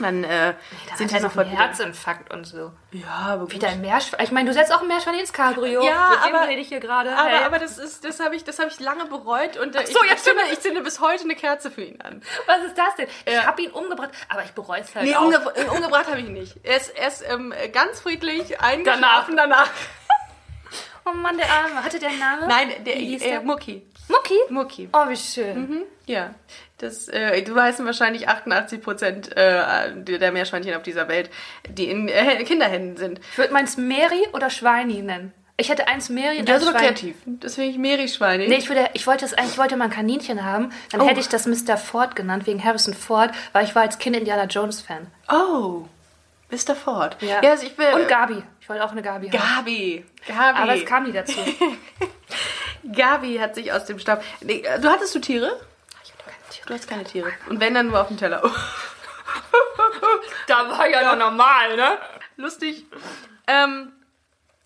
Dann 0.00 0.24
äh, 0.24 0.54
sind 0.96 1.10
die 1.10 1.14
er 1.16 1.20
noch 1.20 1.30
sofort 1.30 1.50
wieder. 1.50 1.58
Herzinfarkt 1.58 2.32
und 2.32 2.44
so. 2.44 2.72
Ja, 2.92 3.06
aber. 3.08 3.50
Wieder 3.50 3.68
ein 3.68 3.80
Meerschwein. 3.80 4.20
Ich 4.24 4.30
meine, 4.32 4.48
du 4.48 4.54
setzt 4.54 4.72
auch 4.72 4.82
ein 4.82 4.88
Meerschwein 4.88 5.14
ins 5.18 5.32
Cabrio. 5.32 5.82
Ja, 5.82 6.10
Mit 6.10 6.28
dem 6.30 6.34
aber- 6.36 6.48
rede 6.48 6.60
ich 6.60 6.68
hier 6.68 6.80
gerade. 6.80 7.16
Aber, 7.16 7.28
Hey. 7.28 7.44
aber 7.44 7.58
das 7.58 7.78
ist, 7.78 8.04
das 8.04 8.20
habe 8.20 8.36
ich, 8.36 8.44
das 8.44 8.58
habe 8.58 8.68
ich 8.70 8.78
lange 8.80 9.06
bereut 9.06 9.56
und 9.56 9.74
äh, 9.76 9.86
so, 9.86 10.02
ich, 10.04 10.10
jetzt 10.10 10.26
ich, 10.26 10.32
zünde, 10.32 10.42
ich 10.52 10.60
zünde 10.60 10.80
bis 10.82 11.00
heute 11.00 11.24
eine 11.24 11.34
Kerze 11.34 11.70
für 11.70 11.82
ihn 11.82 12.00
an. 12.00 12.22
Was 12.46 12.62
ist 12.64 12.78
das 12.78 12.94
denn? 12.96 13.08
Ja. 13.26 13.40
Ich 13.40 13.46
habe 13.46 13.62
ihn 13.62 13.70
umgebracht, 13.70 14.10
aber 14.28 14.44
ich 14.44 14.52
bereue 14.52 14.80
es 14.80 14.94
halt 14.94 15.04
Nee, 15.06 15.14
auch. 15.16 15.22
umge 15.22 15.36
äh, 15.54 15.64
umgebracht 15.64 16.06
habe 16.08 16.20
ich 16.20 16.26
ihn 16.26 16.32
nicht. 16.32 16.56
Er 16.62 16.76
ist, 16.76 16.90
er 16.96 17.08
ist 17.08 17.24
ähm, 17.28 17.52
ganz 17.72 18.00
friedlich 18.00 18.60
eingeschlafen 18.60 19.36
danach. 19.36 19.68
Oh 21.10 21.12
Mann, 21.14 21.38
der 21.38 21.46
Arme. 21.50 21.82
Hatte 21.82 21.98
der 21.98 22.10
einen 22.10 22.18
Namen? 22.18 22.48
Nein, 22.48 22.84
der, 22.84 22.96
Wie 22.96 23.06
hieß 23.06 23.22
äh, 23.22 23.28
der? 23.30 23.40
Mucki. 23.40 23.82
Mucki? 24.08 24.34
Mucki. 24.50 24.88
Oh, 24.92 25.08
wie 25.08 25.16
schön. 25.16 25.84
Ja, 26.04 26.34
das, 26.78 27.08
äh, 27.08 27.42
du 27.42 27.54
weißt 27.54 27.84
wahrscheinlich 27.84 28.28
88 28.28 28.80
Prozent 28.80 29.36
äh, 29.36 29.92
der 29.94 30.32
Meerschweinchen 30.32 30.74
auf 30.74 30.82
dieser 30.82 31.08
Welt, 31.08 31.30
die 31.68 31.90
in 31.90 32.08
äh, 32.08 32.42
Kinderhänden 32.44 32.96
sind. 32.96 33.20
Ich 33.32 33.38
würde 33.38 33.52
meins 33.52 33.76
Mary 33.76 34.26
oder 34.32 34.48
Schweini 34.50 35.02
nennen. 35.02 35.32
Ich 35.60 35.68
hätte 35.70 35.88
eins 35.88 36.08
Mary 36.08 36.38
und 36.38 36.48
Das 36.48 36.62
ist 36.62 36.68
aber 36.68 36.78
kreativ. 36.78 37.16
Das 37.26 37.56
finde 37.56 37.70
ich 37.70 37.78
Meerschweine. 37.78 38.46
Nee, 38.46 38.54
ich, 38.58 38.68
würde, 38.68 38.88
ich, 38.94 39.08
wollte 39.08 39.24
es 39.24 39.34
eigentlich, 39.34 39.52
ich 39.52 39.58
wollte 39.58 39.76
mal 39.76 39.86
ein 39.86 39.90
Kaninchen 39.90 40.44
haben. 40.44 40.70
Dann 40.92 41.00
Oh. 41.00 41.08
hätte 41.08 41.18
ich 41.18 41.28
das 41.28 41.46
Mr. 41.46 41.76
Ford 41.76 42.14
genannt, 42.14 42.46
wegen 42.46 42.62
Harrison 42.62 42.94
Ford, 42.94 43.32
weil 43.52 43.64
ich 43.64 43.74
war 43.74 43.82
als 43.82 43.98
Kind 43.98 44.14
Indiana 44.14 44.44
Jones 44.44 44.80
Fan. 44.80 45.08
Oh, 45.28 45.82
Mr. 46.52 46.76
Ford. 46.76 47.16
Ja. 47.20 47.40
also 47.40 47.66
ich 47.66 47.76
will, 47.76 47.88
Und 47.92 48.06
Gabi. 48.06 48.40
Ich 48.60 48.68
wollte 48.68 48.84
auch 48.84 48.92
eine 48.92 49.02
Gabi 49.02 49.30
haben. 49.30 49.38
Gabi. 49.64 50.04
Gabi. 50.28 50.58
Aber 50.62 50.74
es 50.76 50.84
kam 50.86 51.02
nie 51.04 51.12
dazu. 51.12 51.34
Gabi 52.94 53.38
hat 53.38 53.56
sich 53.56 53.72
aus 53.72 53.84
dem 53.86 53.98
Staub. 53.98 54.22
Nee, 54.40 54.60
äh, 54.60 54.78
du 54.80 54.88
hattest 54.88 55.12
du 55.14 55.18
Tiere? 55.18 55.58
Du 56.68 56.74
hast 56.74 56.86
keine 56.88 57.02
Tiere. 57.04 57.32
Und 57.48 57.60
wenn 57.60 57.72
dann 57.74 57.86
nur 57.88 57.98
auf 58.00 58.08
dem 58.08 58.18
Teller. 58.18 58.42
da 60.46 60.68
war 60.70 60.88
ja 60.88 61.02
noch 61.14 61.16
normal, 61.30 61.76
ne? 61.76 61.98
Lustig. 62.36 62.84
Ähm, 63.46 63.92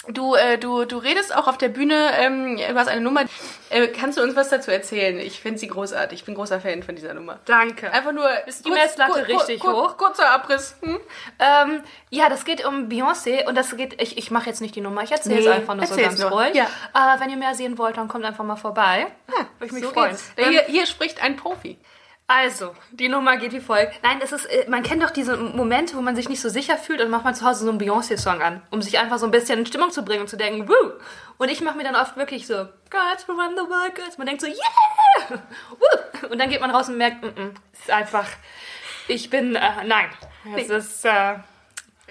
du, 0.09 0.35
äh, 0.35 0.59
du, 0.59 0.85
du 0.85 0.99
redest 0.99 1.35
auch 1.35 1.47
auf 1.47 1.59
der 1.59 1.69
Bühne, 1.69 2.11
ähm, 2.19 2.57
du 2.57 2.75
hast 2.75 2.89
eine 2.89 3.01
Nummer. 3.01 3.23
Äh, 3.71 3.89
kannst 3.89 4.19
du 4.19 4.23
uns 4.23 4.35
was 4.37 4.49
dazu 4.51 4.71
erzählen? 4.71 5.19
Ich 5.19 5.41
finde 5.41 5.59
sie 5.59 5.69
großartig. 5.69 6.21
Ich 6.21 6.25
bin 6.27 6.35
großer 6.35 6.61
Fan 6.61 6.83
von 6.83 6.97
dieser 6.97 7.15
Nummer. 7.15 7.39
Danke. 7.47 7.91
Einfach 7.93 8.13
nur. 8.13 8.29
Ist 8.47 8.67
die 8.67 8.71
Messlatte 8.71 9.27
richtig 9.29 9.63
hoch? 9.63 9.97
Kurzer 9.97 10.31
Abriss. 10.31 10.77
Hm? 10.83 10.99
Ähm, 11.39 11.83
ja, 12.11 12.29
das 12.29 12.45
geht 12.45 12.65
um 12.65 12.89
Beyoncé 12.89 13.47
und 13.47 13.55
das 13.55 13.75
geht, 13.77 14.01
ich, 14.03 14.19
ich 14.19 14.31
mache 14.31 14.49
jetzt 14.51 14.61
nicht 14.61 14.75
die 14.75 14.81
Nummer, 14.81 15.03
ich 15.03 15.13
erzähle 15.13 15.37
Nee, 15.37 15.47
es 15.47 15.53
einfach 15.53 15.75
nur 15.77 15.87
so 15.87 15.97
ganz 15.97 16.19
nur. 16.19 16.31
ruhig. 16.31 16.55
Ja. 16.55 16.65
Äh, 16.65 17.21
wenn 17.21 17.31
ihr 17.31 17.37
mehr 17.37 17.55
sehen 17.55 17.79
wollt, 17.79 17.97
dann 17.97 18.09
kommt 18.09 18.25
einfach 18.25 18.45
mal 18.45 18.57
vorbei. 18.57 19.07
Ja, 19.29 19.35
Würde 19.59 19.67
ich 19.67 19.73
mich 19.73 19.85
so 19.85 19.91
freuen. 19.91 20.11
geht's. 20.11 20.33
Ähm, 20.37 20.51
Hier, 20.51 20.63
hier 20.65 20.87
spricht 20.87 21.23
ein 21.23 21.37
Profi. 21.37 21.79
Also, 22.29 22.75
die 22.93 23.09
Nummer 23.09 23.37
geht 23.37 23.53
wie 23.53 23.61
folgt. 23.61 24.03
Nein, 24.03 24.21
es 24.23 24.33
ist, 24.33 24.47
äh, 24.47 24.65
man 24.69 24.83
kennt 24.83 25.03
doch 25.03 25.11
diese 25.11 25.37
Momente, 25.37 25.97
wo 25.97 26.01
man 26.01 26.17
sich 26.17 26.29
nicht 26.31 26.41
so 26.41 26.49
sicher 26.49 26.79
fühlt 26.79 27.01
und 27.03 27.11
macht 27.11 27.25
mal 27.25 27.35
zu 27.35 27.45
Hause 27.45 27.65
so 27.65 27.71
einen 27.71 27.79
Beyoncé-Song 27.79 28.41
an, 28.41 28.63
um 28.71 28.81
sich 28.81 28.99
einfach 28.99 29.19
so 29.19 29.27
ein 29.27 29.31
bisschen 29.31 29.59
in 29.59 29.67
Stimmung 29.67 29.91
zu 29.91 30.03
bringen 30.03 30.23
und 30.23 30.29
zu 30.29 30.37
denken, 30.39 30.67
woo! 30.69 30.93
Und 31.37 31.51
ich 31.51 31.61
mache 31.61 31.77
mir 31.77 31.85
dann 31.85 31.97
oft 31.97 32.17
wirklich 32.17 32.47
so, 32.47 32.55
Girls, 32.89 33.29
run 33.29 33.55
the 33.57 33.69
world, 33.69 33.95
girls. 33.95 34.17
Man 34.17 34.27
denkt 34.27 34.41
so, 34.41 34.47
yeah! 34.47 35.41
Woo! 35.79 36.29
Und 36.31 36.39
dann 36.39 36.49
geht 36.49 36.61
man 36.61 36.71
raus 36.71 36.89
und 36.89 36.97
merkt, 36.97 37.23
mm 37.23 37.27
-mm, 37.27 37.51
es 37.75 37.81
ist 37.81 37.91
einfach, 37.91 38.27
ich 39.09 39.29
bin, 39.29 39.55
äh, 39.57 39.85
nein, 39.85 40.07
es 40.57 40.69
Nee. 40.69 40.75
ist 40.77 41.05
äh, 41.05 41.35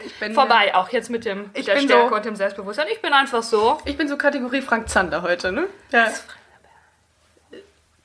Ich 0.06 0.20
bin, 0.20 0.34
vorbei, 0.36 0.76
auch 0.76 0.90
jetzt 0.90 1.10
mit 1.10 1.26
dem 1.26 1.50
Ich 1.54 1.66
der 1.66 1.76
bin 1.76 1.86
Stärke 1.86 2.10
so- 2.10 2.16
und 2.16 2.26
dem 2.26 2.36
Selbstbewusstsein. 2.36 2.88
Ich 2.92 3.02
bin 3.02 3.14
einfach 3.14 3.42
so. 3.44 3.80
Ich 3.86 3.98
bin 3.98 4.08
so 4.08 4.18
Kategorie 4.18 4.62
Frank 4.62 4.88
Zander 4.90 5.22
heute, 5.24 5.52
ne? 5.52 5.68
Ja. 5.92 6.12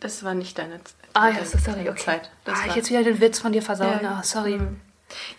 Das 0.00 0.22
war 0.24 0.34
nicht 0.34 0.56
deine 0.58 0.82
Zeit. 0.84 0.94
Ah 1.16 1.28
ja, 1.30 1.44
so 1.44 1.56
sorry, 1.58 1.88
okay. 1.88 1.96
Zeit. 2.04 2.30
Das 2.44 2.58
ah, 2.60 2.66
ich 2.68 2.74
jetzt 2.76 2.90
wieder 2.90 3.02
den 3.02 3.20
Witz 3.20 3.38
von 3.38 3.52
dir 3.52 3.62
versauen. 3.62 4.00
Ja. 4.02 4.18
Ah, 4.20 4.22
sorry. 4.22 4.60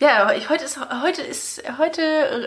Ja, 0.00 0.22
aber 0.22 0.34
ich, 0.36 0.48
heute 0.48 0.64
ist 0.64 0.78
heute 1.02 1.22
ist 1.22 1.62
heute 1.78 2.02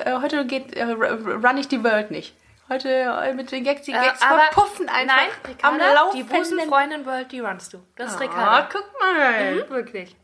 äh, 0.06 0.14
heute 0.22 0.46
geht 0.46 0.74
äh, 0.76 0.84
run 0.84 1.58
ich 1.58 1.68
die 1.68 1.84
World 1.84 2.12
nicht. 2.12 2.34
Heute 2.68 2.90
äh, 2.90 3.34
mit 3.34 3.52
den 3.52 3.64
Gags, 3.64 3.84
die 3.84 3.92
Gags 3.92 4.22
Äh, 4.22 4.26
verpuffen 4.26 4.90
einfach 4.90 5.16
Nein, 5.18 5.28
am 5.62 5.76
Ricarda, 5.76 5.94
Laufen. 5.94 6.18
die 6.18 6.24
Busenfreundin 6.24 7.06
World, 7.06 7.32
die 7.32 7.40
runnst 7.42 7.74
du. 7.74 7.80
Das 7.96 8.12
ist 8.12 8.18
Ah, 8.18 8.20
Ricarda. 8.24 8.70
guck 8.72 8.86
mal. 9.00 9.56
Mhm, 9.56 9.70
wirklich. 9.70 10.16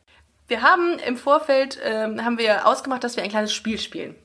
Wir 0.48 0.62
haben 0.62 0.98
im 1.00 1.17
Vorfeld 1.17 1.78
ähm, 1.84 2.24
haben 2.24 2.38
wir 2.38 2.65
ausgemacht, 2.65 3.04
dass 3.04 3.15
wir 3.15 3.24
ein 3.24 3.30
kleines 3.30 3.54
Spiel 3.54 3.78
spielen. 3.80 4.15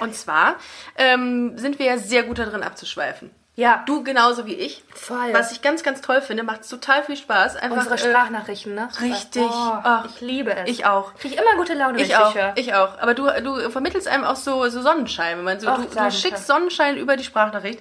Und 0.00 0.14
zwar 0.14 0.56
ähm, 0.96 1.56
sind 1.58 1.78
wir 1.78 1.86
ja 1.86 1.98
sehr 1.98 2.22
gut 2.22 2.38
darin 2.38 2.62
abzuschweifen. 2.62 3.30
Ja, 3.58 3.82
Du 3.86 4.04
genauso 4.04 4.46
wie 4.46 4.54
ich. 4.54 4.84
Voll. 4.94 5.32
Was 5.34 5.50
ich 5.50 5.62
ganz, 5.62 5.82
ganz 5.82 6.00
toll 6.00 6.20
finde, 6.22 6.44
macht 6.44 6.70
total 6.70 7.02
viel 7.02 7.16
Spaß. 7.16 7.56
Einfach, 7.56 7.78
unsere 7.78 7.96
äh, 7.96 7.98
Sprachnachrichten, 7.98 8.72
ne? 8.76 8.88
richtig. 9.00 9.42
Oh, 9.42 9.72
Ach, 9.82 10.04
ich 10.04 10.20
liebe 10.20 10.54
es. 10.54 10.70
Ich 10.70 10.86
auch. 10.86 11.12
Krieg 11.16 11.32
immer 11.32 11.56
gute 11.56 11.74
Laune, 11.74 12.00
ich, 12.00 12.10
Ich 12.10 12.16
auch, 12.16 12.32
höre. 12.36 12.52
ich 12.54 12.72
auch. 12.74 12.96
Aber 13.00 13.14
du, 13.14 13.26
du 13.42 13.68
vermittelst 13.70 14.06
einem 14.06 14.22
auch 14.22 14.36
so, 14.36 14.68
so 14.68 14.80
Sonnenschein. 14.80 15.42
Man 15.42 15.58
so, 15.58 15.66
Ach, 15.66 15.84
du, 15.84 15.88
du 15.92 16.10
schickst 16.12 16.46
Sonnenschein 16.46 16.96
über 16.98 17.16
die 17.16 17.24
Sprachnachricht. 17.24 17.80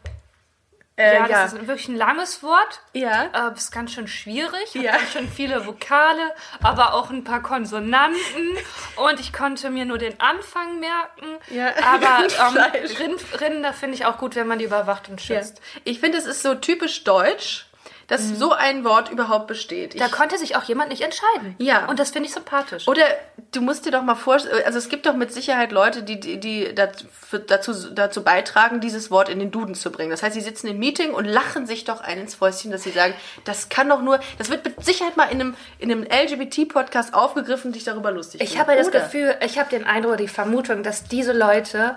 Äh, 0.97 1.13
ja, 1.15 1.27
ja. 1.27 1.43
das 1.43 1.53
ist 1.53 1.67
wirklich 1.67 1.89
ein 1.89 1.97
langes 1.97 2.41
Wort. 2.41 2.79
Ja. 2.93 3.49
Äh, 3.49 3.53
ist 3.53 3.71
ganz 3.73 3.91
schön 3.91 4.07
schwierig. 4.07 4.73
Hat 4.75 4.81
Ja. 4.81 4.91
ganz 4.93 5.11
schön 5.11 5.27
viele 5.29 5.65
Vokale, 5.65 6.31
aber 6.63 6.93
auch 6.93 7.09
ein 7.09 7.23
paar 7.25 7.41
Konsonanten. 7.43 8.57
Und 8.95 9.19
ich 9.19 9.33
konnte 9.33 9.69
mir 9.69 9.83
nur 9.85 9.97
den 9.97 10.17
Anfang 10.21 10.79
merken. 10.79 11.27
Ja. 11.49 11.73
Aber 11.83 12.25
ähm, 12.79 12.87
Rind, 12.99 13.41
Rinder 13.41 13.73
finde 13.73 13.95
ich 13.95 14.05
auch 14.05 14.17
gut, 14.17 14.35
wenn 14.35 14.47
man 14.47 14.59
die 14.59 14.65
überwacht 14.65 15.09
und 15.09 15.19
Ja. 15.27 15.37
schützt. 15.37 15.61
Ich 15.83 15.99
finde, 15.99 16.17
es 16.17 16.25
ist 16.25 16.41
so 16.41 16.55
typisch 16.55 17.03
deutsch, 17.03 17.64
dass 18.07 18.27
so 18.37 18.51
ein 18.51 18.83
Wort 18.83 19.09
überhaupt 19.09 19.47
besteht. 19.47 19.95
Ich, 19.95 20.01
Da 20.01 20.07
konnte 20.07 20.37
sich 20.37 20.55
auch 20.55 20.63
jemand 20.63 20.89
nicht 20.89 21.01
entscheiden. 21.01 21.55
Ja. 21.57 21.87
Und 21.87 21.99
das 21.99 22.11
finde 22.11 22.27
ich 22.27 22.33
sympathisch. 22.33 22.87
oder 22.87 23.03
du 23.51 23.61
musst 23.61 23.85
dir 23.85 23.91
doch 23.91 24.03
mal 24.03 24.15
vorstellen, 24.15 24.63
also 24.65 24.77
es 24.77 24.89
gibt 24.89 25.05
doch 25.05 25.15
mit 25.15 25.33
Sicherheit 25.33 25.71
Leute, 25.71 26.03
die, 26.03 26.19
die, 26.19 26.39
die 26.39 26.73
dazu, 26.75 27.73
dazu, 27.93 28.23
beitragen, 28.23 28.79
dieses 28.79 29.11
Wort 29.11 29.29
in 29.29 29.39
den 29.39 29.51
Duden 29.51 29.75
zu 29.75 29.91
bringen. 29.91 30.11
Das 30.11 30.23
heißt, 30.23 30.33
sie 30.33 30.41
sitzen 30.41 30.67
im 30.67 30.79
Meeting 30.79 31.13
und 31.13 31.25
lachen 31.25 31.65
sich 31.65 31.83
doch 31.83 32.01
ein 32.01 32.19
ins 32.19 32.35
Fäustchen, 32.35 32.71
dass 32.71 32.83
sie 32.83 32.91
sagen, 32.91 33.13
das 33.43 33.69
kann 33.69 33.89
doch 33.89 34.01
nur, 34.01 34.19
das 34.37 34.49
wird 34.49 34.63
mit 34.65 34.83
Sicherheit 34.83 35.17
mal 35.17 35.25
in 35.25 35.41
einem, 35.41 35.55
in 35.79 35.91
einem 35.91 36.03
LGBT-Podcast 36.03 37.13
aufgegriffen, 37.13 37.71
dich 37.71 37.83
darüber 37.83 38.11
lustig 38.11 38.41
Ich 38.41 38.59
habe 38.59 38.73
ja 38.73 38.77
das? 38.77 38.91
Gefühl, 38.91 39.35
ich 39.43 39.57
habe 39.57 39.69
den 39.69 39.85
Eindruck, 39.85 40.17
die 40.17 40.27
Vermutung, 40.27 40.83
dass 40.83 41.03
diese 41.03 41.33
Leute 41.33 41.95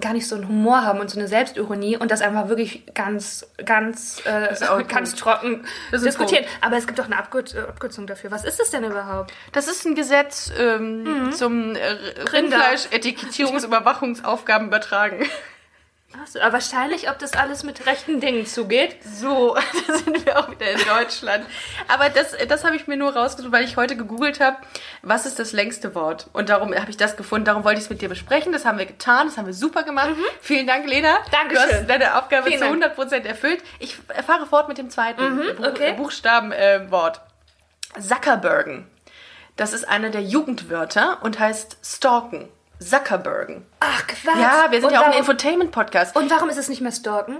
gar 0.00 0.12
nicht 0.12 0.26
so 0.26 0.34
einen 0.34 0.48
Humor 0.48 0.82
haben 0.82 0.98
und 1.00 1.08
so 1.08 1.18
eine 1.18 1.28
Selbstironie 1.28 1.96
und 1.96 2.10
das 2.10 2.20
einfach 2.20 2.48
wirklich 2.48 2.82
ganz, 2.94 3.46
ganz, 3.64 4.20
äh, 4.24 4.48
ganz 4.88 5.12
gut. 5.12 5.20
trocken 5.20 5.64
Das 5.90 6.02
diskutieren. 6.02 6.44
Aber 6.60 6.76
es 6.76 6.86
gibt 6.86 6.98
doch 6.98 7.06
eine 7.06 7.16
Abkür 7.16 7.44
äh, 7.54 7.60
Abkürzung 7.60 8.06
dafür. 8.06 8.30
Was 8.30 8.44
ist 8.44 8.60
es 8.60 8.70
denn 8.70 8.84
überhaupt? 8.84 9.32
Das 9.52 9.68
ist 9.68 9.86
ein 9.86 9.94
Gesetz 9.94 10.52
ähm, 10.58 11.30
zum 11.32 11.76
äh, 11.76 11.86
Rinder. 12.32 12.58
Rindfleisch-Etikettierungsaufgaben 12.58 14.66
übertragen. 14.68 15.24
So, 16.26 16.40
aber 16.40 16.54
wahrscheinlich, 16.54 17.10
ob 17.10 17.18
das 17.18 17.34
alles 17.34 17.64
mit 17.64 17.86
rechten 17.86 18.20
Dingen 18.20 18.46
zugeht. 18.46 18.96
So, 19.04 19.56
da 19.86 19.94
sind 19.94 20.24
wir 20.24 20.38
auch 20.38 20.50
wieder 20.50 20.70
in 20.70 20.78
Deutschland. 20.78 21.44
Aber 21.88 22.08
das, 22.08 22.36
das 22.48 22.64
habe 22.64 22.76
ich 22.76 22.86
mir 22.86 22.96
nur 22.96 23.14
rausgesucht, 23.14 23.52
weil 23.52 23.64
ich 23.64 23.76
heute 23.76 23.96
gegoogelt 23.96 24.40
habe, 24.40 24.56
was 25.02 25.26
ist 25.26 25.38
das 25.38 25.52
längste 25.52 25.94
Wort? 25.94 26.28
Und 26.32 26.48
darum 26.48 26.74
habe 26.74 26.90
ich 26.90 26.96
das 26.96 27.16
gefunden, 27.16 27.44
darum 27.44 27.64
wollte 27.64 27.78
ich 27.78 27.84
es 27.84 27.90
mit 27.90 28.00
dir 28.00 28.08
besprechen. 28.08 28.52
Das 28.52 28.64
haben 28.64 28.78
wir 28.78 28.86
getan, 28.86 29.26
das 29.26 29.36
haben 29.36 29.46
wir 29.46 29.54
super 29.54 29.82
gemacht. 29.82 30.10
Vielen 30.40 30.66
Dank, 30.66 30.86
Lena. 30.86 31.12
Mhm. 31.12 31.30
Dankeschön. 31.30 31.68
Du 31.68 31.76
hast 31.76 31.90
deine 31.90 32.18
Aufgabe 32.18 32.48
Vielen 32.48 32.60
zu 32.60 32.80
Dank. 32.80 32.98
100% 32.98 33.26
erfüllt. 33.26 33.62
Ich 33.78 33.96
fahre 34.26 34.46
fort 34.46 34.68
mit 34.68 34.78
dem 34.78 34.90
zweiten 34.90 35.36
Buch, 35.36 35.66
okay. 35.66 35.92
Buchstabenwort. 35.94 37.20
Äh. 37.96 38.00
Zuckerbergen. 38.00 38.86
Das 39.56 39.72
ist 39.72 39.88
einer 39.88 40.10
der 40.10 40.22
Jugendwörter 40.22 41.18
und 41.22 41.38
heißt 41.38 41.78
stalken. 41.84 42.48
Zuckerbergen. 42.84 43.66
Ach, 43.80 44.06
Quatsch. 44.06 44.36
Ja, 44.38 44.66
wir 44.70 44.80
sind 44.80 44.88
und 44.88 44.92
ja 44.94 45.00
auch 45.02 45.06
ein 45.06 45.18
Infotainment-Podcast. 45.18 46.14
Und 46.16 46.30
warum 46.30 46.48
ist 46.48 46.58
es 46.58 46.68
nicht 46.68 46.80
mehr 46.80 46.92
Stalken? 46.92 47.36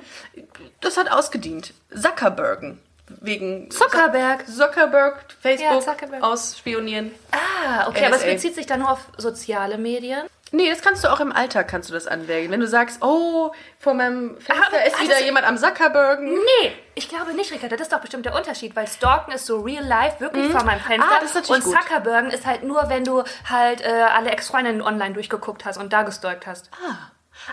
Das 0.80 0.96
hat 0.96 1.10
ausgedient. 1.10 1.72
Zuckerbergen. 1.94 2.80
Wegen 3.20 3.70
Zuckerberg. 3.70 4.46
Zuckerberg, 4.48 5.26
Facebook, 5.40 5.70
Ja, 5.72 5.80
Zuckerberg. 5.80 6.22
ausspionieren. 6.22 7.10
Ah, 7.32 7.86
okay, 7.88 8.06
aber 8.06 8.16
es 8.16 8.22
NSA. 8.22 8.32
bezieht 8.32 8.54
sich 8.54 8.66
dann 8.66 8.80
nur 8.80 8.90
auf 8.90 9.00
soziale 9.18 9.76
Medien. 9.76 10.26
Nee, 10.54 10.70
das 10.70 10.82
kannst 10.82 11.02
du 11.02 11.12
auch 11.12 11.18
im 11.18 11.32
Alltag 11.32 11.66
kannst 11.66 11.90
du 11.90 11.94
das 11.94 12.06
anwägen. 12.06 12.52
Wenn 12.52 12.60
du 12.60 12.68
sagst, 12.68 13.02
oh, 13.02 13.52
vor 13.78 13.94
meinem 13.94 14.40
Fenster 14.40 14.68
Ah, 14.72 14.86
ist 14.86 14.96
ah, 14.96 15.02
wieder 15.02 15.20
jemand 15.22 15.46
am 15.46 15.58
Zuckerbergen. 15.58 16.32
Nee, 16.32 16.72
ich 16.94 17.08
glaube 17.08 17.34
nicht, 17.34 17.52
Ricarda. 17.52 17.76
Das 17.76 17.88
ist 17.88 17.92
doch 17.92 18.00
bestimmt 18.00 18.24
der 18.24 18.36
Unterschied, 18.36 18.76
weil 18.76 18.86
Stalken 18.86 19.32
ist 19.32 19.46
so 19.46 19.60
real 19.62 19.84
life, 19.84 20.20
wirklich 20.20 20.52
vor 20.52 20.62
meinem 20.62 20.80
Fenster. 20.80 21.10
Ah, 21.10 21.18
das 21.18 21.30
ist 21.30 21.34
natürlich 21.34 21.64
und 21.64 21.72
gut. 21.72 21.82
Zuckerbergen 21.82 22.30
ist 22.30 22.46
halt 22.46 22.62
nur, 22.62 22.88
wenn 22.88 23.02
du 23.04 23.24
halt 23.50 23.80
äh, 23.80 24.06
alle 24.14 24.30
Ex-Freundinnen 24.30 24.80
online 24.80 25.14
durchgeguckt 25.14 25.64
hast 25.64 25.76
und 25.76 25.92
da 25.92 26.02
gestalkt 26.02 26.46
hast. 26.46 26.70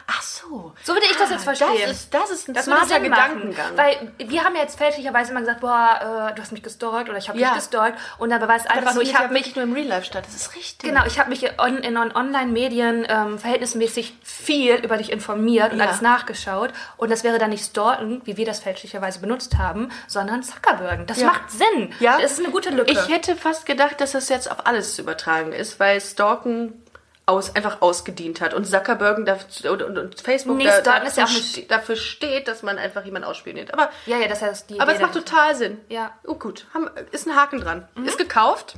Ach 0.07 0.21
so. 0.21 0.73
So 0.83 0.93
würde 0.93 1.05
ich 1.09 1.15
das 1.17 1.29
jetzt 1.29 1.43
verstehen. 1.43 1.67
Das 1.81 1.91
ist, 1.91 2.13
das 2.13 2.31
ist 2.31 2.47
ein 2.47 2.53
Das 2.53 2.65
smarter 2.65 2.99
machen, 2.99 3.03
Gedankengang. 3.03 3.77
Weil 3.77 4.11
wir 4.17 4.43
haben 4.43 4.55
ja 4.55 4.61
jetzt 4.61 4.77
fälschlicherweise 4.77 5.31
immer 5.31 5.41
gesagt, 5.41 5.61
boah, 5.61 6.29
äh, 6.31 6.35
du 6.35 6.41
hast 6.41 6.51
mich 6.51 6.63
gestalkt 6.63 7.09
oder 7.09 7.17
ich 7.17 7.29
habe 7.29 7.37
Ja. 7.39 7.49
dich 7.49 7.57
gestalkt. 7.59 7.99
Und 8.17 8.29
dann 8.29 8.41
war 8.47 8.55
es 8.55 8.65
einfach 8.65 8.93
nur, 8.93 9.03
ich 9.03 9.13
habe 9.15 9.25
ja 9.25 9.31
mich 9.31 9.55
nur 9.55 9.63
im 9.63 9.73
Real 9.73 9.87
Life 9.87 10.05
statt. 10.05 10.23
Das 10.25 10.35
ist 10.35 10.55
richtig. 10.55 10.89
Genau, 10.89 11.05
ich 11.05 11.19
habe 11.19 11.29
mich 11.29 11.59
on, 11.59 11.77
in 11.77 11.97
on 11.97 12.11
Online-Medien 12.15 13.05
ähm, 13.09 13.39
verhältnismäßig 13.39 14.15
viel 14.23 14.75
über 14.75 14.97
dich 14.97 15.11
informiert 15.11 15.73
und 15.73 15.79
Ja. 15.79 15.85
alles 15.87 16.01
nachgeschaut. 16.01 16.71
Und 16.97 17.11
das 17.11 17.23
wäre 17.23 17.37
dann 17.39 17.49
nicht 17.49 17.65
Stalken, 17.65 18.21
wie 18.25 18.37
wir 18.37 18.45
das 18.45 18.59
fälschlicherweise 18.59 19.19
benutzt 19.19 19.57
haben, 19.57 19.89
sondern 20.07 20.43
Zuckerbergen. 20.43 21.05
Das 21.07 21.19
Ja. 21.19 21.27
macht 21.27 21.51
Sinn. 21.51 21.93
Ja. 21.99 22.19
Das 22.19 22.31
ist 22.33 22.39
eine 22.39 22.49
gute 22.49 22.69
Lücke. 22.69 22.91
Ich 22.91 23.07
hätte 23.09 23.35
fast 23.35 23.65
gedacht, 23.65 23.99
dass 24.01 24.11
das 24.13 24.29
jetzt 24.29 24.49
auf 24.49 24.65
alles 24.65 24.95
zu 24.95 25.01
übertragen 25.01 25.53
ist, 25.53 25.79
weil 25.79 25.99
Stalken 26.01 26.81
aus, 27.25 27.55
einfach 27.55 27.81
ausgedient 27.81 28.41
hat 28.41 28.53
und 28.53 28.65
Zuckerbergen 28.65 29.25
dafür, 29.25 29.71
und, 29.71 29.81
und, 29.83 29.97
und 29.97 30.21
Facebook 30.21 30.57
Nee, 30.57 30.65
da, 30.65 30.97
ja 30.97 30.99
dafür, 31.03 31.23
nicht- 31.25 31.51
ste- 31.53 31.61
dafür 31.63 31.95
steht, 31.95 32.47
dass 32.47 32.63
man 32.63 32.77
einfach 32.77 33.05
jemanden 33.05 33.27
ausspioniert. 33.27 33.73
Aber, 33.73 33.89
ja, 34.05 34.17
ja, 34.17 34.27
das 34.27 34.41
heißt 34.41 34.69
die 34.69 34.79
aber 34.79 34.93
es 34.93 34.99
macht 34.99 35.13
total 35.13 35.55
Sinn. 35.55 35.79
Ja. 35.89 36.11
Oh 36.25 36.35
gut, 36.35 36.65
haben, 36.73 36.89
ist 37.11 37.27
ein 37.27 37.35
Haken 37.35 37.61
dran. 37.61 37.87
Ist 38.05 38.17
gekauft, 38.17 38.75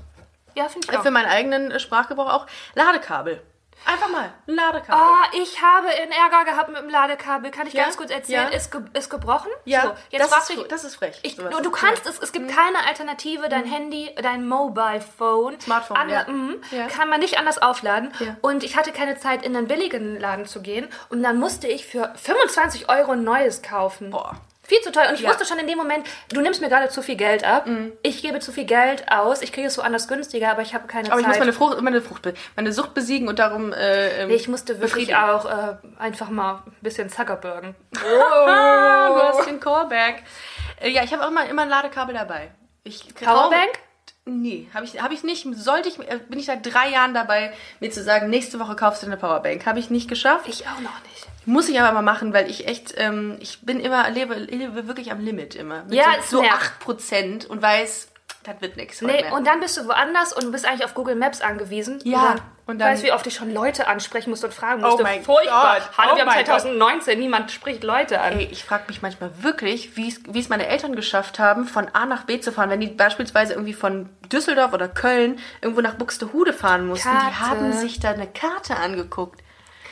Ja, 0.56 0.68
finde 0.70 0.88
ich 0.92 0.98
auch. 0.98 1.04
für 1.04 1.12
meinen 1.12 1.30
eigenen 1.30 1.72
äh, 1.72 1.80
Sprachgebrauch 1.80 2.32
auch. 2.32 2.48
Ladekabel. 2.76 3.42
Einfach 3.86 4.10
mal, 4.10 4.34
ein 4.48 4.56
Ladekabel. 4.56 4.96
Ah, 5.02 5.26
ich 5.34 5.62
habe 5.62 5.88
in 6.04 6.12
Ärger 6.12 6.46
gehabt 6.50 6.70
mit 6.70 6.78
dem 6.82 6.90
Ladekabel. 6.90 7.52
Kann 7.52 7.68
ich 7.68 7.74
Ja? 7.74 7.84
ganz 7.84 7.98
kurz 7.98 8.12
erzählen? 8.12 8.48
Ja. 8.52 8.56
Ist, 8.58 8.72
ge 8.72 8.82
ist 8.94 9.10
gebrochen? 9.10 9.50
Ja, 9.66 9.82
so, 9.82 9.92
jetzt 10.10 10.32
das, 10.32 10.50
ist, 10.50 10.60
fr- 10.60 10.68
das 10.68 10.84
ist 10.84 10.96
frech. 10.96 11.20
Ich, 11.24 11.36
du, 11.36 11.72
kannst 11.72 12.06
es, 12.08 12.20
es 12.20 12.32
gibt 12.32 12.50
keine 12.50 12.86
Alternative, 12.88 13.50
dein 13.50 13.66
Handy, 13.66 14.10
dein 14.22 14.48
Mobile 14.48 15.02
Phone, 15.02 15.60
Smartphone, 15.60 15.98
alle- 15.98 16.14
ja. 16.14 16.24
mhm, 16.28 16.62
Ja. 16.72 16.88
kann 16.88 17.10
man 17.10 17.20
nicht 17.20 17.38
anders 17.38 17.58
aufladen. 17.62 18.12
Und 18.42 18.64
ich 18.64 18.78
hatte 18.78 18.92
keine 18.92 19.18
Zeit, 19.18 19.46
in 19.46 19.56
einen 19.56 19.68
billigen 19.68 20.20
Laden 20.20 20.46
zu 20.46 20.62
gehen. 20.62 20.88
Und 21.10 21.22
dann 21.24 21.38
musste 21.40 21.68
ich 21.68 21.86
für 21.86 22.14
25 22.16 22.90
Euro 22.90 23.12
ein 23.12 23.24
neues 23.24 23.62
kaufen. 23.62 24.12
Boah. 24.12 24.36
Viel 24.66 24.80
zu 24.82 24.92
teuer. 24.94 25.10
Und 25.10 25.16
ich 25.16 25.20
Ja. 25.22 25.28
Mhm. 25.30 25.34
wusste 25.34 25.46
schon 25.46 25.60
in 25.60 25.68
dem 25.68 25.78
Moment, 25.78 26.08
du 26.32 26.40
nimmst 26.40 26.62
mir 26.62 26.70
gerade 26.70 26.88
zu 26.90 27.02
viel 27.02 27.16
Geld 27.18 27.44
ab. 27.44 27.68
Ich 28.02 28.22
gebe 28.22 28.40
zu 28.40 28.52
viel 28.54 28.64
Geld 28.66 29.12
aus. 29.12 29.42
Ich 29.42 29.52
kriege 29.52 29.68
es 29.68 29.78
woanders 29.78 30.08
günstiger, 30.08 30.52
aber 30.52 30.62
ich 30.62 30.74
habe 30.74 30.88
keine 30.88 31.12
Aber 31.12 31.20
ich 31.20 31.26
Zeit. 31.26 31.34
muss 31.36 31.40
meine, 31.40 31.54
Frucht, 31.54 31.82
meine, 31.82 32.02
Frucht, 32.02 32.34
meine 32.56 32.72
Sucht 32.72 32.94
besiegen 32.94 33.28
und 33.28 33.40
darum. 33.40 33.74
Äh, 33.74 34.24
ähm, 34.24 34.30
ich 34.30 34.48
musste 34.48 34.80
wirklich 34.80 35.08
befriedigen. 35.10 35.18
auch 35.18 35.46
äh, 35.46 35.76
einfach 36.00 36.30
mal 36.30 36.64
ein 36.66 36.74
bisschen 36.82 37.10
Zuckerbergen. 37.10 37.76
Ah, 37.98 39.08
du 39.10 39.38
hast 39.40 39.48
den 39.50 39.60
Callback. 39.60 40.24
Äh, 40.82 40.90
ja, 40.92 41.04
ich 41.04 41.12
habe 41.12 41.24
auch 41.26 41.30
immer, 41.30 41.46
immer 41.46 41.64
ein 41.64 41.70
Ladekabel 41.70 42.16
dabei. 42.16 42.52
Ich 42.86 43.14
Powerbank? 43.16 43.72
Nee, 44.26 44.70
habe 44.74 44.86
ich, 44.86 45.02
hab 45.02 45.12
ich 45.12 45.24
nicht. 45.26 45.46
Sollte 45.56 45.90
ich, 45.90 46.00
äh, 46.00 46.20
bin 46.30 46.40
ich 46.40 46.46
seit 46.46 46.66
drei 46.66 46.88
Jahren 46.90 47.14
dabei, 47.14 47.52
mir 47.82 47.92
zu 47.92 48.02
sagen, 48.02 48.30
nächste 48.30 48.58
Woche 48.62 48.78
kaufst 48.78 49.04
du 49.04 49.08
eine 49.08 49.18
Powerbank. 49.18 49.66
Habe 49.66 49.80
ich 49.80 49.90
nicht 49.90 50.08
geschafft. 50.08 50.48
Ich 50.48 50.66
auch 50.68 50.80
noch 50.80 51.02
nicht. 51.12 51.28
Muss 51.46 51.70
ich 51.70 51.80
aber 51.80 51.92
mal 51.92 52.02
machen, 52.02 52.34
weil 52.34 52.50
ich 52.50 52.68
echt, 52.68 52.94
ähm, 52.98 53.38
ich 53.40 53.62
bin 53.62 53.80
immer, 53.80 54.10
lebe, 54.10 54.36
lebe 54.36 54.88
wirklich 54.88 55.12
am 55.12 55.20
Limit 55.20 55.56
immer. 55.56 55.84
Mit 55.84 55.94
Ja, 55.94 56.06
so, 56.28 56.38
so 56.38 56.42
nervt. 56.42 56.72
8% 56.86 57.48
und 57.48 57.62
weiß, 57.62 58.08
das 58.44 58.56
wird 58.62 58.76
nichts. 58.78 59.02
Nee, 59.02 59.24
und 59.32 59.48
dann 59.48 59.60
bist 59.62 59.78
du 59.78 59.86
woanders 59.88 60.34
und 60.34 60.52
bist 60.52 60.66
eigentlich 60.66 60.84
auf 60.84 60.94
Google 60.94 61.16
Maps 61.16 61.40
angewiesen. 61.42 62.00
Ja, 62.04 62.20
Und, 62.20 62.30
und 62.32 62.42
dann, 62.68 62.78
dann- 62.80 62.92
weißt 62.94 63.04
wie 63.04 63.12
oft 63.14 63.26
ich 63.28 63.36
schon 63.36 63.54
Leute 63.54 63.88
ansprechen 63.88 64.30
musste 64.32 64.48
und 64.48 64.54
fragen 64.54 64.84
Oh 64.84 64.88
musste. 64.88 65.04
mein 65.04 65.24
Furchtbar. 65.24 65.76
Gott, 65.80 65.98
Hallo, 65.98 66.10
oh 66.12 66.16
wir 66.16 66.22
haben 66.22 66.28
mein 66.28 66.38
Gott. 66.46 66.46
2019, 66.62 67.20
niemand 67.20 67.52
spricht 67.52 67.84
Leute 67.86 68.20
an. 68.20 68.34
Ey, 68.40 68.50
ich 68.52 68.64
frage 68.66 68.84
mich 68.88 69.02
manchmal 69.02 69.32
wirklich, 69.42 69.96
wie 69.96 70.10
es 70.40 70.50
meine 70.50 70.68
Eltern 70.68 70.96
geschafft 70.96 71.40
haben, 71.40 71.66
von 71.66 71.88
A 71.94 72.06
nach 72.06 72.24
B 72.24 72.40
zu 72.42 72.52
fahren. 72.52 72.70
Wenn 72.70 72.82
die 72.82 72.88
beispielsweise 72.88 73.54
irgendwie 73.54 73.74
von 73.74 74.10
Düsseldorf 74.30 74.74
oder 74.74 74.90
Köln 74.90 75.40
irgendwo 75.62 75.82
nach 75.82 75.96
Buxtehude 75.96 76.52
fahren 76.52 76.86
mussten, 76.88 77.10
die 77.10 77.16
Karte. 77.34 77.40
haben 77.40 77.72
sich 77.74 78.00
da 78.02 78.12
eine 78.12 78.28
Karte 78.28 78.76
angeguckt. 78.76 79.42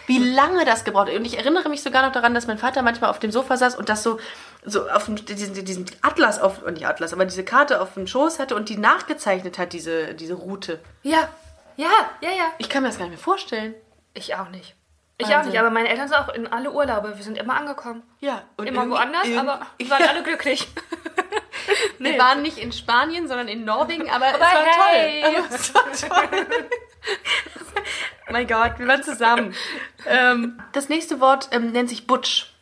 Wie 0.08 0.18
lange 0.20 0.66
das 0.66 0.84
gebraucht 0.84 1.10
hat. 1.10 1.16
Und 1.16 1.26
ich 1.26 1.38
erinnere 1.38 1.70
mich 1.70 1.84
sogar 1.84 2.06
noch 2.06 2.12
daran, 2.12 2.34
dass 2.34 2.48
mein 2.48 2.58
Vater 2.58 2.82
manchmal 2.82 3.10
auf 3.10 3.20
dem 3.20 3.32
Sofa 3.32 3.58
saß 3.58 3.76
und 3.76 3.90
das 3.90 4.04
so, 4.04 4.20
so 4.66 4.90
auf 4.90 5.06
dem, 5.06 5.16
diesen, 5.26 5.54
diesen 5.66 5.86
Atlas 6.02 6.40
auf, 6.40 6.66
nicht 6.66 6.88
Atlas, 6.88 7.14
aber 7.14 7.26
diese 7.26 7.44
Karte 7.44 7.82
auf 7.82 7.94
dem 7.94 8.08
Schoß 8.08 8.40
hatte 8.40 8.56
und 8.56 8.70
die 8.70 8.78
nachgezeichnet 8.78 9.58
hat, 9.58 9.74
diese, 9.74 10.14
diese 10.14 10.34
Route. 10.34 10.80
Ja, 11.04 11.30
ja, 11.78 11.90
ja, 12.22 12.30
ja. 12.30 12.46
Ich 12.58 12.70
kann 12.70 12.84
mir 12.84 12.90
das 12.90 12.98
gar 12.98 13.06
nicht 13.06 13.14
mehr 13.14 13.24
vorstellen. 13.24 13.74
Ich 14.14 14.36
auch 14.36 14.50
nicht. 14.50 14.76
Ich 15.18 15.36
auch 15.36 15.44
nicht, 15.44 15.60
aber 15.60 15.70
meine 15.70 15.88
Eltern 15.90 16.08
sind 16.08 16.18
auch 16.18 16.30
in 16.30 16.48
alle 16.48 16.72
Urlaube. 16.72 17.16
Wir 17.16 17.24
sind 17.24 17.38
immer 17.38 17.56
angekommen. 17.56 18.02
Ja, 18.22 18.44
und 18.58 18.68
Immer 18.68 18.90
woanders, 18.90 19.28
aber 19.38 19.62
wir 19.78 19.90
waren 19.90 20.04
alle 20.04 20.24
glücklich. 20.24 20.68
Wir 22.00 22.18
waren 22.18 22.42
nicht 22.42 22.58
in 22.58 22.72
Spanien, 22.72 23.28
sondern 23.28 23.48
in 23.48 23.64
Norwegen, 23.64 24.10
aber, 24.10 24.30
es 24.30 24.34
Aber 24.34 24.42
war 24.42 24.66
hey. 24.90 25.22
toll. 25.22 25.36
Aber 25.36 25.92
es 25.92 26.10
war 26.10 26.28
toll. 26.30 26.48
mein 28.32 28.48
Gott, 28.48 28.80
wir 28.80 28.88
waren 28.88 29.04
zusammen. 29.04 29.54
ähm, 30.06 30.62
das 30.74 30.90
nächste 30.90 31.20
Wort 31.20 31.50
ähm, 31.52 31.72
nennt 31.72 31.90
sich 31.90 32.08
Butch. 32.08 32.54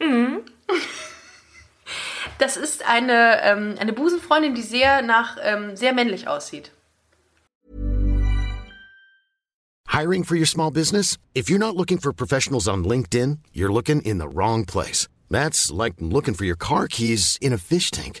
Mhm. 0.00 0.42
Das 2.38 2.56
ist 2.56 2.86
eine, 2.88 3.42
ähm, 3.42 3.74
eine 3.78 3.92
Busenfreundin, 3.92 4.54
die 4.54 4.62
sehr 4.62 5.02
nach 5.02 5.36
ähm, 5.42 5.76
sehr 5.76 5.92
männlich 5.92 6.28
aussieht. 6.28 6.70
Hiring 9.88 10.22
for 10.22 10.36
your 10.36 10.46
small 10.46 10.70
business? 10.70 11.18
If 11.34 11.48
you're 11.48 11.58
not 11.58 11.74
looking 11.74 11.98
for 11.98 12.12
professionals 12.12 12.68
on 12.68 12.84
LinkedIn, 12.84 13.38
you're 13.52 13.72
looking 13.72 14.00
in 14.02 14.18
the 14.18 14.28
wrong 14.28 14.64
place. 14.64 15.08
That's 15.30 15.72
like 15.72 15.94
looking 15.98 16.34
for 16.34 16.44
your 16.44 16.56
car 16.56 16.86
keys 16.86 17.36
in 17.40 17.52
a 17.52 17.58
fish 17.58 17.90
tank. 17.90 18.20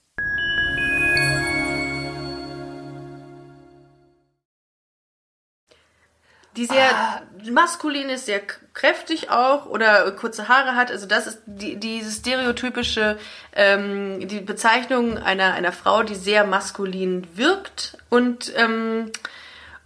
Die 6.57 6.65
sehr 6.65 7.21
maskulin 7.49 8.09
ist, 8.09 8.25
sehr 8.25 8.41
kräftig 8.73 9.29
auch 9.29 9.67
oder 9.67 10.11
kurze 10.11 10.49
Haare 10.49 10.75
hat. 10.75 10.91
Also 10.91 11.05
das 11.05 11.27
ist 11.27 11.41
die, 11.45 11.77
diese 11.77 12.11
stereotypische 12.11 13.17
ähm, 13.53 14.27
die 14.27 14.41
Bezeichnung 14.41 15.17
einer, 15.17 15.53
einer 15.53 15.71
Frau, 15.71 16.03
die 16.03 16.15
sehr 16.15 16.45
maskulin 16.45 17.25
wirkt 17.35 17.97
und 18.09 18.51
ähm, 18.57 19.11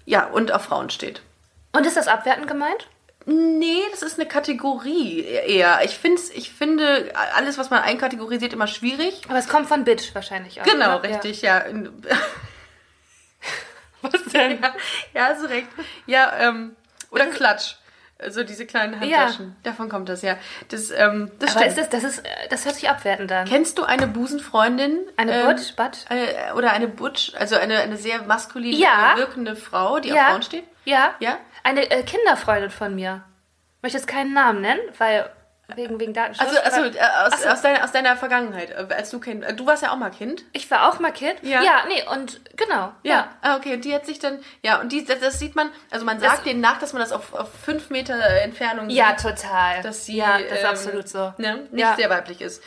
ja 0.06 0.26
und 0.26 0.52
auf 0.52 0.64
Frauen 0.64 0.90
steht. 0.90 1.22
Und 1.72 1.86
ist 1.86 1.98
das 1.98 2.08
abwertend 2.08 2.48
gemeint? 2.48 2.88
Nee, 3.28 3.82
das 3.90 4.04
ist 4.04 4.20
eine 4.20 4.28
Kategorie 4.28 5.22
eher. 5.22 5.80
Ich, 5.84 5.98
find's, 5.98 6.30
ich 6.30 6.52
finde 6.52 7.12
alles, 7.36 7.58
was 7.58 7.72
man 7.72 7.82
einkategorisiert, 7.82 8.54
immer 8.54 8.68
schwierig. 8.68 9.22
Aber 9.28 9.40
es 9.40 9.48
kommt 9.48 9.68
von 9.68 9.84
Bitch 9.84 10.14
wahrscheinlich 10.14 10.62
auch. 10.62 10.66
Genau, 10.66 11.00
oder? 11.00 11.10
richtig, 11.10 11.42
ja. 11.42 11.66
Was 11.66 12.18
denn? 14.50 14.62
Ja, 14.62 14.74
ja 15.14 15.26
hast 15.28 15.44
du 15.44 15.48
recht. 15.48 15.68
Ja, 16.06 16.32
ähm, 16.40 16.76
oder 17.12 17.26
Klatsch. 17.28 17.76
Also 18.18 18.44
diese 18.44 18.66
kleinen 18.66 18.98
Handtaschen. 18.98 19.58
Davon 19.64 19.90
kommt 19.90 20.08
das, 20.08 20.22
ja. 20.22 20.38
Das, 20.70 20.90
ähm, 20.90 21.30
das 21.40 21.52
Aber 21.52 21.66
stimmt. 21.66 21.78
ist 21.78 21.94
das, 21.94 22.02
das, 22.02 22.04
ist, 22.18 22.20
äh, 22.26 22.48
das 22.50 22.64
hört 22.64 22.76
sich 22.76 22.90
abwertend 22.90 23.30
an. 23.32 23.46
Kennst 23.46 23.78
du 23.78 23.84
eine 23.84 24.08
Busenfreundin? 24.08 25.00
Eine 25.18 25.34
ähm, 25.42 25.48
Butch, 25.48 25.76
Butt? 25.76 26.06
Eine, 26.08 26.56
oder 26.56 26.72
eine 26.72 26.88
Butch, 26.88 27.34
also 27.38 27.58
eine, 27.58 27.80
eine 27.80 27.98
sehr 27.98 28.22
maskulin 28.24 28.72
Ja. 28.72 29.16
wirkende 29.18 29.58
Frau, 29.58 30.00
die 30.00 30.10
Ja. 30.10 30.16
auf 30.16 30.28
Frauen 30.30 30.44
steht? 30.44 30.64
Ja. 30.86 31.14
Ja? 31.20 31.38
Eine 31.64 31.92
äh, 31.92 32.04
Kinderfreundin 32.04 32.70
von 32.70 32.96
mir. 32.96 33.24
Möchte 33.82 33.98
jetzt 33.98 34.08
keinen 34.08 34.34
Namen 34.34 34.62
nennen, 34.62 34.82
weil 34.98 35.30
wegen, 35.76 36.00
wegen 36.00 36.14
Datenschutz. 36.14 36.48
Also, 36.48 36.60
also 36.60 36.98
äh, 36.98 37.02
aus, 37.02 37.42
so. 37.42 37.50
aus, 37.50 37.62
deiner, 37.62 37.84
aus 37.84 37.92
deiner 37.92 38.16
Vergangenheit, 38.18 38.72
äh, 38.72 38.94
als 38.94 39.10
du 39.10 39.20
kind, 39.20 39.44
äh, 39.44 39.54
du 39.54 39.66
warst 39.66 39.82
ja 39.84 39.92
auch 39.92 39.98
mal 39.98 40.12
Kind. 40.12 40.44
ich 40.54 40.70
war 40.70 40.90
auch 40.90 41.00
mal 41.00 41.12
Kind. 41.12 41.36
Ja. 41.42 41.62
Ja, 41.64 41.84
nee, 41.88 42.04
und 42.12 42.40
genau. 42.56 42.92
Ja. 43.04 43.30
Ah, 43.42 43.56
okay. 43.58 43.74
Und 43.74 43.86
die 43.86 43.94
hat 43.94 44.06
sich 44.06 44.20
dann, 44.20 44.40
ja, 44.62 44.80
und 44.80 44.92
die, 44.92 45.04
das, 45.04 45.20
das 45.20 45.40
sieht 45.40 45.56
man, 45.56 45.72
also 45.90 46.06
man 46.06 46.20
sagt 46.20 46.46
denen 46.46 46.62
nach, 46.62 46.78
dass 46.80 46.94
man 46.94 47.02
das 47.02 47.12
auf, 47.12 47.34
auf 47.34 47.50
fünf 47.64 47.90
Meter 47.90 48.16
Entfernung 48.42 48.90
Ja, 48.90 49.18
sieht, 49.18 49.32
total. 49.36 49.82
dass 49.82 50.06
sie, 50.06 50.18
ja, 50.18 50.38
das 50.40 50.52
ist 50.52 50.60
ähm, 50.60 50.66
absolut 50.66 51.10
so. 51.10 51.34
ne, 51.38 51.68
nicht 51.72 51.80
Ja. 51.82 51.96
sehr 51.96 52.10
weiblich 52.10 52.42
ist. 52.42 52.62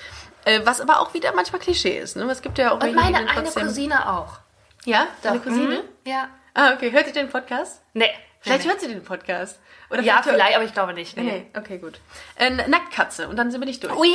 Äh, 0.45 0.61
was 0.65 0.81
aber 0.81 1.01
auch 1.01 1.15
wieder 1.15 1.35
manchmal 1.35 1.61
Klischee 1.61 1.99
ist, 1.99 2.17
ne? 2.17 2.25
Es 2.31 2.43
gibt 2.43 2.59
ja 2.59 2.73
auch 2.73 2.83
Und 2.83 2.95
meine 2.95 3.19
eine 3.19 3.27
trotzdem... 3.27 3.65
Cousine 3.67 4.09
auch. 4.09 4.39
Ja? 4.85 5.07
Deine 5.23 5.39
Doch. 5.39 5.45
Cousine? 5.45 5.77
Mhm. 5.77 6.11
Ja. 6.11 6.29
Ah, 6.55 6.73
okay. 6.73 6.91
Hört 6.91 7.07
ihr 7.07 7.13
den 7.13 7.29
Podcast? 7.29 7.83
Nee. 7.93 8.11
Vielleicht 8.41 8.65
nee, 8.65 8.71
hört 8.71 8.81
sie 8.81 8.89
den 8.89 9.05
Podcast. 9.05 9.59
Oder. 9.91 10.03
Ja, 10.03 10.21
vielleicht, 10.23 10.55
aber 10.55 10.65
ich 10.65 10.75
glaube 10.75 10.93
nicht. 10.93 11.17
Nee. 11.17 11.23
Nee, 11.23 11.47
okay, 11.57 11.79
gut. 11.79 11.99
Äh, 12.37 12.51
Nacktkatze. 12.51 13.27
Und 13.29 13.37
dann 13.37 13.51
sind 13.51 13.61
wir 13.61 13.67
nicht 13.67 13.83
durch. 13.83 13.97
Ui, 13.97 14.09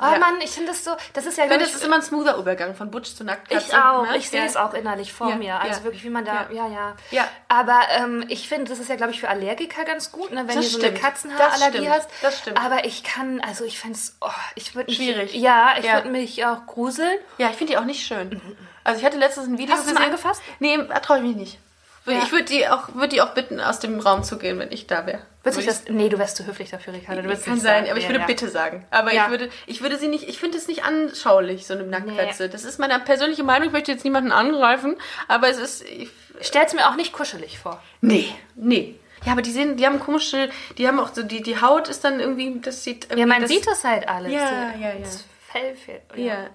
oh 0.00 0.02
Ja. 0.02 0.18
Mann, 0.18 0.34
ich 0.42 0.50
finde 0.50 0.68
das 0.70 0.84
so, 0.84 0.90
das 1.14 1.24
ist 1.24 1.38
ja, 1.38 1.44
Ich 1.44 1.50
finde, 1.50 1.64
das 1.64 1.74
ist 1.74 1.84
immer 1.84 1.96
ein 1.96 2.02
smoother 2.02 2.36
Übergang 2.36 2.74
von 2.74 2.90
Butch 2.90 3.14
zu 3.14 3.24
Nacktkatze. 3.24 3.68
Ich 3.70 3.74
auch. 3.76 4.02
ne? 4.06 4.16
Ich 4.18 4.28
sehe 4.28 4.44
es 4.44 4.56
auch 4.56 4.74
innerlich 4.74 5.12
vor 5.12 5.30
Ja, 5.30 5.36
mir. 5.36 5.58
Also 5.60 5.78
ja. 5.78 5.84
wirklich, 5.84 6.04
wie 6.04 6.10
man 6.10 6.24
da. 6.24 6.46
Ja, 6.52 6.66
Ja. 6.68 6.96
ja. 7.10 7.28
Aber 7.48 7.80
ähm, 7.98 8.24
ich 8.28 8.48
finde, 8.48 8.70
das 8.70 8.78
ist 8.78 8.88
ja, 8.90 8.96
glaube 8.96 9.12
ich, 9.12 9.20
für 9.20 9.28
Allergiker 9.28 9.84
ganz 9.84 10.12
gut, 10.12 10.30
ne, 10.32 10.46
wenn 10.46 10.56
Das 10.56 10.56
du 10.56 10.62
so 10.72 10.78
eine 10.78 10.88
stimmt. 10.88 11.00
Katzenhaarallergie 11.02 11.84
Das 11.86 11.94
hast. 11.96 12.04
stimmt. 12.10 12.22
Das 12.22 12.38
stimmt. 12.40 12.58
Aber 12.60 12.84
ich 12.84 13.02
kann, 13.02 13.40
also 13.40 13.64
ich 13.64 13.78
fände 13.78 13.96
es, 13.96 14.16
oh, 14.20 14.28
ich 14.56 14.74
würde. 14.74 14.92
Schwierig. 14.92 15.34
Ja, 15.34 15.74
ich 15.78 15.90
würde 15.90 16.08
mich 16.10 16.44
auch 16.44 16.66
gruseln. 16.66 17.18
Ja, 17.38 17.48
ich 17.50 17.56
finde 17.56 17.72
die 17.72 17.78
auch 17.78 17.84
nicht 17.84 18.06
schön. 18.06 18.40
Also 18.84 19.00
ich 19.00 19.06
hatte 19.06 19.16
letztens 19.16 19.46
ein 19.48 19.56
Video 19.56 19.74
Hast 19.74 19.88
du 19.88 19.94
mal 19.94 20.04
angefasst? 20.04 20.42
Nee, 20.58 20.78
traue 21.02 21.16
ich 21.18 21.22
mich 21.22 21.36
nicht. 21.36 21.58
Ja. 22.06 22.18
Ich 22.22 22.32
würde 22.32 22.44
die, 22.44 22.68
auch- 22.68 22.94
würd 22.94 23.12
die 23.12 23.22
auch 23.22 23.30
bitten, 23.34 23.60
aus 23.60 23.78
dem 23.78 23.98
Raum 23.98 24.22
zu 24.24 24.36
gehen, 24.38 24.58
wenn 24.58 24.70
ich 24.70 24.86
da 24.86 25.06
wäre. 25.06 25.20
Würdest 25.42 25.62
du 25.62 25.66
das. 25.66 25.84
Nee, 25.88 26.08
du 26.08 26.18
wärst 26.18 26.36
zu 26.36 26.46
höflich 26.46 26.70
dafür, 26.70 26.92
Ricardo. 26.94 27.22
Du 27.22 27.28
Kann 27.28 27.38
sein, 27.38 27.58
sagen. 27.60 27.86
aber 27.88 27.96
ich 27.98 28.04
Ja, 28.04 28.10
würde 28.10 28.20
ja. 28.20 28.26
bitte 28.26 28.48
sagen. 28.48 28.86
Aber 28.90 29.12
Ja. 29.14 29.24
ich 29.24 29.30
würde, 29.30 29.50
ich 29.66 29.80
würde 29.82 29.96
sie 29.98 30.08
nicht, 30.08 30.28
ich 30.28 30.38
finde 30.38 30.58
es 30.58 30.68
nicht 30.68 30.84
anschaulich, 30.84 31.66
so 31.66 31.74
eine 31.74 31.84
Nacktkatze. 31.84 32.48
Das 32.48 32.64
ist 32.64 32.78
meine 32.78 32.98
persönliche 33.00 33.42
Meinung. 33.44 33.66
Ich 33.68 33.72
möchte 33.72 33.92
jetzt 33.92 34.04
niemanden 34.04 34.32
angreifen, 34.32 34.96
aber 35.28 35.48
es 35.48 35.58
ist, 35.58 35.84
ich, 35.88 36.10
Stell's 36.40 36.74
mir 36.74 36.88
auch 36.90 36.96
nicht 36.96 37.12
kuschelig 37.12 37.58
vor. 37.58 37.80
nee, 38.00 38.26
nee. 38.56 38.96
Ja, 39.24 39.32
aber 39.32 39.40
die 39.40 39.52
sehen, 39.52 39.76
die 39.78 39.86
haben 39.86 40.00
komische, 40.00 40.50
die 40.76 40.86
haben 40.86 40.98
auch 41.00 41.14
so, 41.14 41.22
die, 41.22 41.42
die 41.42 41.58
Haut 41.62 41.88
ist 41.88 42.04
dann 42.04 42.20
irgendwie, 42.20 42.60
das 42.60 42.84
sieht 42.84 43.04
irgendwie, 43.04 43.20
Ja, 43.20 43.26
man 43.26 43.40
das, 43.40 43.50
sieht 43.50 43.66
das 43.66 43.82
halt 43.84 44.06
alles. 44.08 44.30
Ja, 44.32 44.48
So, 44.48 44.82
ja, 44.82 44.88
ja. 44.92 44.98
Das 45.02 45.24
Fell 45.50 45.74
fehlt. 45.76 46.02
Ja. 46.16 46.48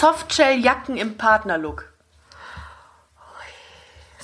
Softshell-Jacken 0.00 0.96
im 0.96 1.16
Partnerlook. 1.16 1.84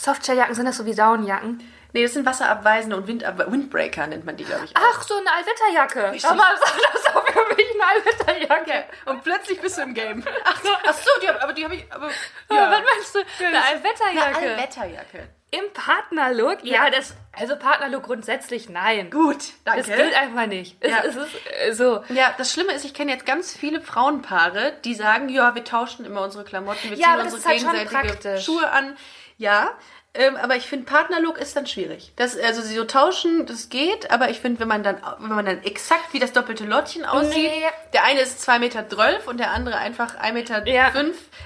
Softshelljacken 0.07 0.54
sind 0.54 0.66
das 0.66 0.76
so 0.78 0.86
wie 0.86 0.94
Downjacken. 0.94 1.62
Nee, 1.92 2.02
das 2.02 2.12
sind 2.12 2.26
wasserabweisende 2.26 2.96
und 2.96 3.07
Windab 3.07 3.38
Windbreaker 3.50 4.07
nennt 4.07 4.26
man 4.26 4.36
die, 4.36 4.44
glaube 4.44 4.64
ich. 4.66 4.76
auch. 4.76 4.82
Ach, 4.82 5.02
so 5.02 5.14
eine 5.16 5.32
Allwetterjacke. 5.32 6.12
Richtig. 6.12 6.30
Aber 6.30 6.42
das 6.61 7.00
ist 7.00 7.16
auch 7.16 7.26
für 7.26 7.54
mich 7.54 7.66
eine 7.74 7.86
Allwetterjacke. 7.90 8.84
Und 9.07 9.22
plötzlich 9.24 9.61
bist 9.61 9.78
du 9.78 9.82
im 9.82 9.94
Game. 9.94 10.22
Ach 10.44 10.61
so, 10.62 10.68
ach 10.86 10.92
so 10.94 11.11
die 11.22 11.28
hab, 11.28 11.42
aber 11.42 11.52
die 11.54 11.64
habe 11.64 11.74
ich. 11.76 11.90
Aber, 11.90 12.09
Ja. 12.50 12.70
Was 12.70 12.80
meinst 12.80 13.14
du? 13.14 13.18
Eine 13.44 13.48
Eine 13.57 13.64
Allwetterjacke. 13.66 14.50
Allwetterjacke. 14.50 15.28
Im 15.52 15.72
Partnerlook? 15.72 16.59
Ja, 16.64 16.90
das, 16.90 17.14
also 17.32 17.57
Partnerlook 17.57 18.02
grundsätzlich 18.02 18.68
nein. 18.68 19.11
Gut, 19.11 19.38
danke. 19.64 19.84
Das 19.86 19.96
gilt 19.96 20.14
einfach 20.20 20.46
nicht. 20.46 20.76
Es, 20.80 20.90
Ja. 20.90 20.98
es 21.04 21.16
ist 21.16 21.34
äh, 21.62 21.72
so. 21.72 22.04
Ja, 22.11 22.34
das 22.36 22.52
Schlimme 22.52 22.72
ist, 22.72 22.84
ich 22.84 22.92
kenne 22.94 23.12
jetzt 23.12 23.24
ganz 23.24 23.57
viele 23.57 23.80
Frauenpaare, 23.80 24.74
die 24.84 24.94
sagen, 24.94 25.28
ja, 25.30 25.54
wir 25.54 25.64
tauschen 25.64 26.04
immer 26.04 26.22
unsere 26.22 26.44
Klamotten, 26.44 26.90
wir 26.90 26.96
Ja, 26.98 27.16
ziehen 27.16 27.32
unsere 27.32 27.44
halt 27.44 27.88
gegenseitige. 27.88 28.40
Schuhe 28.40 28.68
an. 28.70 28.96
Ja, 29.38 29.70
ähm, 30.19 30.37
aber 30.37 30.57
ich 30.57 30.67
finde 30.67 30.87
Partnerlook 30.87 31.39
ist 31.39 31.57
dann 31.57 31.67
schwierig. 31.67 32.12
Das, 32.17 32.39
also 32.39 32.62
sie 32.62 32.75
so 32.75 32.85
tauschen, 32.85 33.47
das 33.47 33.69
geht, 33.69 34.11
aber 34.11 34.31
ich 34.31 34.41
finde, 34.41 34.61
wenn 34.61 34.69
man 34.69 34.83
dann, 34.83 35.01
wenn 35.19 35.29
man 35.35 35.45
dann 35.47 35.62
exakt 35.64 36.12
wie 36.12 36.19
das 36.19 36.33
doppelte 36.33 36.64
Lottchen 36.64 37.05
aussieht, 37.05 37.51
Nee. 37.51 37.62
der 37.93 38.05
eine 38.05 38.21
ist 38.21 38.41
2,12 38.49 38.59
Meter 38.59 38.85
und 39.29 39.39
der 39.39 39.51
andere 39.53 39.77
einfach 39.79 40.17
1,05 40.17 40.33
Meter, 40.33 40.67
Ja. 40.67 40.91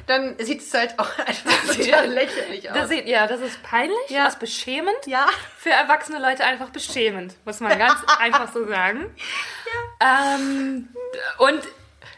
dann 0.06 0.36
sieht 0.38 0.60
es 0.60 0.72
halt 0.74 0.98
auch 0.98 1.18
einfach 1.26 1.74
total 1.76 2.06
lächerlich 2.08 2.70
aus. 2.70 2.76
Das 2.76 2.88
sieht, 2.88 3.06
ja, 3.06 3.26
das 3.26 3.40
ist 3.40 3.62
peinlich, 3.62 3.96
Ja. 4.08 4.24
das 4.24 4.34
ist 4.34 4.40
beschämend. 4.40 4.96
ja. 5.06 5.26
Für 5.58 5.70
erwachsene 5.70 6.18
Leute 6.18 6.44
einfach 6.44 6.70
beschämend, 6.70 7.34
muss 7.44 7.60
man 7.60 7.78
ganz 7.78 7.96
einfach 8.18 8.52
so 8.52 8.66
sagen. 8.66 9.14
Ähm, 10.00 10.88
und 11.38 11.60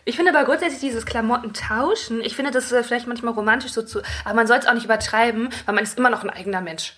ich 0.04 0.16
finde 0.16 0.32
aber 0.34 0.44
grundsätzlich 0.44 0.80
dieses 0.80 1.06
Klamotten 1.06 1.52
tauschen, 1.54 2.20
ich 2.20 2.34
finde 2.36 2.50
das 2.50 2.70
äh, 2.72 2.82
vielleicht 2.82 3.06
manchmal 3.06 3.34
romantisch 3.34 3.72
so 3.72 3.82
zu, 3.82 4.00
aber 4.24 4.34
man 4.34 4.46
soll 4.46 4.58
es 4.58 4.66
auch 4.66 4.74
nicht 4.74 4.84
übertreiben, 4.84 5.48
weil 5.66 5.74
man 5.74 5.84
ist 5.84 5.98
immer 5.98 6.10
noch 6.10 6.22
ein 6.24 6.30
eigener 6.30 6.60
Mensch. 6.60 6.94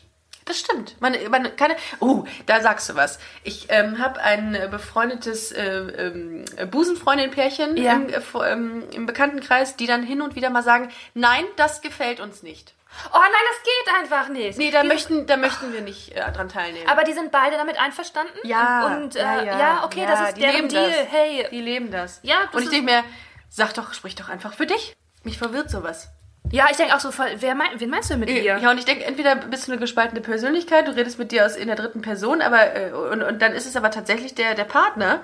Das 0.47 0.59
stimmt. 0.61 1.01
Man, 1.01 1.15
man 1.31 1.57
kann. 1.57 1.73
Oh, 2.01 2.25
da 2.45 2.61
sagst 2.61 2.91
du 2.91 2.95
was. 2.95 3.19
Ich 3.45 3.69
ähm, 3.71 3.99
habe 3.99 4.21
ein 4.21 4.55
äh, 4.55 4.69
befreundetes 4.71 5.53
äh, 5.53 5.65
ähm, 5.65 6.45
Busenfreundin-Pärchen 6.71 7.79
Ja. 7.79 7.95
im, 7.95 8.09
äh, 8.11 8.21
ähm, 8.53 8.85
im 8.93 9.07
Bekanntenkreis, 9.07 9.77
die 9.77 9.87
dann 9.87 10.03
hin 10.03 10.21
und 10.21 10.35
wieder 10.37 10.51
mal 10.51 10.63
sagen: 10.63 10.91
Nein, 11.15 11.45
das 11.57 11.81
gefällt 11.81 12.21
uns 12.21 12.43
nicht. 12.43 12.74
Oh 13.13 13.19
nein, 13.19 13.31
das 13.49 13.63
geht 13.63 13.95
einfach 14.03 14.29
nicht. 14.29 14.59
Nee, 14.59 14.71
da 14.71 14.83
Die- 14.83 14.89
möchten, 14.89 15.27
da 15.27 15.37
möchten 15.37 15.73
wir 15.73 15.81
nicht 15.81 16.13
äh, 16.13 16.33
dran 16.33 16.49
teilnehmen. 16.49 16.89
aber 16.89 17.05
die 17.05 17.13
sind 17.13 17.31
beide 17.33 17.57
damit 17.57 17.79
einverstanden? 17.81 18.33
ja, 18.45 18.87
Und, 18.87 18.95
und 19.03 19.17
äh, 19.17 19.47
ja, 19.47 19.85
okay, 19.85 20.03
ja, 20.03 20.07
das 20.11 20.29
ist 20.29 20.37
deren 20.39 20.55
leben 20.57 20.69
Deal. 20.69 20.89
Das. 20.91 21.07
Hey, 21.11 21.47
Die 21.51 21.61
leben 21.61 21.91
das. 21.91 22.21
Ja, 22.23 22.37
das 22.47 22.55
und 22.55 22.63
ich 22.65 22.71
denke 22.71 22.87
mir, 22.93 23.05
sag 23.49 23.75
doch, 23.75 23.93
sprich 23.95 24.15
doch 24.15 24.29
einfach 24.29 24.55
für 24.55 24.67
dich. 24.67 24.97
Mich 25.23 25.39
verwirrt 25.39 25.71
sowas. 25.71 26.09
ja, 26.53 26.67
ich 26.71 26.77
denke 26.77 26.95
auch 26.95 27.01
so, 27.01 27.11
voll, 27.11 27.27
wer 27.39 27.55
mein, 27.55 27.69
wen 27.81 27.89
meinst 27.91 28.11
du 28.11 28.17
mit 28.17 28.29
ihr? 28.31 28.43
Ja, 28.59 28.71
und 28.71 28.79
ich 28.79 28.85
denke, 28.85 29.05
entweder 29.05 29.37
bist 29.37 29.67
du 29.67 29.73
eine 29.73 29.81
gespaltene 29.81 30.21
Persönlichkeit, 30.21 30.87
du 30.87 30.93
redest 30.95 31.19
mit 31.19 31.33
dir 31.33 31.47
aus 31.47 31.57
in 31.57 31.67
der 31.69 31.77
dritten 31.77 32.03
Person, 32.03 32.43
aber 32.43 32.75
äh, 32.77 32.93
und, 32.93 33.23
und 33.23 33.41
dann 33.41 33.53
ist 33.53 33.67
es 33.67 33.77
aber 33.77 33.91
tatsächlich 33.91 34.35
der, 34.35 34.55
der 34.55 34.65
Partner. 34.65 35.21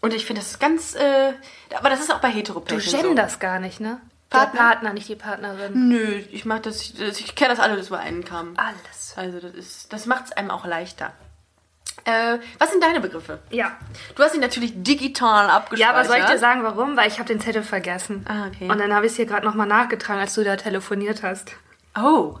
Und 0.00 0.14
ich 0.14 0.24
finde, 0.26 0.40
das 0.40 0.52
ist 0.52 0.60
ganz, 0.60 0.94
äh, 0.94 1.32
aber 1.78 1.90
das 1.90 2.00
ist 2.00 2.12
auch 2.12 2.18
bei 2.20 2.30
Du 2.30 2.36
Heteropärchen 2.38 2.90
so. 3.00 3.06
genderst 3.08 3.38
gar 3.40 3.60
nicht, 3.60 3.78
ne? 3.80 4.00
Partner? 4.32 4.60
Der 4.60 4.66
Partner, 4.66 4.92
nicht 4.94 5.08
die 5.08 5.16
Partnerin. 5.16 5.88
Nö, 5.88 6.20
ich 6.30 6.44
mach 6.44 6.58
das, 6.60 6.80
ich, 6.80 7.00
ich 7.00 7.34
kenne 7.34 7.50
das 7.54 7.60
alle, 7.60 7.76
das 7.76 7.88
über 7.88 7.98
einen 8.00 8.24
kam. 8.24 8.54
Alles. 8.56 9.14
Also 9.16 9.40
das 9.40 9.52
ist, 9.54 9.92
das 9.92 10.06
macht 10.06 10.26
es 10.26 10.32
einem 10.32 10.50
auch 10.50 10.64
leichter. 10.66 11.12
Äh, 12.04 12.38
was 12.58 12.70
sind 12.70 12.82
deine 12.82 13.00
Begriffe? 13.00 13.38
Ja. 13.50 13.76
Du 14.16 14.22
hast 14.24 14.34
ihn 14.34 14.40
natürlich 14.40 14.72
digital 14.74 15.48
abgespeichert. 15.50 15.78
Ja, 15.94 15.98
aber 15.98 16.04
soll 16.08 16.16
ich 16.18 16.24
dir 16.24 16.38
sagen, 16.38 16.64
warum? 16.64 16.96
Weil 16.96 17.06
ich 17.08 17.18
habe 17.18 17.28
den 17.28 17.40
Zettel 17.40 17.62
vergessen. 17.62 18.26
Ah, 18.28 18.46
okay. 18.48 18.68
Und 18.68 18.78
dann 18.78 18.92
habe 18.92 19.06
ich 19.06 19.12
es 19.12 19.16
hier 19.16 19.26
gerade 19.26 19.46
nochmal 19.46 19.68
nachgetragen, 19.68 20.20
als 20.20 20.34
du 20.34 20.42
da 20.42 20.56
telefoniert 20.56 21.22
hast. 21.22 21.52
Oh, 21.96 22.38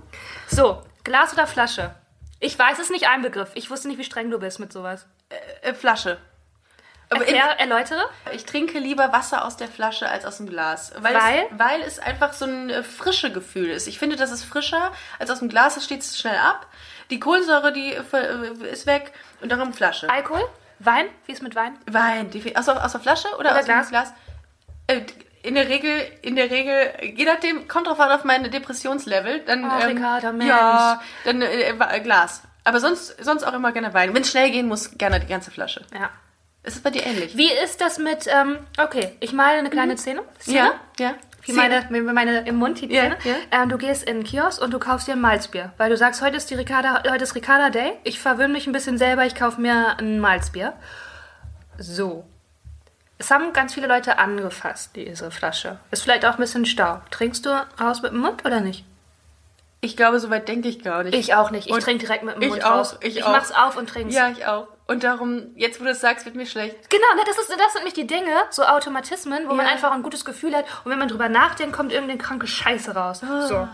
So, 0.48 0.82
Glas 1.04 1.32
oder 1.34 1.46
Flasche? 1.46 1.94
Ich 2.40 2.58
weiß, 2.58 2.74
es 2.78 2.84
ist 2.86 2.90
nicht 2.90 3.06
ein 3.08 3.22
Begriff. 3.22 3.50
Ich 3.54 3.70
wusste 3.70 3.86
nicht, 3.86 3.98
wie 3.98 4.04
streng 4.04 4.30
du 4.30 4.38
bist 4.40 4.58
mit 4.58 4.72
sowas. 4.72 5.06
äh, 5.60 5.74
Flasche. 5.74 6.18
Erklär, 7.20 7.58
erläutere. 7.60 8.02
ich 8.32 8.44
trinke 8.44 8.78
lieber 8.78 9.12
Wasser 9.12 9.44
aus 9.44 9.56
der 9.56 9.68
Flasche 9.68 10.08
als 10.08 10.24
aus 10.24 10.38
dem 10.38 10.48
Glas. 10.48 10.92
Weil, 10.98 11.14
Weil? 11.14 11.38
Es, 11.50 11.58
weil 11.58 11.80
es 11.82 11.98
einfach 11.98 12.32
so 12.32 12.44
ein 12.46 12.70
äh, 12.70 12.82
frische 12.82 13.32
Gefühl 13.32 13.70
ist. 13.70 13.86
Ich 13.86 13.98
finde, 13.98 14.16
das 14.16 14.30
ist 14.32 14.44
frischer 14.44 14.92
als 15.18 15.30
aus 15.30 15.38
dem 15.40 15.48
Glas. 15.48 15.76
Es 15.76 15.84
steht 15.84 16.04
schnell 16.04 16.36
ab. 16.38 16.66
Die 17.10 17.20
Kohlensäure, 17.20 17.72
die 17.72 17.94
äh, 17.94 18.02
äh, 18.12 18.70
ist 18.70 18.86
weg. 18.86 19.12
Und 19.40 19.50
darum 19.52 19.72
Flasche. 19.72 20.08
Alkohol? 20.08 20.42
Wein? 20.78 21.06
Wie 21.26 21.32
ist 21.32 21.42
mit 21.42 21.54
Wein? 21.54 21.78
Wein. 21.86 22.30
Aus, 22.54 22.64
der- 22.66 22.84
aus 22.84 22.92
der 22.92 23.00
Flasche 23.00 23.28
oder, 23.38 23.50
Oder 23.50 23.58
aus 23.60 23.64
Glas? 23.66 23.86
dem 23.86 23.90
Glas? 23.90 24.12
Äh, 24.88 25.00
in 25.44 25.54
der 25.56 25.68
Regel, 25.68 25.90
in 26.22 26.36
der 26.36 26.50
Regel, 26.50 26.92
je 27.16 27.24
nachdem, 27.24 27.66
kommt 27.66 27.88
drauf 27.88 27.98
an 27.98 28.12
auf 28.12 28.22
mein 28.24 28.48
Depressionslevel, 28.50 29.40
dann 29.40 29.64
Ach, 29.68 29.86
Ricarda, 29.86 30.30
Mensch. 30.32 30.48
ja, 30.48 31.00
dann 31.24 31.42
äh, 31.42 32.00
Glas. 32.02 32.42
Aber 32.64 32.78
sonst, 32.78 33.16
sonst 33.24 33.42
auch 33.42 33.52
immer 33.52 33.72
gerne 33.72 33.92
Wein. 33.92 34.14
Wenn 34.14 34.22
es 34.22 34.30
schnell 34.30 34.50
gehen 34.52 34.68
muss, 34.68 34.96
gerne 34.96 35.18
die 35.18 35.26
ganze 35.26 35.50
Flasche. 35.50 35.84
Ja. 35.92 36.10
Ist 36.64 36.76
es 36.76 36.82
bei 36.82 36.90
dir 36.90 37.04
ähnlich? 37.04 37.36
Wie 37.36 37.50
ist 37.50 37.80
das 37.80 37.98
mit, 37.98 38.26
ähm, 38.28 38.58
okay, 38.78 39.16
ich 39.20 39.32
male 39.32 39.58
eine 39.58 39.70
kleine 39.70 39.98
Szene. 39.98 40.22
Szene? 40.40 40.58
Ja, 40.58 40.74
ja. 40.98 41.14
Wie 41.44 41.52
meine, 41.54 41.84
meine 42.12 42.46
im 42.46 42.54
Mund 42.54 42.80
die 42.80 42.88
Zähne. 42.88 43.16
ja. 43.24 43.34
Ähm, 43.50 43.68
du 43.68 43.76
gehst 43.76 44.04
in 44.04 44.18
den 44.18 44.24
Kiosk 44.24 44.62
und 44.62 44.70
du 44.72 44.78
kaufst 44.78 45.08
dir 45.08 45.12
ein 45.12 45.20
Malzbier. 45.20 45.72
Weil 45.76 45.90
du 45.90 45.96
sagst, 45.96 46.22
heute 46.22 46.36
ist 46.36 46.48
die 46.50 46.54
Ricarda, 46.54 47.02
heute 47.10 47.24
ist 47.24 47.34
Ricarda 47.34 47.70
Day. 47.70 47.94
Ich 48.04 48.20
verwöhne 48.20 48.52
mich 48.52 48.68
ein 48.68 48.72
bisschen 48.72 48.96
selber, 48.96 49.26
ich 49.26 49.34
kaufe 49.34 49.60
mir 49.60 49.98
ein 49.98 50.20
Malzbier. 50.20 50.74
So. 51.78 52.24
Es 53.18 53.30
haben 53.32 53.52
ganz 53.52 53.74
viele 53.74 53.88
Leute 53.88 54.18
angefasst, 54.18 54.90
diese 54.94 55.32
Flasche. 55.32 55.78
Ist 55.90 56.02
vielleicht 56.04 56.24
auch 56.24 56.34
ein 56.34 56.38
bisschen 56.40 56.64
Staub. 56.64 57.10
Trinkst 57.10 57.44
du 57.44 57.50
raus 57.80 58.02
mit 58.02 58.12
dem 58.12 58.20
Mund 58.20 58.44
oder 58.44 58.60
nicht? 58.60 58.84
Ich 59.80 59.96
glaube, 59.96 60.20
soweit 60.20 60.46
denke 60.46 60.68
ich 60.68 60.84
gar 60.84 61.02
nicht. 61.02 61.14
Ich 61.14 61.34
auch 61.34 61.50
nicht. 61.50 61.68
Ich 61.68 61.76
trinke 61.78 62.04
direkt 62.06 62.22
mit 62.22 62.36
dem 62.36 62.42
ich 62.42 62.48
Mund 62.50 62.64
auch, 62.64 62.70
raus. 62.70 62.96
ich 63.00 63.16
ich 63.16 63.24
auch. 63.24 63.32
mach's 63.32 63.50
auf 63.50 63.76
und 63.76 63.88
trink's. 63.88 64.14
Ja, 64.14 64.28
ich 64.28 64.46
auch. 64.46 64.68
Und 64.86 65.04
darum, 65.04 65.52
jetzt 65.54 65.80
wo 65.80 65.84
du 65.84 65.90
es 65.90 66.00
sagst, 66.00 66.24
wird 66.26 66.34
mir 66.34 66.44
schlecht. 66.46 66.90
Genau, 66.90 67.06
ne, 67.16 67.22
das, 67.24 67.38
ist, 67.38 67.48
das 67.50 67.72
sind 67.72 67.84
nicht 67.84 67.96
die 67.96 68.06
Dinge, 68.06 68.30
so 68.50 68.64
Automatismen, 68.64 69.48
wo 69.48 69.54
man 69.54 69.64
Ja. 69.66 69.72
einfach 69.72 69.92
ein 69.92 70.02
gutes 70.02 70.24
Gefühl 70.24 70.54
hat 70.56 70.64
und 70.84 70.90
wenn 70.90 70.98
man 70.98 71.08
drüber 71.08 71.28
nachdenkt, 71.28 71.74
kommt 71.74 71.92
irgendeine 71.92 72.18
kranke 72.18 72.46
Scheiße 72.46 72.94
raus. 72.94 73.20
So. 73.48 73.68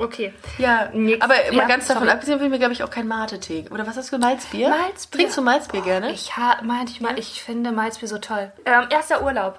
Okay. 0.00 0.32
Ja, 0.58 0.90
Nix. 0.92 1.20
aber 1.22 1.34
mal 1.34 1.54
Ja, 1.54 1.66
ganz 1.66 1.86
davon 1.88 2.04
sorry. 2.04 2.12
abgesehen, 2.14 2.38
will 2.40 2.46
ich 2.46 2.52
mir, 2.52 2.58
glaube 2.58 2.72
ich, 2.72 2.82
auch 2.84 2.90
kein 2.90 3.08
Mate-Tee. 3.08 3.66
Oder 3.70 3.86
was 3.86 3.96
hast 3.96 4.12
du, 4.12 4.18
Malzbier? 4.18 4.68
Malzbier. 4.68 5.18
Trinkst 5.20 5.38
du 5.38 5.42
Malzbier 5.42 5.80
gerne? 5.82 6.12
Ich 6.12 6.36
ha, 6.36 6.58
manchmal, 6.62 7.18
ich 7.18 7.42
finde 7.42 7.72
Malzbier 7.72 8.08
so 8.08 8.18
toll. 8.18 8.52
Ähm, 8.64 8.84
erster 8.90 9.22
Urlaub, 9.22 9.58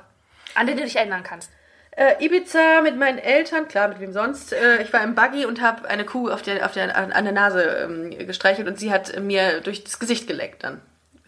an 0.55 0.67
den 0.67 0.77
du 0.77 0.83
dich 0.83 0.95
erinnern 0.95 1.23
kannst. 1.23 1.51
Äh, 1.91 2.23
Ibiza 2.23 2.81
mit 2.83 2.97
meinen 2.97 3.17
Eltern, 3.17 3.67
klar, 3.67 3.89
mit 3.89 3.99
wem 3.99 4.13
sonst. 4.13 4.53
Äh, 4.53 4.81
ich 4.83 4.93
war 4.93 5.01
im 5.01 5.15
Buggy 5.15 5.45
und 5.45 5.59
habe 5.61 5.89
eine 5.89 6.05
Kuh 6.05 6.29
auf 6.29 6.41
der, 6.41 6.65
auf 6.65 6.71
der, 6.71 6.95
an, 6.95 7.11
an 7.11 7.23
der 7.25 7.33
Nase 7.33 7.61
ähm, 7.63 8.11
gestreichelt 8.25 8.67
und 8.67 8.79
sie 8.79 8.93
hat 8.93 9.19
mir 9.19 9.59
durch 9.61 9.83
das 9.83 9.99
Gesicht 9.99 10.27
geleckt 10.27 10.63
dann. 10.63 10.79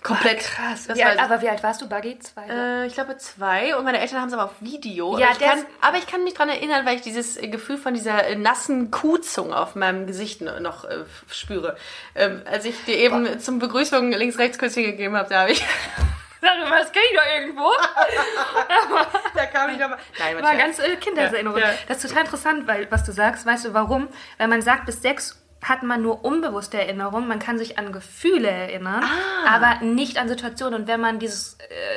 Komplett. 0.04 0.39
Krass. 0.39 0.88
Das 0.88 0.97
Wie 0.97 1.04
alt, 1.04 1.20
aber 1.20 1.41
wie 1.41 1.49
alt 1.49 1.62
warst 1.62 1.82
du, 1.82 1.88
Buggy? 1.88 2.18
Zwei? 2.20 2.47
äh, 2.49 2.88
ich 2.88 2.93
glaube 2.95 3.18
zwei 3.18 3.76
und 3.76 3.84
meine 3.84 3.99
Eltern 3.99 4.20
haben 4.22 4.28
es 4.30 4.34
aber 4.34 4.45
auf 4.45 4.56
Video. 4.60 5.18
Ja, 5.20 5.28
aber, 5.28 5.36
ich 5.36 5.39
kann, 5.39 5.66
aber 5.80 5.97
ich 5.97 6.08
kann 6.08 6.24
mich 6.24 6.34
dran 6.34 6.49
erinnern, 6.49 6.86
weil 6.86 6.95
ich 6.95 7.02
dieses 7.02 7.38
Gefühl 7.39 7.78
von 7.78 7.93
dieser 7.93 8.36
nassen 8.36 8.89
Kuhzunge 8.89 9.56
auf 9.56 9.76
meinem 9.76 10.08
Gesicht 10.08 10.41
no- 10.41 10.60
noch 10.60 10.86
äh, 10.86 11.04
spüre. 11.30 11.78
Ähm, 12.16 12.41
als 12.49 12.66
ich 12.66 12.84
dir 12.86 12.97
eben 12.97 13.39
zum 13.39 13.60
Begrüßung 13.60 14.12
links-rechts-Küsschen 14.12 14.84
gegeben 14.84 15.16
habe, 15.16 15.30
da 15.30 15.41
habe 15.41 15.52
ich... 15.52 15.64
Sag 16.43 16.68
mal, 16.68 16.80
das 16.80 16.91
kenn 16.91 17.04
ich 17.12 17.16
doch 17.16 17.39
irgendwo. 17.39 17.70
da 19.36 19.45
kam 19.45 19.70
ich 19.72 19.78
nochmal... 19.78 19.99
Nein, 20.18 20.41
War 20.41 20.56
ganz 20.56 20.80
äh, 20.80 20.95
Kindheitserinnerung. 20.95 21.60
Ja, 21.60 21.70
ja. 21.70 21.78
Das 21.88 21.97
ist 21.97 22.10
total 22.10 22.24
interessant, 22.24 22.68
weil 22.68 22.89
was 22.89 23.04
du 23.04 23.12
sagst, 23.12 23.45
weißt 23.45 23.66
du 23.66 23.74
warum? 23.76 24.08
Weil 24.39 24.47
man 24.47 24.64
sagt, 24.64 24.88
bis 24.88 25.04
sechs 25.04 25.41
hat 25.62 25.84
man 25.84 26.01
nur 26.01 26.26
unbewusste 26.26 26.80
Erinnerungen, 26.80 27.28
man 27.28 27.38
kann 27.38 27.57
sich 27.59 27.78
an 27.78 27.91
Gefühle 27.91 28.49
erinnern, 28.49 29.03
Ah. 29.03 29.55
aber 29.55 29.86
nicht 29.86 30.18
an 30.18 30.28
Situationen. 30.28 30.82
Und 30.82 30.88
wenn 30.88 30.99
man 30.99 31.20
dieses, 31.20 31.55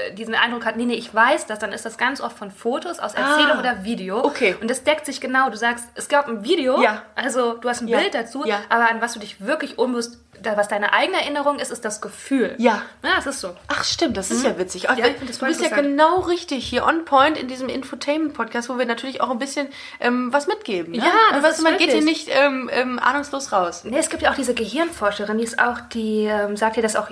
äh, 0.08 0.12
diesen 0.14 0.34
Eindruck 0.34 0.66
hat, 0.66 0.76
nee, 0.76 0.84
nee, 0.84 0.94
ich 0.96 1.14
weiß 1.14 1.46
das, 1.46 1.58
dann 1.60 1.72
ist 1.72 1.86
das 1.86 1.96
ganz 1.96 2.20
oft 2.20 2.36
von 2.36 2.50
Fotos, 2.50 2.98
aus 2.98 3.14
Erzählung 3.14 3.52
Ah. 3.56 3.60
oder 3.60 3.84
Video. 3.84 4.22
Okay. 4.22 4.54
Und 4.60 4.68
das 4.70 4.84
deckt 4.84 5.06
sich 5.06 5.20
genau. 5.20 5.48
Du 5.48 5.56
sagst, 5.56 5.86
es 5.94 6.08
gab 6.08 6.28
ein 6.28 6.44
Video, 6.44 6.82
Ja. 6.82 7.02
also 7.14 7.54
du 7.54 7.68
hast 7.68 7.80
ein 7.80 7.88
Ja. 7.88 7.98
Bild 8.00 8.14
dazu, 8.14 8.44
Ja. 8.44 8.60
aber 8.68 8.90
an 8.90 9.00
was 9.00 9.14
du 9.14 9.18
dich 9.20 9.40
wirklich 9.44 9.78
unbewusst, 9.78 10.18
was 10.42 10.68
deine 10.68 10.92
eigene 10.92 11.22
Erinnerung 11.22 11.58
ist, 11.58 11.70
ist 11.70 11.84
das 11.86 12.02
Gefühl. 12.02 12.54
Ja. 12.58 12.82
Ja, 13.02 13.10
das 13.16 13.26
ist 13.26 13.40
so. 13.40 13.56
Ach 13.68 13.82
stimmt, 13.84 14.16
das 14.16 14.30
ist 14.30 14.44
ja 14.44 14.58
witzig. 14.58 14.90
Ach, 14.90 14.96
Mhm. 14.96 15.04
Ja, 15.04 15.08
du 15.08 15.24
bist 15.46 15.62
ja 15.62 15.68
genau 15.68 16.20
richtig 16.20 16.66
hier 16.68 16.84
on 16.84 17.04
point 17.06 17.38
in 17.38 17.46
diesem 17.48 17.68
Infotainment-Podcast, 17.70 18.68
wo 18.68 18.76
wir 18.78 18.84
natürlich 18.84 19.20
auch 19.20 19.30
ein 19.30 19.38
bisschen 19.38 19.68
ähm, 20.00 20.32
was 20.32 20.46
mitgeben. 20.48 20.92
Ne? 20.92 20.98
Ja, 20.98 21.12
das 21.32 21.42
weißt 21.44 21.58
ist 21.58 21.62
man 21.64 21.76
geht 21.78 21.90
hier 21.92 22.00
wirklich. 22.00 22.26
nicht 22.26 22.36
ähm, 22.36 22.68
ähm, 22.72 22.98
ahnungslos 22.98 23.52
raus. 23.55 23.84
Nee, 23.84 23.98
es 23.98 24.11
gibt 24.11 24.22
ja 24.22 24.30
auch 24.30 24.36
diese 24.36 24.55
Gehirnforscherin, 24.55 25.38
die 25.38 25.44
ist 25.44 25.59
auch, 25.59 25.80
die 25.92 26.24
ähm, 26.24 26.57
sagt 26.57 26.76
ja, 26.76 26.82
dass 26.82 26.96
auch 26.96 27.09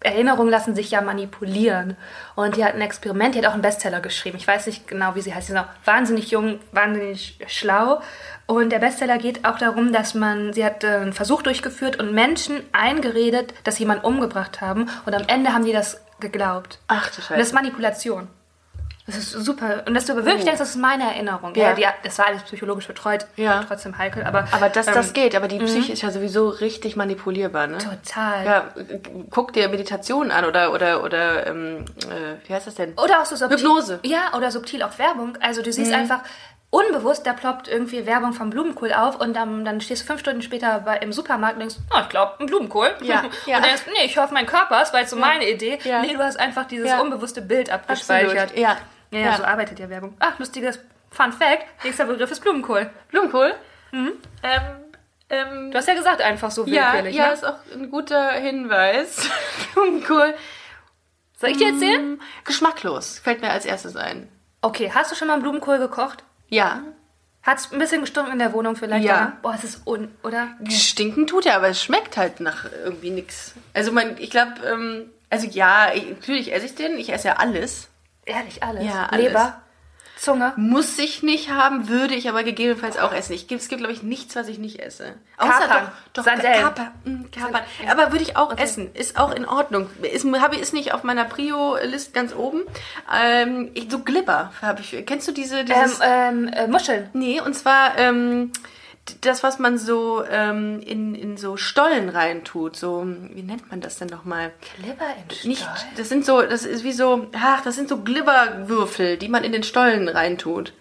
Erinnerungen 0.00 0.50
lassen 0.50 0.76
sich 0.76 0.92
ja 0.92 1.00
manipulieren. 1.00 1.96
Und 2.36 2.56
die 2.56 2.64
hat 2.64 2.74
ein 2.74 2.80
Experiment, 2.80 3.34
die 3.34 3.40
hat 3.40 3.46
auch 3.46 3.54
einen 3.54 3.62
Bestseller 3.62 4.00
geschrieben. 4.00 4.36
Ich 4.36 4.46
weiß 4.46 4.66
nicht 4.66 4.86
genau, 4.86 5.14
wie 5.16 5.20
sie 5.20 5.34
heißt. 5.34 5.48
Sie 5.48 5.52
ist 5.52 5.58
auch 5.58 5.66
wahnsinnig 5.84 6.30
jung, 6.30 6.60
wahnsinnig 6.70 7.38
schlau. 7.48 8.00
Und 8.46 8.70
der 8.70 8.78
Bestseller 8.78 9.18
geht 9.18 9.44
auch 9.44 9.58
darum, 9.58 9.92
dass 9.92 10.14
man, 10.14 10.52
sie 10.52 10.64
hat 10.64 10.84
äh, 10.84 10.88
einen 10.88 11.12
Versuch 11.12 11.42
durchgeführt 11.42 11.96
und 11.96 12.12
Menschen 12.12 12.62
eingeredet, 12.72 13.54
dass 13.64 13.76
sie 13.76 13.82
jemanden 13.82 14.04
umgebracht 14.04 14.60
haben. 14.60 14.88
Und 15.04 15.14
am 15.14 15.24
Ende 15.26 15.52
haben 15.52 15.64
die 15.64 15.72
das 15.72 16.00
geglaubt. 16.20 16.78
Ach 16.86 17.06
du 17.06 17.08
Und 17.08 17.18
das 17.18 17.26
Scheiße. 17.26 17.40
ist 17.40 17.54
Manipulation. 17.54 18.28
Das 19.08 19.16
ist 19.16 19.30
super. 19.32 19.82
Und 19.86 19.94
dass 19.94 20.04
du 20.04 20.12
aber 20.12 20.24
wirklich 20.24 20.42
Oh. 20.42 20.44
denkst, 20.44 20.58
das 20.58 20.68
ist 20.68 20.76
meine 20.76 21.04
Erinnerung. 21.04 21.54
Ja. 21.54 21.70
Ja. 21.70 21.74
die, 21.74 21.86
das 22.06 22.18
war 22.18 22.26
alles 22.26 22.42
psychologisch 22.42 22.86
betreut. 22.86 23.26
Ja. 23.36 23.64
Trotzdem 23.66 23.96
heikel. 23.96 24.22
Aber, 24.22 24.46
Aber 24.52 24.68
das, 24.68 24.84
das 24.84 25.08
ähm, 25.08 25.12
geht, 25.14 25.34
aber 25.34 25.48
die 25.48 25.58
Psyche 25.58 25.92
ist 25.94 26.02
ja 26.02 26.10
sowieso 26.10 26.50
richtig 26.50 26.94
manipulierbar, 26.94 27.66
ne? 27.68 27.78
Total. 27.78 28.44
Ja, 28.44 28.64
guck 29.30 29.54
dir 29.54 29.68
Meditation 29.70 30.30
an 30.30 30.44
oder, 30.44 30.72
oder, 30.72 31.02
oder 31.02 31.46
ähm, 31.46 31.86
äh, 32.02 32.46
wie 32.46 32.52
heißt 32.54 32.66
das 32.66 32.74
denn? 32.74 32.92
Oder 33.02 33.22
auch 33.22 33.24
so 33.24 33.34
subtil. 33.34 33.56
Hypnose. 33.58 34.00
Ja, 34.04 34.34
oder 34.36 34.50
subtil 34.50 34.82
auch 34.82 34.98
Werbung. 34.98 35.38
Also 35.40 35.62
du 35.62 35.72
siehst 35.72 35.92
einfach, 35.94 36.20
unbewusst, 36.70 37.26
da 37.26 37.32
ploppt 37.32 37.66
irgendwie 37.66 38.04
Werbung 38.04 38.34
vom 38.34 38.50
Blumenkohl 38.50 38.92
auf 38.92 39.18
und 39.18 39.34
dann, 39.34 39.64
dann 39.64 39.80
stehst 39.80 40.02
du 40.02 40.06
fünf 40.06 40.20
Stunden 40.20 40.42
später 40.42 40.80
bei, 40.80 40.98
im 40.98 41.14
Supermarkt 41.14 41.54
und 41.54 41.60
denkst, 41.60 41.76
oh, 41.94 41.98
ich 42.02 42.08
glaube, 42.10 42.34
ein 42.40 42.46
Blumenkohl. 42.46 42.90
Ja, 43.00 43.22
ja. 43.46 43.56
Und 43.56 43.64
denkst, 43.64 43.82
nee, 43.86 44.04
ich 44.04 44.18
hoffe, 44.18 44.34
mein 44.34 44.44
Körper, 44.44 44.78
das 44.80 44.92
war 44.92 45.00
jetzt 45.00 45.10
so 45.10 45.16
meine 45.16 45.48
Idee. 45.50 45.78
Ja. 45.84 46.02
Nee, 46.02 46.12
du 46.12 46.18
hast 46.18 46.38
einfach 46.38 46.66
dieses 46.66 46.88
Ja. 46.90 47.00
unbewusste 47.00 47.40
Bild 47.40 47.70
abgespeichert. 47.70 48.38
Absolut. 48.38 48.58
Ja. 48.58 48.76
Ja, 49.10 49.18
ja, 49.18 49.26
Ja. 49.26 49.36
so 49.36 49.44
arbeitet 49.44 49.78
ja 49.78 49.88
Werbung. 49.88 50.14
Ach, 50.18 50.38
lustiges 50.38 50.78
Fun 51.10 51.32
Fact. 51.32 51.64
Nächster 51.84 52.04
Begriff 52.06 52.30
ist 52.30 52.40
Blumenkohl. 52.40 52.90
Blumenkohl. 53.10 53.54
Ähm, 53.92 54.12
ähm, 55.30 55.70
Du 55.70 55.78
hast 55.78 55.88
ja 55.88 55.94
gesagt, 55.94 56.20
einfach 56.22 56.50
so 56.50 56.66
ja, 56.66 56.92
willkürlich. 56.92 57.16
ja, 57.16 57.28
ne? 57.28 57.32
ist 57.34 57.44
auch 57.46 57.56
ein 57.74 57.90
guter 57.90 58.32
Hinweis. 58.32 59.28
Blumenkohl. 59.74 60.34
Soll 61.38 61.50
ich 61.50 61.56
dir 61.58 61.68
erzählen? 61.72 62.14
Mm, 62.14 62.20
Geschmacklos. 62.44 63.18
Fällt 63.20 63.40
mir 63.40 63.50
als 63.50 63.64
erstes 63.64 63.96
ein. 63.96 64.28
Okay, 64.60 64.90
hast 64.92 65.10
du 65.12 65.14
schon 65.14 65.28
mal 65.28 65.34
einen 65.34 65.42
Blumenkohl 65.42 65.78
gekocht? 65.78 66.24
Ja. 66.48 66.82
Hat's 67.42 67.72
ein 67.72 67.78
bisschen 67.78 68.00
gestunken 68.00 68.32
in 68.32 68.38
der 68.40 68.52
Wohnung 68.52 68.74
vielleicht? 68.76 69.04
Ja. 69.06 69.14
oder? 69.14 69.32
Boah, 69.42 69.54
es 69.54 69.64
ist 69.64 69.86
un... 69.86 70.14
Oder? 70.24 70.48
Stinken 70.68 71.26
tut 71.26 71.46
er, 71.46 71.56
aber 71.56 71.68
es 71.68 71.82
schmeckt 71.82 72.16
halt 72.16 72.40
nach 72.40 72.66
irgendwie 72.84 73.10
nix. 73.10 73.54
Also 73.72 73.92
man, 73.92 74.18
ich 74.18 74.30
glaube, 74.30 74.54
ähm, 74.66 75.10
also 75.30 75.46
ja, 75.46 75.92
ich, 75.94 76.08
natürlich 76.10 76.52
esse 76.52 76.66
ich 76.66 76.74
den. 76.74 76.98
Ich 76.98 77.10
esse 77.12 77.28
ja 77.28 77.36
alles. 77.36 77.87
Ehrlich, 78.28 78.62
alles. 78.62 78.84
Ja, 78.84 79.06
alles. 79.10 79.26
Leber, 79.26 79.62
Zunge. 80.18 80.52
Muss 80.56 80.98
ich 80.98 81.22
nicht 81.22 81.50
haben, 81.50 81.88
würde 81.88 82.14
ich 82.14 82.28
aber 82.28 82.42
gegebenenfalls 82.42 82.98
auch 82.98 83.12
essen. 83.12 83.34
Ich, 83.34 83.50
es 83.50 83.68
gibt, 83.68 83.80
glaube 83.80 83.92
ich, 83.92 84.02
nichts, 84.02 84.34
was 84.34 84.48
ich 84.48 84.58
nicht 84.58 84.80
esse. 84.80 85.14
Kapern. 85.36 85.68
doch, 85.68 85.90
doch 86.12 86.24
Sardellen. 86.24 86.64
Kapern. 86.64 86.90
mm, 87.04 87.30
Kapern. 87.30 87.62
Aber 87.88 88.10
würde 88.10 88.24
ich 88.24 88.36
auch 88.36 88.58
essen. 88.58 88.92
Ist 88.94 89.16
auch 89.16 89.32
in 89.32 89.46
Ordnung. 89.46 89.88
Ist, 90.02 90.26
habe 90.26 90.56
ich, 90.56 90.60
ist 90.60 90.74
nicht 90.74 90.92
auf 90.92 91.04
meiner 91.04 91.24
Prio-List 91.24 92.14
ganz 92.14 92.34
oben. 92.34 92.62
Ähm, 93.14 93.70
ich, 93.74 93.90
so 93.90 94.00
Glibber 94.00 94.52
habe 94.60 94.80
ich. 94.80 95.06
Kennst 95.06 95.28
du 95.28 95.32
diese, 95.32 95.60
Ähm, 95.60 95.66
dieses... 95.66 96.00
ähm, 96.02 96.48
äh, 96.48 96.66
Muscheln. 96.66 97.10
Nee, 97.12 97.40
und 97.40 97.54
zwar 97.54 97.96
ähm, 97.96 98.52
das, 99.24 99.42
was 99.42 99.58
man 99.58 99.78
so 99.78 100.24
ähm, 100.30 100.80
in, 100.80 101.14
in 101.14 101.36
so 101.36 101.56
Stollen 101.56 102.08
reintut. 102.08 102.76
So, 102.76 103.06
wie 103.06 103.42
nennt 103.42 103.70
man 103.70 103.80
das 103.80 103.98
denn 103.98 104.08
nochmal? 104.08 104.52
Glibber 104.76 105.06
in 105.42 105.48
Nicht, 105.48 105.68
das 105.96 106.08
sind 106.08 106.24
so, 106.24 106.42
das 106.42 106.64
ist 106.64 106.84
wie 106.84 106.92
so, 106.92 107.26
ach, 107.34 107.62
das 107.62 107.76
sind 107.76 107.88
so 107.88 108.02
Glibberwürfel, 108.02 109.16
die 109.16 109.28
man 109.28 109.44
in 109.44 109.52
den 109.52 109.62
Stollen 109.62 110.08
reintut. 110.08 110.72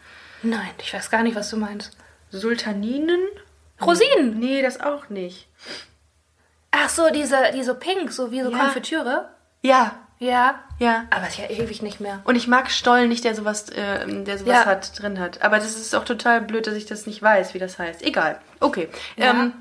Nein, 0.44 0.70
ich 0.80 0.94
weiß 0.94 1.10
gar 1.10 1.24
nicht, 1.24 1.36
was 1.36 1.50
du 1.50 1.58
meinst. 1.58 1.98
Sultaninen? 2.30 3.22
Rosinen. 3.82 4.40
Nee, 4.40 4.62
das 4.62 4.80
auch 4.80 5.10
nicht. 5.10 5.48
Ach 6.72 6.90
so, 6.90 7.10
diese, 7.10 7.38
die 7.54 7.64
so 7.64 7.76
pink, 7.76 8.12
so 8.12 8.32
wie 8.32 8.42
so 8.42 8.52
Ja. 8.52 8.58
Konfitüre. 8.58 9.30
Ja, 9.62 10.07
Ja. 10.20 10.56
ja. 10.80 11.06
Aber 11.12 11.28
ist 11.28 11.38
ja 11.38 11.50
ewig 11.50 11.82
nicht 11.82 12.00
mehr. 12.00 12.22
Und 12.24 12.36
ich 12.36 12.48
mag 12.48 12.72
Stollen 12.72 13.10
nicht, 13.10 13.24
der 13.24 13.36
sowas, 13.36 13.70
äh, 13.70 14.06
der 14.24 14.38
sowas 14.38 14.54
Ja. 14.54 14.66
hat, 14.66 15.00
drin 15.02 15.20
hat. 15.20 15.42
Aber 15.44 15.58
das 15.58 15.76
ist 15.76 15.94
auch 15.96 16.06
total 16.06 16.42
blöd, 16.42 16.66
dass 16.68 16.74
ich 16.76 16.86
das 16.86 17.06
nicht 17.06 17.22
weiß, 17.22 17.54
wie 17.54 17.60
das 17.60 17.78
heißt. 17.78 18.02
Egal. 18.02 18.40
Okay. 18.60 18.90
Ähm, 19.18 19.54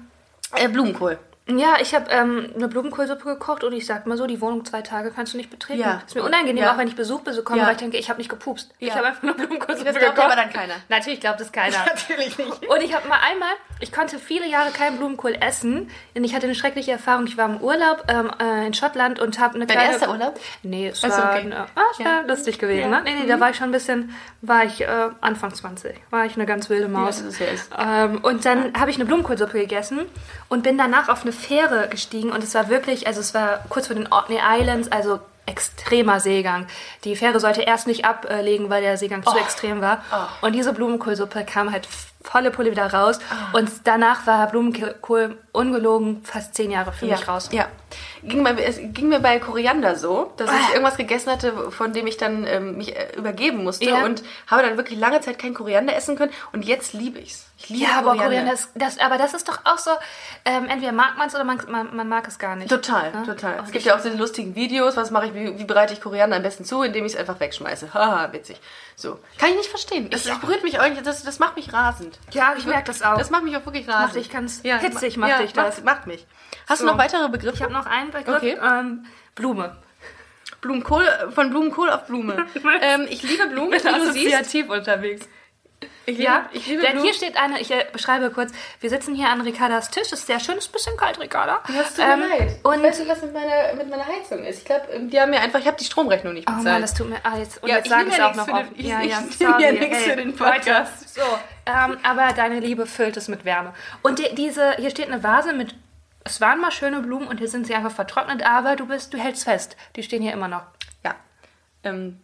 äh, 0.55 0.69
Blumenkohl. 0.69 1.19
Ja, 1.49 1.77
ich 1.81 1.95
habe 1.95 2.11
ähm, 2.11 2.51
eine 2.57 2.67
Blumenkohlsuppe 2.67 3.23
gekocht 3.25 3.63
und 3.63 3.73
ich 3.73 3.87
sag 3.87 4.05
mal 4.07 4.17
so, 4.17 4.27
die 4.27 4.41
Wohnung 4.41 4.65
zwei 4.65 4.83
Tage 4.83 5.13
kannst 5.13 5.33
du 5.33 5.37
nicht 5.37 5.49
betreten. 5.49 5.79
Ja. 5.79 6.03
Ist 6.05 6.17
mir 6.17 6.25
unangenehm, 6.25 6.65
Ja. 6.65 6.73
auch 6.75 6.79
wenn 6.79 6.89
ich 6.89 6.97
Besuch 6.97 7.21
bekomme, 7.21 7.61
Ja. 7.61 7.67
weil 7.67 7.73
ich 7.73 7.79
denke, 7.79 7.97
ich 7.99 8.09
habe 8.09 8.19
nicht 8.19 8.29
gepupst. 8.29 8.75
Ich 8.81 8.89
Ja. 8.89 8.97
habe 8.97 9.07
einfach 9.07 9.23
nur 9.23 9.35
Blumenkohlsuppe 9.35 9.85
Das 9.93 9.97
glaubt 9.97 10.17
gekocht. 10.17 10.33
aber 10.33 10.43
dann 10.43 10.53
keiner. 10.53 10.75
Natürlich 10.89 11.21
glaubt 11.21 11.41
es 11.41 11.53
keiner. 11.53 11.77
Natürlich 11.87 12.37
nicht. 12.37 12.67
Und 12.67 12.83
ich 12.83 12.93
habe 12.95 13.07
mal 13.07 13.21
einmal, 13.31 13.51
ich 13.79 13.93
konnte 13.93 14.19
viele 14.19 14.49
Jahre 14.49 14.71
keinen 14.73 14.97
Blumenkohl 14.99 15.37
essen, 15.41 15.89
denn 16.17 16.25
ich 16.25 16.35
hatte 16.35 16.47
eine 16.47 16.57
schreckliche 16.57 16.91
Erfahrung. 16.91 17.27
Ich 17.29 17.37
war 17.37 17.49
im 17.49 17.59
Urlaub 17.61 18.03
ähm, 18.09 18.29
äh, 18.41 18.67
in 18.67 18.75
Schottland 18.75 19.21
und 19.21 19.39
habe 19.39 19.55
eine 19.55 19.67
Dein 19.67 19.77
kleine... 19.77 19.93
erster 19.93 20.11
Urlaub? 20.11 20.41
Nee, 20.65 20.89
es 20.89 21.03
war, 21.05 21.11
okay. 21.31 21.39
eine, 21.43 21.57
ah, 21.61 21.69
es 21.93 21.99
Ja. 21.99 22.05
war 22.07 22.23
lustig 22.25 22.59
gewesen. 22.59 22.91
Ja. 22.91 23.01
Ne? 23.01 23.03
Nee, 23.05 23.21
nee, 23.23 23.27
da 23.29 23.39
war 23.39 23.51
ich 23.51 23.57
schon 23.57 23.69
ein 23.69 23.73
bisschen, 23.73 24.13
war 24.43 24.65
ich 24.65 24.81
äh, 24.81 24.89
Anfang 25.21 25.55
20, 25.55 25.95
war 26.11 26.25
ich 26.27 26.35
eine 26.35 26.45
ganz 26.47 26.69
wilde 26.71 26.89
Maus. 26.89 27.19
das 27.23 27.35
ist 27.35 27.41
ja 27.41 28.05
ähm, 28.05 28.19
und 28.25 28.45
dann 28.45 28.73
habe 28.79 28.91
ich 28.91 28.97
eine 28.97 29.05
Blumenkohlsuppe 29.05 29.61
gegessen 29.61 30.07
und 30.49 30.65
bin 30.65 30.77
danach 30.77 31.09
auf 31.09 31.23
eine 31.23 31.36
Fähre 31.37 31.89
gestiegen 31.89 32.33
und 32.33 32.43
es 32.43 32.55
war 32.55 32.69
wirklich, 32.69 33.07
also 33.07 33.21
es 33.21 33.33
war 33.35 33.61
kurz 33.69 33.87
vor 33.87 33.95
den 33.97 34.11
Orkney 34.13 34.39
Islands, 34.43 34.91
also 34.91 35.21
extremer 35.49 36.19
Seegang. 36.19 36.67
Die 37.05 37.15
Fähre 37.15 37.39
sollte 37.39 37.63
erst 37.63 37.87
nicht 37.87 38.05
ablegen, 38.05 38.69
weil 38.69 38.83
der 38.83 38.97
Seegang 38.97 39.23
Oh. 39.25 39.31
zu 39.31 39.39
extrem 39.39 39.81
war. 39.81 40.03
Und 40.41 40.55
diese 40.55 40.73
Blumenkohlsuppe 40.73 41.45
kam 41.45 41.71
halt 41.71 41.87
volle 42.31 42.51
Pulle 42.51 42.71
wieder 42.71 42.93
raus. 42.93 43.19
Oh. 43.55 43.59
Und 43.59 43.71
danach 43.85 44.27
war 44.27 44.47
Blumenkohl 44.49 45.39
ungelogen 45.53 46.23
fast 46.25 46.55
zehn 46.55 46.71
Jahre 46.71 46.93
für 46.93 47.07
mich 47.07 47.29
raus. 47.29 47.49
Ja. 47.53 47.67
Ging 48.25 48.43
mir, 48.43 48.59
es 48.59 48.79
ging 48.83 49.09
mir 49.09 49.21
bei 49.21 49.39
Koriander 49.39 49.95
so, 49.95 50.33
dass 50.37 50.51
ich 50.51 50.71
irgendwas 50.71 50.97
gegessen 50.97 51.31
hatte, 51.31 51.71
von 51.71 51.93
dem 51.93 52.07
ich 52.09 52.17
dann 52.17 52.45
ähm, 52.47 52.77
mich 52.79 52.97
äh, 52.97 53.17
übergeben 53.17 53.63
musste 53.63 53.85
Ja. 53.85 54.05
und 54.05 54.23
habe 54.49 54.63
dann 54.63 54.77
wirklich 54.77 54.99
lange 54.99 55.21
Zeit 55.21 55.39
kein 55.39 55.55
Koriander 55.55 55.95
essen 55.95 56.17
können 56.17 56.33
und 56.53 56.65
jetzt 56.65 56.93
liebe 56.93 57.21
ich's. 57.21 57.47
Ich 57.59 57.69
liebe 57.71 57.85
Ja, 57.85 57.99
aber 57.99 58.17
Koriander 58.17 58.53
ist, 58.53 58.69
das, 58.75 58.99
aber 58.99 59.17
das 59.19 59.33
ist 59.33 59.49
doch 59.49 59.61
auch 59.65 59.79
so, 59.79 59.93
ähm, 60.45 60.67
entweder 60.69 60.93
mag 60.93 61.17
man 61.17 61.29
es 61.29 61.35
oder 61.35 61.45
man, 61.45 61.61
man, 61.69 61.95
man 61.95 62.09
mag 62.09 62.27
es 62.27 62.39
gar 62.39 62.57
nicht. 62.57 62.69
Total, 62.69 63.13
Ne? 63.13 63.23
total. 63.25 63.61
Es 63.65 63.71
gibt 63.71 63.85
ja 63.85 63.95
auch 63.97 64.01
diese 64.03 64.17
lustigen 64.17 64.55
Videos, 64.57 64.97
was 64.97 65.11
mache 65.13 65.27
ich, 65.27 65.35
wie, 65.35 65.59
wie 65.59 65.65
bereite 65.65 65.95
ich 65.95 66.01
Koriander 66.01 66.37
am 66.37 66.43
besten 66.43 66.65
zu, 66.65 66.83
indem 66.83 67.07
ich 67.07 67.15
es 67.15 67.19
einfach 67.19 67.39
wegschmeiße. 67.39 67.95
Haha, 67.95 68.33
witzig. 68.33 68.61
So. 68.99 69.19
Kann 69.39 69.51
ich 69.51 69.57
nicht 69.57 69.69
verstehen. 69.69 70.09
Das, 70.09 70.25
das 70.25 70.41
berührt 70.41 70.65
mich 70.65 70.81
eigentlich, 70.81 71.05
das, 71.05 71.23
das 71.23 71.39
macht 71.39 71.55
mich 71.57 71.71
rasend. 71.71 72.19
Ja, 72.33 72.55
ich 72.57 72.65
merke 72.65 72.87
das 72.87 73.03
auch. 73.03 73.19
Das 73.19 73.29
macht 73.29 73.45
mich 73.45 73.55
auch 73.55 73.65
wirklich 73.67 73.87
rasend. 73.87 74.07
macht 74.07 74.17
dich 74.17 74.31
ganz 74.31 74.63
hitzig, 74.63 75.19
macht 75.19 75.31
ja, 75.31 75.43
dich 75.43 75.53
das. 75.53 75.83
Macht, 75.83 75.85
macht 75.85 76.07
mich. 76.07 76.27
Hast 76.67 76.79
So. 76.79 76.87
du 76.87 76.93
noch 76.93 76.99
weitere 76.99 77.29
Begriffe? 77.29 77.57
Ich 77.57 77.63
habe 77.63 77.75
noch 77.75 77.85
einen 77.85 78.11
Begriff. 78.11 78.37
Okay. 78.37 78.59
Ähm, 78.61 79.05
Blume. 79.35 79.77
Blumenkohl, 80.63 81.07
von 81.35 81.51
Blumenkohl 81.51 81.91
auf 81.91 82.07
Blume. 82.07 82.47
ähm, 82.81 83.07
ich 83.11 83.23
liebe 83.23 83.47
Blumen, 83.49 83.73
wie 83.73 83.79
du 83.79 84.13
siehst. 84.13 84.55
unterwegs. 84.69 85.29
Ich 86.07 86.19
liebe, 86.19 86.23
Ja, 86.23 86.49
ich 86.53 86.67
liebe 86.67 86.83
denn 86.83 86.93
Blumen. 86.93 87.05
hier 87.05 87.15
steht 87.15 87.37
eine, 87.37 87.61
ich 87.61 87.71
äh, 87.71 87.85
beschreibe 87.93 88.31
kurz, 88.31 88.53
wir 88.81 88.91
sitzen 88.91 89.15
hier 89.15 89.29
an 89.29 89.41
Ricardas 89.41 89.91
Tisch, 89.91 90.05
es 90.07 90.13
ist 90.21 90.27
sehr 90.27 90.39
schön, 90.41 90.57
es 90.59 90.65
ist 90.67 90.71
ein 90.71 90.73
bisschen 90.73 90.97
kalt, 90.97 91.19
Ricarda. 91.21 91.63
Das 91.67 91.95
tut 91.95 92.05
mir 92.07 92.13
Ähm, 92.13 92.21
leid. 92.21 92.59
Und, 92.63 92.83
weißt 92.83 93.01
du, 93.01 93.09
was 93.09 93.23
mit 93.23 93.33
meiner, 93.33 93.75
mit 93.75 93.89
meiner 93.91 94.07
Heizung 94.07 94.45
ist? 94.45 94.59
Ich 94.59 94.65
glaube, 94.65 94.87
die 95.01 95.21
haben 95.21 95.31
mir 95.31 95.41
einfach, 95.41 95.59
ich 95.59 95.67
habe 95.67 95.77
die 95.77 95.85
Stromrechnung 95.85 96.35
nicht 96.35 96.49
oh 96.49 96.53
bezahlt. 96.53 96.65
Mann, 96.75 96.83
das 96.83 96.95
tut 96.95 97.09
mir, 97.11 97.17
ah, 97.23 97.37
jetzt, 97.39 97.63
und 97.63 97.69
Ja, 97.69 97.77
jetzt 97.77 97.87
ich 97.87 97.91
sage 97.91 98.03
nehm 98.05 98.13
ich 98.13 98.19
es 98.19 98.25
auch 98.25 98.35
noch 98.35 98.49
auf. 98.49 98.69
den- 98.69 98.79
ich- 98.81 98.87
ja, 98.87 99.01
ich 99.03 99.11
ja, 99.11 99.21
nehm 99.21 99.31
sorry, 99.33 99.63
ja 99.65 99.73
nichts 99.73 99.97
hey, 99.99 100.11
für 100.11 100.17
den 100.17 100.37
Podcast. 100.37 101.15
So, 101.15 101.23
ähm, 101.67 101.99
aber 102.03 102.33
deine 102.35 102.61
Liebe 102.61 102.87
füllt 102.87 103.17
es 103.17 103.29
mit 103.29 103.45
Wärme. 103.45 103.75
Und 104.03 104.19
die, 104.19 104.35
diese, 104.35 104.73
hier 104.77 104.91
steht 104.91 105.07
eine 105.11 105.23
Vase 105.23 105.53
mit, 105.53 105.75
es 106.25 106.41
waren 106.41 106.61
mal 106.61 106.71
schöne 106.73 107.01
Blumen 107.01 107.27
und 107.29 107.39
hier 107.39 107.49
sind 107.49 107.67
sie 107.67 107.75
einfach 107.75 107.93
vertrocknet, 107.93 108.45
aber 108.45 108.77
du 108.77 108.87
bist, 108.87 109.13
du 109.15 109.19
hältst 109.19 109.45
fest. 109.45 109.77
Die 109.97 110.03
stehen 110.03 110.23
hier 110.23 110.33
immer 110.33 110.49
noch. 110.49 110.63
Ja. 111.05 111.15
Ähm, 111.85 112.21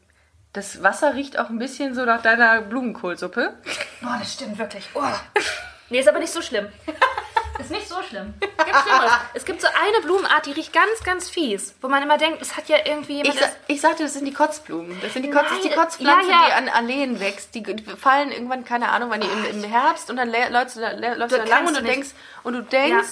das 0.53 0.83
Wasser 0.83 1.15
riecht 1.15 1.39
auch 1.39 1.49
ein 1.49 1.59
bisschen 1.59 1.95
so 1.95 2.05
nach 2.05 2.23
deiner 2.23 2.61
Blumenkohlsuppe. 2.63 3.55
Oh, 4.03 4.07
das 4.19 4.35
stimmt 4.35 4.59
wirklich. 4.59 4.89
Oh. 4.95 5.03
Nee, 5.91 6.01
ist 6.01 6.09
aber 6.09 6.21
nicht 6.21 6.33
so 6.33 6.41
schlimm. 6.41 6.69
Ist 7.59 7.71
nicht 7.71 7.87
so 7.87 7.97
schlimm. 8.03 8.33
Gibt 8.41 8.51
Schlimmeres. 8.61 9.13
Es 9.35 9.45
gibt 9.45 9.61
so 9.61 9.67
eine 9.69 10.03
Blumenart, 10.03 10.47
die 10.47 10.53
riecht 10.53 10.73
ganz, 10.73 11.05
ganz 11.05 11.29
fies. 11.29 11.75
Wo 11.83 11.89
man 11.89 12.03
immer 12.03 12.17
denkt, 12.17 12.41
es 12.41 12.57
hat 12.57 12.67
ja 12.71 12.79
irgendwie 12.83 13.19
jemand... 13.19 13.35
Ich, 13.35 13.41
sa 13.41 13.47
ich 13.67 13.81
sagte, 13.83 14.03
das 14.05 14.15
sind 14.15 14.25
die 14.25 14.33
Kotzblumen. 14.33 14.99
Das 15.03 15.13
sind 15.13 15.23
die, 15.23 15.31
Kotz, 15.31 15.51
das 15.51 15.59
ist 15.59 15.65
die 15.67 15.71
Kotzpflanze, 15.71 16.31
ja, 16.31 16.35
ja. 16.35 16.47
die 16.47 16.53
an 16.55 16.69
Alleen 16.71 17.21
wächst. 17.21 17.55
Die, 17.55 17.63
fallen 18.01 18.33
irgendwann, 18.33 18.65
keine 18.65 18.89
Ahnung, 18.89 19.11
wann 19.11 19.21
die 19.21 19.27
im, 19.29 19.63
im 19.63 19.65
Herbst 19.65 20.09
und 20.09 20.17
dann 20.17 20.31
lä- 20.31 20.49
läufst 20.49 20.77
du 20.77 20.81
da, 20.81 20.89
lä- 20.93 21.15
läufst 21.15 21.37
du 21.37 21.41
da 21.43 21.45
lang 21.47 21.67
und 21.67 21.75
du 21.77 21.81
du 21.81 21.87
nicht. 21.87 21.95
denkst, 21.95 22.11
und 22.43 22.55
du 22.55 22.63
denkst, 22.63 23.09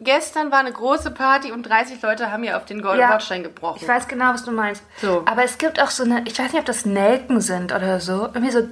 gestern 0.00 0.50
war 0.50 0.58
eine 0.60 0.72
große 0.72 1.10
Party 1.10 1.52
und 1.52 1.64
30 1.64 2.00
Leute 2.02 2.30
haben 2.30 2.42
hier 2.42 2.56
auf 2.56 2.64
den 2.64 2.82
Gold 2.82 2.98
Ja. 2.98 3.08
Bordstein 3.08 3.42
gebrochen. 3.42 3.78
Ich 3.80 3.88
weiß 3.88 4.08
genau, 4.08 4.32
was 4.34 4.44
du 4.44 4.50
meinst. 4.52 4.82
So. 5.00 5.22
Aber 5.26 5.44
es 5.44 5.58
gibt 5.58 5.80
auch 5.80 5.90
so 5.90 6.04
eine, 6.04 6.22
ich 6.26 6.38
weiß 6.38 6.52
nicht, 6.52 6.60
ob 6.60 6.66
das 6.66 6.84
Nelken 6.86 7.40
sind 7.40 7.72
oder 7.72 8.00
so. 8.00 8.24
Irgendwie 8.34 8.50
so 8.50 8.68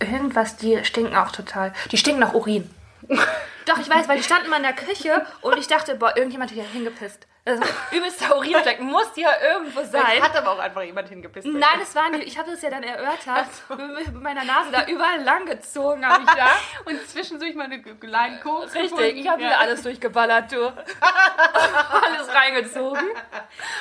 irgendwas, 0.00 0.56
die 0.56 0.84
stinken 0.84 1.16
auch 1.16 1.32
total. 1.32 1.72
Die 1.90 1.96
stinken 1.96 2.20
nach 2.20 2.34
Urin. 2.34 2.68
Doch, 3.66 3.78
ich 3.78 3.88
weiß, 3.88 4.08
weil 4.08 4.16
die 4.16 4.24
standen 4.24 4.50
mal 4.50 4.56
in 4.56 4.62
der 4.64 4.72
Küche 4.72 5.24
und 5.40 5.56
ich 5.56 5.68
dachte, 5.68 5.94
boah, 5.94 6.16
irgendjemand 6.16 6.50
hat 6.50 6.56
hier 6.58 6.64
hingepisst. 6.64 7.26
Also, 7.44 7.60
übelster 7.90 8.36
Urinfleck 8.36 8.80
muss 8.80 9.08
hier 9.16 9.28
irgendwo 9.52 9.80
sein. 9.82 10.04
Vielleicht 10.06 10.22
hat 10.22 10.36
aber 10.36 10.52
auch 10.52 10.58
einfach 10.60 10.82
jemand 10.82 11.08
hingepisst. 11.08 11.48
Nein, 11.48 11.80
es 11.82 11.92
war 11.96 12.08
nicht. 12.10 12.24
Ich 12.24 12.38
habe 12.38 12.52
das 12.52 12.62
ja 12.62 12.70
dann 12.70 12.84
erörtert. 12.84 13.46
Mit 13.68 14.22
meiner 14.22 14.44
Nase 14.44 14.70
da 14.70 14.86
überall 14.86 15.20
lang 15.24 15.46
gezogen 15.46 16.06
habe 16.06 16.22
ich 16.22 16.30
da. 16.30 16.50
Und 16.84 17.08
zwischendurch 17.08 17.56
mal 17.56 17.64
eine 17.64 17.82
kleine 17.82 18.38
Koks 18.38 18.72
Richtig, 18.74 19.16
ich 19.16 19.28
habe 19.28 19.42
ja. 19.42 19.48
wieder 19.48 19.58
alles 19.58 19.82
durchgeballert, 19.82 20.52
du. 20.52 20.66
alles 22.00 22.32
reingezogen. 22.32 23.10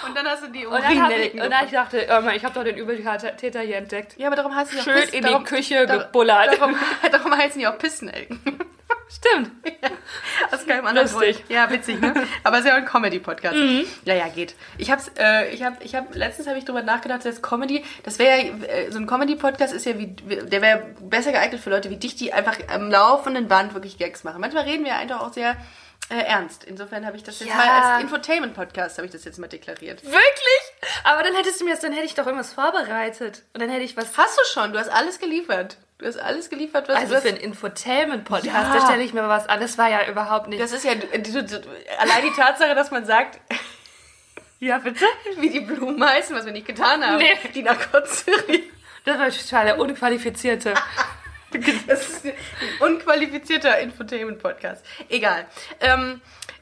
Und 0.08 0.18
dann 0.18 0.26
hast 0.28 0.42
du 0.44 0.48
die 0.48 0.66
Und 0.66 0.80
ich, 0.80 0.86
Urinelken 0.98 1.42
und 1.42 1.52
dann 1.52 1.66
ich 1.66 1.72
dachte, 1.72 2.08
oh 2.10 2.30
ich 2.30 2.44
habe 2.44 2.54
doch 2.56 2.64
den 2.64 2.78
Übeltäter 2.78 3.60
hier 3.62 3.78
entdeckt. 3.78 4.18
Ja, 4.18 4.28
aber 4.28 4.38
darum 4.38 4.56
heißen 4.56 4.74
die 4.74 4.80
auch 4.80 4.84
Schön 4.86 4.96
Piss- 5.04 5.10
in 5.14 5.22
die 5.24 5.30
darum, 5.30 5.44
Küche 5.44 5.86
dar- 5.86 6.00
gebullert. 6.06 6.60
Darum, 6.60 6.76
darum 7.12 7.38
heißen 7.38 7.60
die 7.60 7.68
auch 7.68 7.78
Pissnelken. 7.78 8.42
Stimmt. 9.14 9.52
Aus 10.52 10.66
keinem 10.66 10.86
anderen 10.88 11.12
Lustig. 11.12 11.38
Grund. 11.38 11.50
Ja, 11.50 11.70
witzig, 11.70 12.00
ne? 12.00 12.14
Aber 12.44 12.58
es 12.58 12.62
ist 12.64 12.68
ja 12.70 12.74
auch 12.74 12.78
ein 12.78 12.86
Comedy-Podcast. 12.86 13.56
Ja, 14.06 14.14
ja, 14.16 14.28
geht. 14.30 14.56
Ich 14.78 14.90
hab's, 14.90 15.12
äh, 15.20 15.50
ich 15.54 15.64
hab, 15.64 15.84
ich 15.84 15.96
hab, 15.96 16.16
letztens 16.16 16.48
habe 16.48 16.58
ich 16.58 16.66
drüber 16.66 16.82
nachgedacht, 16.82 17.26
dass 17.26 17.42
Comedy, 17.42 17.84
das 18.04 18.20
wäre 18.20 18.38
ja, 18.42 18.54
äh, 18.66 18.92
so 18.92 19.00
ein 19.00 19.08
Comedy-Podcast 19.08 19.74
ist 19.74 19.86
ja 19.86 19.98
wie, 19.98 20.08
der 20.08 20.62
wäre 20.62 20.86
besser 21.02 21.32
geeignet 21.34 21.62
für 21.62 21.70
Leute 21.70 21.90
wie 21.90 21.98
dich, 21.98 22.16
die 22.16 22.32
einfach 22.32 22.58
am 22.74 22.90
laufenden 22.90 23.48
Band 23.48 23.74
wirklich 23.74 23.98
Gags 23.98 24.24
machen. 24.24 24.40
Manchmal 24.40 24.64
reden 24.64 24.86
wir 24.86 24.96
einfach 24.96 25.20
auch 25.22 25.34
sehr 25.34 25.56
äh, 26.10 26.16
ernst. 26.16 26.64
Insofern 26.64 27.06
habe 27.06 27.18
ich 27.18 27.24
das 27.24 27.40
jetzt 27.40 27.50
Ja. 27.50 27.56
mal 27.56 27.68
als 27.94 28.04
Infotainment-Podcast, 28.04 28.98
habe 28.98 29.06
ich 29.08 29.12
das 29.12 29.24
jetzt 29.26 29.40
mal 29.40 29.48
deklariert. 29.48 30.04
Wirklich? 30.04 30.62
Aber 31.04 31.22
dann 31.24 31.36
hättest 31.36 31.60
du 31.62 31.66
mir 31.66 31.72
das, 31.72 31.80
dann 31.82 31.92
hätte 31.94 32.06
ich 32.06 32.16
doch 32.16 32.26
irgendwas 32.26 32.54
vorbereitet. 32.54 33.44
Und 33.54 33.62
dann 33.62 33.70
hätte 33.70 33.84
ich 33.84 33.96
was. 33.98 34.18
Hast 34.18 34.38
du 34.38 34.42
schon, 34.52 34.74
du 34.74 34.80
hast 34.80 34.90
alles 34.90 35.20
geliefert. 35.20 35.78
Du 36.02 36.08
hast 36.08 36.18
alles 36.18 36.50
geliefert, 36.50 36.90
was 36.90 36.96
Also 36.98 37.14
du 37.14 37.22
für 37.22 37.28
hast. 37.28 37.34
einen 37.36 37.44
Infotainment-Podcast, 37.44 38.46
Ja. 38.48 38.74
da 38.74 38.86
stelle 38.86 39.04
ich 39.04 39.14
mir 39.14 39.28
was 39.30 39.48
an. 39.48 39.60
Das 39.60 39.78
war 39.78 39.88
ja 39.88 40.08
überhaupt 40.10 40.48
nicht. 40.48 40.60
Das 40.60 40.72
ist 40.72 40.84
ja 40.84 40.92
allein 42.00 42.24
die 42.24 42.36
Tatsache, 42.36 42.74
dass 42.74 42.90
man 42.90 43.06
sagt, 43.06 43.40
ja, 44.60 44.80
bitte? 44.80 45.06
wie 45.38 45.52
die 45.52 45.60
Blumen 45.60 46.04
heißen, 46.04 46.36
was 46.36 46.46
wir 46.46 46.54
nicht 46.54 46.66
getan 46.66 47.06
haben. 47.06 47.18
Nee. 47.20 47.30
Die 47.54 47.62
riechen. 48.48 48.64
Das 49.06 49.18
war 49.20 49.30
total 49.30 49.66
der 49.66 49.80
Unqualifizierte. 49.80 50.74
Das 51.86 52.08
ist 52.08 52.26
ein 52.26 52.32
unqualifizierter 52.80 53.78
Infotainment-Podcast. 53.80 54.86
Egal. 55.10 55.46
Ähm, 55.82 56.22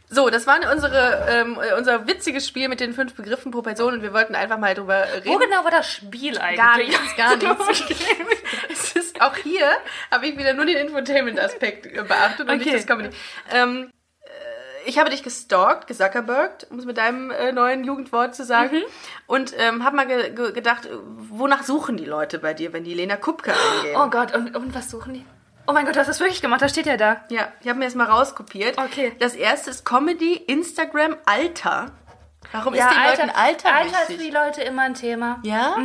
so, 0.10 0.32
das 0.32 0.48
war 0.48 0.58
unsere, 0.74 1.28
ähm, 1.30 1.60
unser 1.78 2.08
witziges 2.08 2.48
Spiel 2.48 2.68
mit 2.70 2.80
den 2.80 2.94
fünf 2.96 3.14
Begriffen 3.14 3.52
pro 3.52 3.62
Person 3.62 3.94
und 3.94 4.02
wir 4.02 4.14
wollten 4.14 4.34
einfach 4.34 4.58
mal 4.58 4.74
drüber 4.74 5.06
reden. 5.14 5.28
Wo 5.28 5.38
genau 5.38 5.64
war 5.64 5.70
das 5.70 5.88
Spiel 5.92 6.40
eigentlich? 6.40 6.58
Gar 6.58 6.78
nichts, 6.78 7.16
gar 7.16 7.36
nichts. 7.68 7.86
es 8.72 8.92
ist 8.96 9.09
auch 9.22 9.36
hier 9.36 9.70
habe 10.12 10.28
ich 10.28 10.38
wieder 10.38 10.54
nur 10.54 10.66
den 10.66 10.78
Infotainment-Aspekt 10.78 11.94
beachtet 12.08 12.42
und 12.42 12.50
Okay. 12.50 12.58
nicht 12.60 12.74
das 12.74 12.88
Comedy. 12.88 13.10
Ähm, 13.52 13.92
äh, 14.22 14.90
ich 14.90 14.98
habe 14.98 15.10
dich 15.10 15.24
gestalkt, 15.24 15.88
gesuckerbergt, 15.88 16.68
um 16.70 16.80
es 16.80 16.86
mit 16.86 16.98
deinem 16.98 17.32
äh, 17.32 17.52
neuen 17.52 17.84
Jugendwort 17.84 18.36
zu 18.36 18.44
sagen. 18.44 18.78
Mhm. 18.78 18.84
Und 19.28 19.54
ähm, 19.58 19.84
habe 19.84 19.96
mal 19.96 20.08
ge 20.08 20.32
ge 20.32 20.52
gedacht, 20.52 20.88
wonach 21.30 21.64
suchen 21.64 21.98
die 21.98 22.06
Leute 22.06 22.40
bei 22.40 22.54
dir, 22.54 22.74
wenn 22.74 22.84
die 22.84 22.94
Lena 22.94 23.16
Kupke 23.18 23.52
eingeben? 23.54 24.02
Oh 24.02 24.10
Gott, 24.10 24.34
und, 24.36 24.56
und 24.56 24.74
was 24.74 24.90
suchen 24.90 25.14
die? 25.14 25.26
Oh 25.68 25.72
mein 25.72 25.86
Gott, 25.86 25.96
du 25.96 26.00
hast 26.00 26.08
das 26.08 26.20
wirklich 26.20 26.42
gemacht, 26.42 26.64
das 26.64 26.72
steht 26.72 26.88
ja 26.88 26.98
da. 26.98 27.24
Ja, 27.30 27.52
ich 27.62 27.68
habe 27.68 27.78
mir 27.78 27.86
das 27.86 27.94
mal 27.94 28.08
rauskopiert. 28.08 28.80
Okay. 28.80 29.12
Das 29.20 29.36
erste 29.36 29.70
ist 29.70 29.86
Comedy, 29.86 30.34
Instagram, 30.34 31.16
Alter. 31.26 31.92
Warum 32.52 32.74
ist 32.74 32.80
den 32.84 33.04
Leuten 33.04 33.30
Alter, 33.30 33.76
Alter 33.76 34.02
ist 34.02 34.12
für 34.12 34.18
die 34.18 34.32
Leute 34.32 34.62
immer 34.64 34.84
ein 34.84 34.94
Thema. 34.96 35.40
ja? 35.44 35.78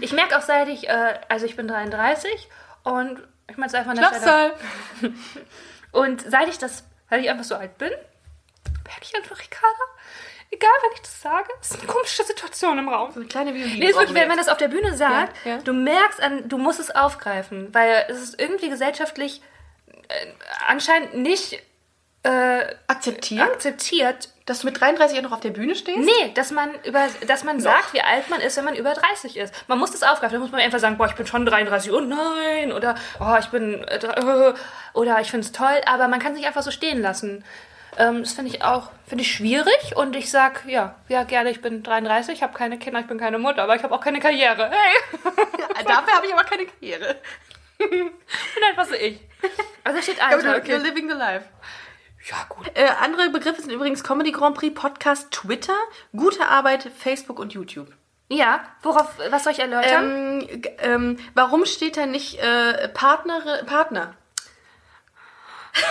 Ich 0.00 0.12
merke 0.12 0.36
auch 0.38 0.42
seit 0.42 0.68
ich, 0.68 0.88
äh, 0.88 1.14
also 1.28 1.46
ich 1.46 1.56
bin 1.56 1.68
33 1.68 2.48
und 2.84 3.22
ich 3.48 3.56
meine 3.56 3.68
es 3.68 3.74
einfach 3.74 3.92
an. 3.92 4.52
Und 5.92 6.22
seit 6.22 6.48
ich 6.48 6.56
das, 6.58 6.84
weil 7.10 7.20
ich 7.20 7.28
einfach 7.28 7.44
so 7.44 7.54
alt 7.54 7.76
bin, 7.76 7.90
merke 7.90 9.02
ich 9.02 9.14
einfach, 9.14 9.38
Ricarda, 9.38 9.84
egal 10.50 10.70
wenn 10.82 10.92
ich 10.94 11.02
das 11.02 11.20
sage, 11.20 11.48
es 11.60 11.70
ist 11.72 11.80
eine 11.82 11.92
komische 11.92 12.24
Situation 12.24 12.78
im 12.78 12.88
Raum. 12.88 13.10
So 13.12 13.20
eine 13.20 13.28
kleine 13.28 13.54
Violine. 13.54 13.78
Nee, 13.78 13.86
ist 13.90 13.96
wirklich, 13.96 14.14
wir 14.14 14.22
wenn 14.22 14.28
man 14.28 14.38
das 14.38 14.48
auf 14.48 14.56
der 14.56 14.68
Bühne 14.68 14.96
sagt, 14.96 15.36
Ja, 15.44 15.52
ja. 15.52 15.58
du 15.58 15.74
merkst 15.74 16.20
an, 16.22 16.48
du 16.48 16.56
musst 16.56 16.80
es 16.80 16.90
aufgreifen, 16.90 17.74
weil 17.74 18.06
es 18.08 18.22
ist 18.22 18.40
irgendwie 18.40 18.70
gesellschaftlich 18.70 19.42
äh, 19.86 20.26
anscheinend 20.66 21.14
nicht 21.14 21.62
äh, 22.22 22.74
akzeptiert, 22.86 23.42
akzeptiert. 23.42 24.30
Dass 24.46 24.60
du 24.60 24.66
mit 24.66 24.80
33 24.80 25.18
auch 25.18 25.22
noch 25.22 25.32
auf 25.32 25.40
der 25.40 25.50
Bühne 25.50 25.74
stehst? 25.74 25.98
Nee, 25.98 26.32
dass 26.34 26.50
man 26.50 26.70
über, 26.84 27.06
dass 27.26 27.44
man 27.44 27.60
sagt, 27.60 27.92
wie 27.92 28.00
alt 28.00 28.28
man 28.30 28.40
ist, 28.40 28.56
wenn 28.56 28.64
man 28.64 28.74
über 28.74 28.92
30 28.92 29.36
ist. 29.36 29.54
Man 29.68 29.78
muss 29.78 29.92
das 29.92 30.02
aufgreifen. 30.02 30.34
Da 30.34 30.40
muss 30.40 30.50
man 30.50 30.60
einfach 30.60 30.78
sagen, 30.78 30.98
boah, 30.98 31.06
ich 31.06 31.14
bin 31.14 31.26
schon 31.26 31.46
33, 31.46 31.92
oh 31.92 32.00
nein, 32.00 32.72
oder 32.72 32.94
oh, 33.20 33.36
ich 33.38 33.46
bin, 33.46 33.84
äh, 33.84 34.54
oder 34.94 35.20
ich 35.20 35.30
finde 35.30 35.46
es 35.46 35.52
toll, 35.52 35.80
aber 35.86 36.08
man 36.08 36.20
kann 36.20 36.34
sich 36.34 36.46
einfach 36.46 36.62
so 36.62 36.70
stehen 36.70 37.00
lassen. 37.00 37.44
Ähm, 37.98 38.22
das 38.22 38.32
finde 38.32 38.50
ich 38.50 38.62
auch, 38.62 38.90
finde 39.06 39.22
ich 39.22 39.32
schwierig 39.32 39.96
und 39.96 40.16
ich 40.16 40.30
sag, 40.30 40.64
ja, 40.66 40.94
ja 41.08 41.24
gerne, 41.24 41.50
ich 41.50 41.60
bin 41.60 41.82
33, 41.82 42.34
ich 42.36 42.42
habe 42.42 42.56
keine 42.56 42.78
Kinder, 42.78 43.00
ich 43.00 43.06
bin 43.06 43.18
keine 43.18 43.38
Mutter, 43.38 43.62
aber 43.62 43.76
ich 43.76 43.82
habe 43.82 43.94
auch 43.94 44.00
keine 44.00 44.18
Karriere. 44.18 44.70
Hey, 44.70 45.20
Ja, 45.76 45.82
dafür 45.84 46.14
habe 46.14 46.26
ich 46.26 46.32
aber 46.32 46.44
keine 46.44 46.66
Karriere. 46.66 47.16
bin 47.78 48.10
einfach 48.68 48.86
so 48.86 48.94
ich. 48.94 49.20
Also 49.84 50.00
steht 50.00 50.18
du, 50.18 50.56
okay. 50.56 50.74
You're 50.74 50.78
living 50.78 51.08
the 51.08 51.16
life. 51.16 51.44
Ja, 52.30 52.44
gut. 52.48 52.70
Äh, 52.74 52.88
andere 53.00 53.30
Begriffe 53.30 53.62
sind 53.62 53.70
übrigens 53.72 54.04
Comedy 54.04 54.30
Grand 54.30 54.56
Prix, 54.56 54.78
Podcast, 54.78 55.32
Twitter, 55.32 55.76
gute 56.16 56.46
Arbeit, 56.46 56.88
Facebook 56.96 57.38
und 57.38 57.52
YouTube. 57.52 57.88
Ja, 58.28 58.64
worauf, 58.82 59.18
was 59.30 59.44
soll 59.44 59.52
ich 59.52 59.58
erläutern? 59.58 60.46
Ähm, 60.48 60.62
ähm, 60.78 61.18
warum 61.34 61.66
steht 61.66 61.96
da 61.96 62.06
nicht 62.06 62.38
äh, 62.38 62.88
Partner? 62.88 63.62
Partner? 63.66 64.16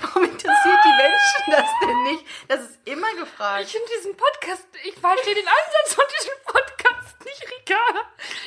warum 0.00 0.24
interessiert 0.24 0.78
die 0.84 0.96
Menschen 0.96 1.50
das 1.50 1.70
denn 1.80 2.02
nicht? 2.04 2.24
Das 2.48 2.60
ist 2.60 2.78
immer 2.84 3.12
gefragt. 3.14 3.64
Ich 3.64 3.72
finde 3.72 3.88
diesen 3.98 4.16
Podcast, 4.16 4.66
ich 4.84 4.94
verstehe 4.94 5.34
den 5.34 5.48
Ansatz 5.48 5.94
von 5.94 6.04
diesem 6.18 6.34
Podcast 6.44 7.24
nicht, 7.24 7.42
Rika. 7.50 7.80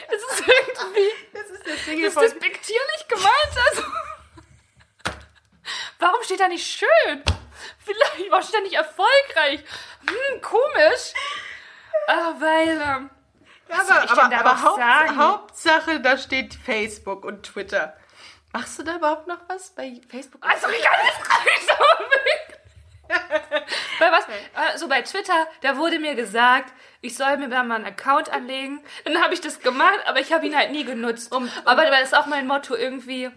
Es 0.08 0.22
ist 0.22 0.48
irgendwie, 0.48 1.12
Das 1.34 1.50
ist 1.50 1.66
der 1.66 1.74
das 1.74 1.86
Single 1.86 2.06
ist 2.06 2.14
von... 2.14 2.24
despektierlich 2.24 3.08
gemeint. 3.10 3.58
Also, 3.70 3.84
warum 6.00 6.22
steht 6.24 6.40
da 6.40 6.48
nicht 6.48 6.66
schön? 6.66 7.24
Vielleicht, 7.80 8.30
warum 8.32 8.44
steht 8.44 8.56
da 8.56 8.62
nicht 8.64 8.76
erfolgreich? 8.76 9.64
Hm, 10.08 10.42
komisch. 10.42 11.14
Ah, 12.08 12.34
weil, 12.40 12.70
ähm, 12.82 13.10
Ja, 13.70 14.04
ich 14.04 14.12
denn 14.12 14.30
da 14.30 14.44
noch 14.44 14.64
Haupt, 14.64 14.78
sagen? 14.78 15.18
Hauptsache, 15.18 16.00
da 16.02 16.18
steht 16.18 16.54
Facebook 16.54 17.26
und 17.26 17.44
Twitter. 17.44 17.96
Machst 18.54 18.80
du 18.80 18.84
da 18.84 18.96
überhaupt 18.96 19.28
noch 19.28 19.40
was 19.48 19.72
bei 19.72 20.00
Facebook? 20.10 20.44
und 20.44 20.50
also 20.50 20.68
aber 20.68 20.74
weg. 22.26 22.60
Bei 24.00 24.12
was? 24.12 24.26
Also 24.54 24.88
bei 24.88 25.02
Twitter, 25.02 25.48
da 25.62 25.78
wurde 25.78 26.00
mir 26.00 26.16
gesagt, 26.16 26.74
ich 27.02 27.16
soll 27.16 27.38
mir 27.38 27.50
da 27.50 27.64
mal 27.64 27.76
einen 27.76 27.86
Account 27.86 28.30
anlegen. 28.30 28.84
Dann 29.04 29.22
habe 29.22 29.34
ich 29.34 29.42
das 29.42 29.60
gemacht, 29.60 30.00
aber 30.06 30.20
ich 30.20 30.34
habe 30.34 30.46
ihn 30.46 30.56
halt 30.56 30.72
nie 30.72 30.84
genutzt. 30.86 31.32
Um- 31.34 31.50
aber 31.66 31.86
das 31.90 32.02
ist 32.04 32.16
auch 32.16 32.26
mein 32.28 32.48
Motto 32.48 32.76
irgendwie. 32.76 33.30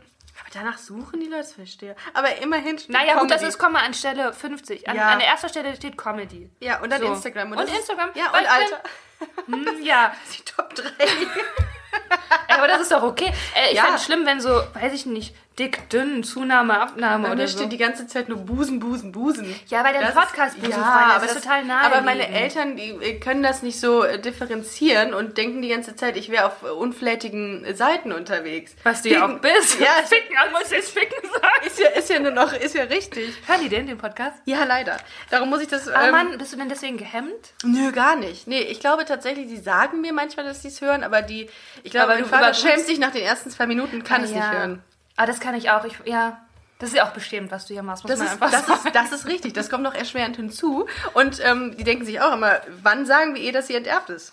Aber 0.51 0.65
danach 0.65 0.79
suchen 0.79 1.21
die 1.21 1.27
Leute, 1.27 1.47
verstehe. 1.49 1.95
Aber 2.15 2.37
immerhin 2.39 2.79
steht 2.79 2.91
Naja, 2.91 3.19
gut, 3.19 3.31
das 3.31 3.39
Comedy. 3.41 3.49
ist 3.49 3.59
Komma 3.59 3.79
an 3.81 3.95
Stelle 3.95 4.33
50. 4.33 4.89
An, 4.89 4.97
Ja. 4.97 5.09
an 5.11 5.19
der 5.19 5.29
ersten 5.29 5.49
Stelle 5.49 5.77
steht 5.77 5.97
Comedy. 5.99 6.51
Ja, 6.61 6.81
und 6.81 6.91
dann 6.91 7.01
So. 7.03 7.09
Instagram. 7.13 7.53
Und 7.53 7.61
ist- 7.61 7.77
Instagram. 7.77 8.11
Ja, 8.15 8.33
Weil 8.33 8.45
und 8.45 8.49
ich 8.49 8.69
bin- 8.69 9.65
Alter. 9.67 9.77
Hm, 9.77 9.83
ja, 9.85 10.13
Die 10.39 10.43
Top 10.45 10.75
3. 10.75 10.85
Ey, 12.49 12.55
aber 12.57 12.68
das 12.68 12.83
ist 12.83 12.93
doch 12.93 13.03
okay. 13.03 13.33
Äh, 13.55 13.70
ich 13.70 13.76
Ja. 13.76 13.83
fände 13.83 13.97
es 13.99 14.05
schlimm, 14.05 14.26
wenn 14.26 14.41
so, 14.41 14.51
weiß 14.74 14.93
ich 14.93 15.07
nicht, 15.07 15.35
dick, 15.59 15.91
dünn, 15.91 16.22
Zunahme, 16.22 16.79
Abnahme 16.81 17.24
Bei 17.24 17.33
oder 17.33 17.43
mir 17.43 17.49
so. 17.49 17.59
steht 17.59 17.72
die 17.72 17.79
ganze 17.79 18.07
Zeit 18.07 18.29
nur 18.29 18.39
Busen, 18.39 18.79
Busen, 18.79 19.11
Busen. 19.11 19.53
Ja, 19.66 19.83
weil 19.83 19.93
der 19.93 20.03
Das 20.03 20.14
Podcast 20.14 20.57
ist- 20.57 20.62
Busenfreunde 20.64 21.09
ist 21.09 21.14
aber 21.16 21.26
das 21.26 21.35
total 21.35 21.64
naheliegend. 21.64 21.97
Aber 21.97 22.05
meine 22.05 22.29
Eltern, 22.29 22.76
die 22.76 22.91
äh, 22.91 23.18
können 23.18 23.43
das 23.43 23.62
nicht 23.64 23.81
so 23.81 24.05
äh, 24.05 24.20
differenzieren 24.20 25.14
und 25.14 25.37
denken 25.37 25.61
die 25.61 25.68
ganze 25.68 25.97
Zeit, 25.97 26.16
ich 26.16 26.29
wäre 26.31 26.47
auf 26.47 26.62
äh, 26.62 26.66
unflätigen 26.66 27.64
äh, 27.64 27.74
Seiten 27.74 28.12
unterwegs. 28.12 28.76
Was 28.85 29.03
du 29.03 29.09
ja 29.09 29.26
auch 29.26 29.39
bist. 29.41 29.81
Ja, 29.81 29.87
ficken, 30.07 30.37
also 30.39 30.53
muss 30.53 30.64
ich 30.66 30.70
jetzt 30.70 30.91
ficken 30.97 31.29
sagen. 31.29 31.66
ist 31.66 31.79
ja, 31.81 31.89
ist 31.89 32.09
ja 32.11 32.20
nur 32.20 32.31
noch, 32.31 32.53
ist 32.53 32.74
ja 32.76 32.85
richtig. 32.85 33.35
Hören 33.47 33.61
die 33.62 33.68
denn 33.68 33.87
den 33.89 33.99
Podcast? 33.99 34.37
Ja, 34.45 34.62
leider. 34.62 34.97
Darum 35.31 35.51
muss 35.51 35.61
ich 35.61 35.68
das. 35.68 35.89
Aber 35.89 36.05
ähm, 36.07 36.12
Mann, 36.12 36.39
bist 36.39 36.53
du 36.53 36.57
denn 36.57 36.68
deswegen 36.68 36.99
gehemmt? 36.99 37.55
Nö, 37.64 37.91
gar 37.91 38.14
nicht. 38.14 38.47
Nee, 38.47 38.61
ich 38.61 38.79
glaube 38.79 39.05
tatsächlich, 39.07 39.49
die 39.49 39.57
sagen 39.57 40.01
mir 40.03 40.12
manchmal, 40.12 40.47
dass 40.47 40.62
sie 40.62 40.68
es 40.68 40.81
hören, 40.81 41.03
aber 41.03 41.22
die, 41.22 41.51
ich 41.83 41.91
glaube, 41.91 42.12
Aber 42.12 42.18
mein 42.23 42.31
du 42.31 42.37
Vater 42.37 42.55
schämt 42.55 42.87
sich 42.87 42.99
nach 42.99 43.12
den 43.12 43.23
ersten 43.23 43.51
zwei 43.51 43.66
Minuten, 43.66 44.05
kann 44.05 44.23
Ah, 44.23 44.25
es 44.25 44.31
ja. 44.31 44.37
nicht 44.37 44.53
hören. 44.53 44.83
Ah, 45.16 45.27
das 45.27 45.41
kann 45.41 45.55
ich 45.55 45.71
auch. 45.71 45.85
Ich, 45.85 45.95
ja, 46.05 46.41
das 46.79 46.91
ist 46.91 46.97
ja 46.97 47.07
auch 47.09 47.12
bestimmt, 47.12 47.51
was 47.51 47.66
du 47.66 47.75
hier 47.75 47.83
machst, 47.83 48.05
Das 48.09 48.21
ist, 48.21 48.39
das, 48.41 48.69
ist, 48.69 48.95
das 48.95 49.12
ist 49.12 49.27
richtig, 49.27 49.53
das 49.53 49.69
kommt 49.69 49.83
noch 49.83 49.95
erschwerend 49.95 50.37
hinzu. 50.37 50.87
Und 51.14 51.41
ähm, 51.45 51.77
die 51.77 51.83
denken 51.85 52.05
sich 52.05 52.21
auch 52.21 52.33
immer, 52.33 52.61
wann 52.83 53.05
sagen 53.07 53.35
wir 53.35 53.43
ihr, 53.43 53.53
dass 53.53 53.66
sie 53.66 53.75
enterbt 53.75 54.11
ist? 54.11 54.33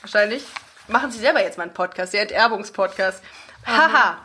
Wahrscheinlich 0.00 0.44
machen 0.86 1.10
sie 1.10 1.18
selber 1.18 1.42
jetzt 1.42 1.58
mal 1.58 1.64
einen 1.64 1.74
Podcast, 1.74 2.14
der 2.14 2.22
Enterbungspodcast. 2.22 3.22
Haha. 3.66 4.10
Also 4.10 4.18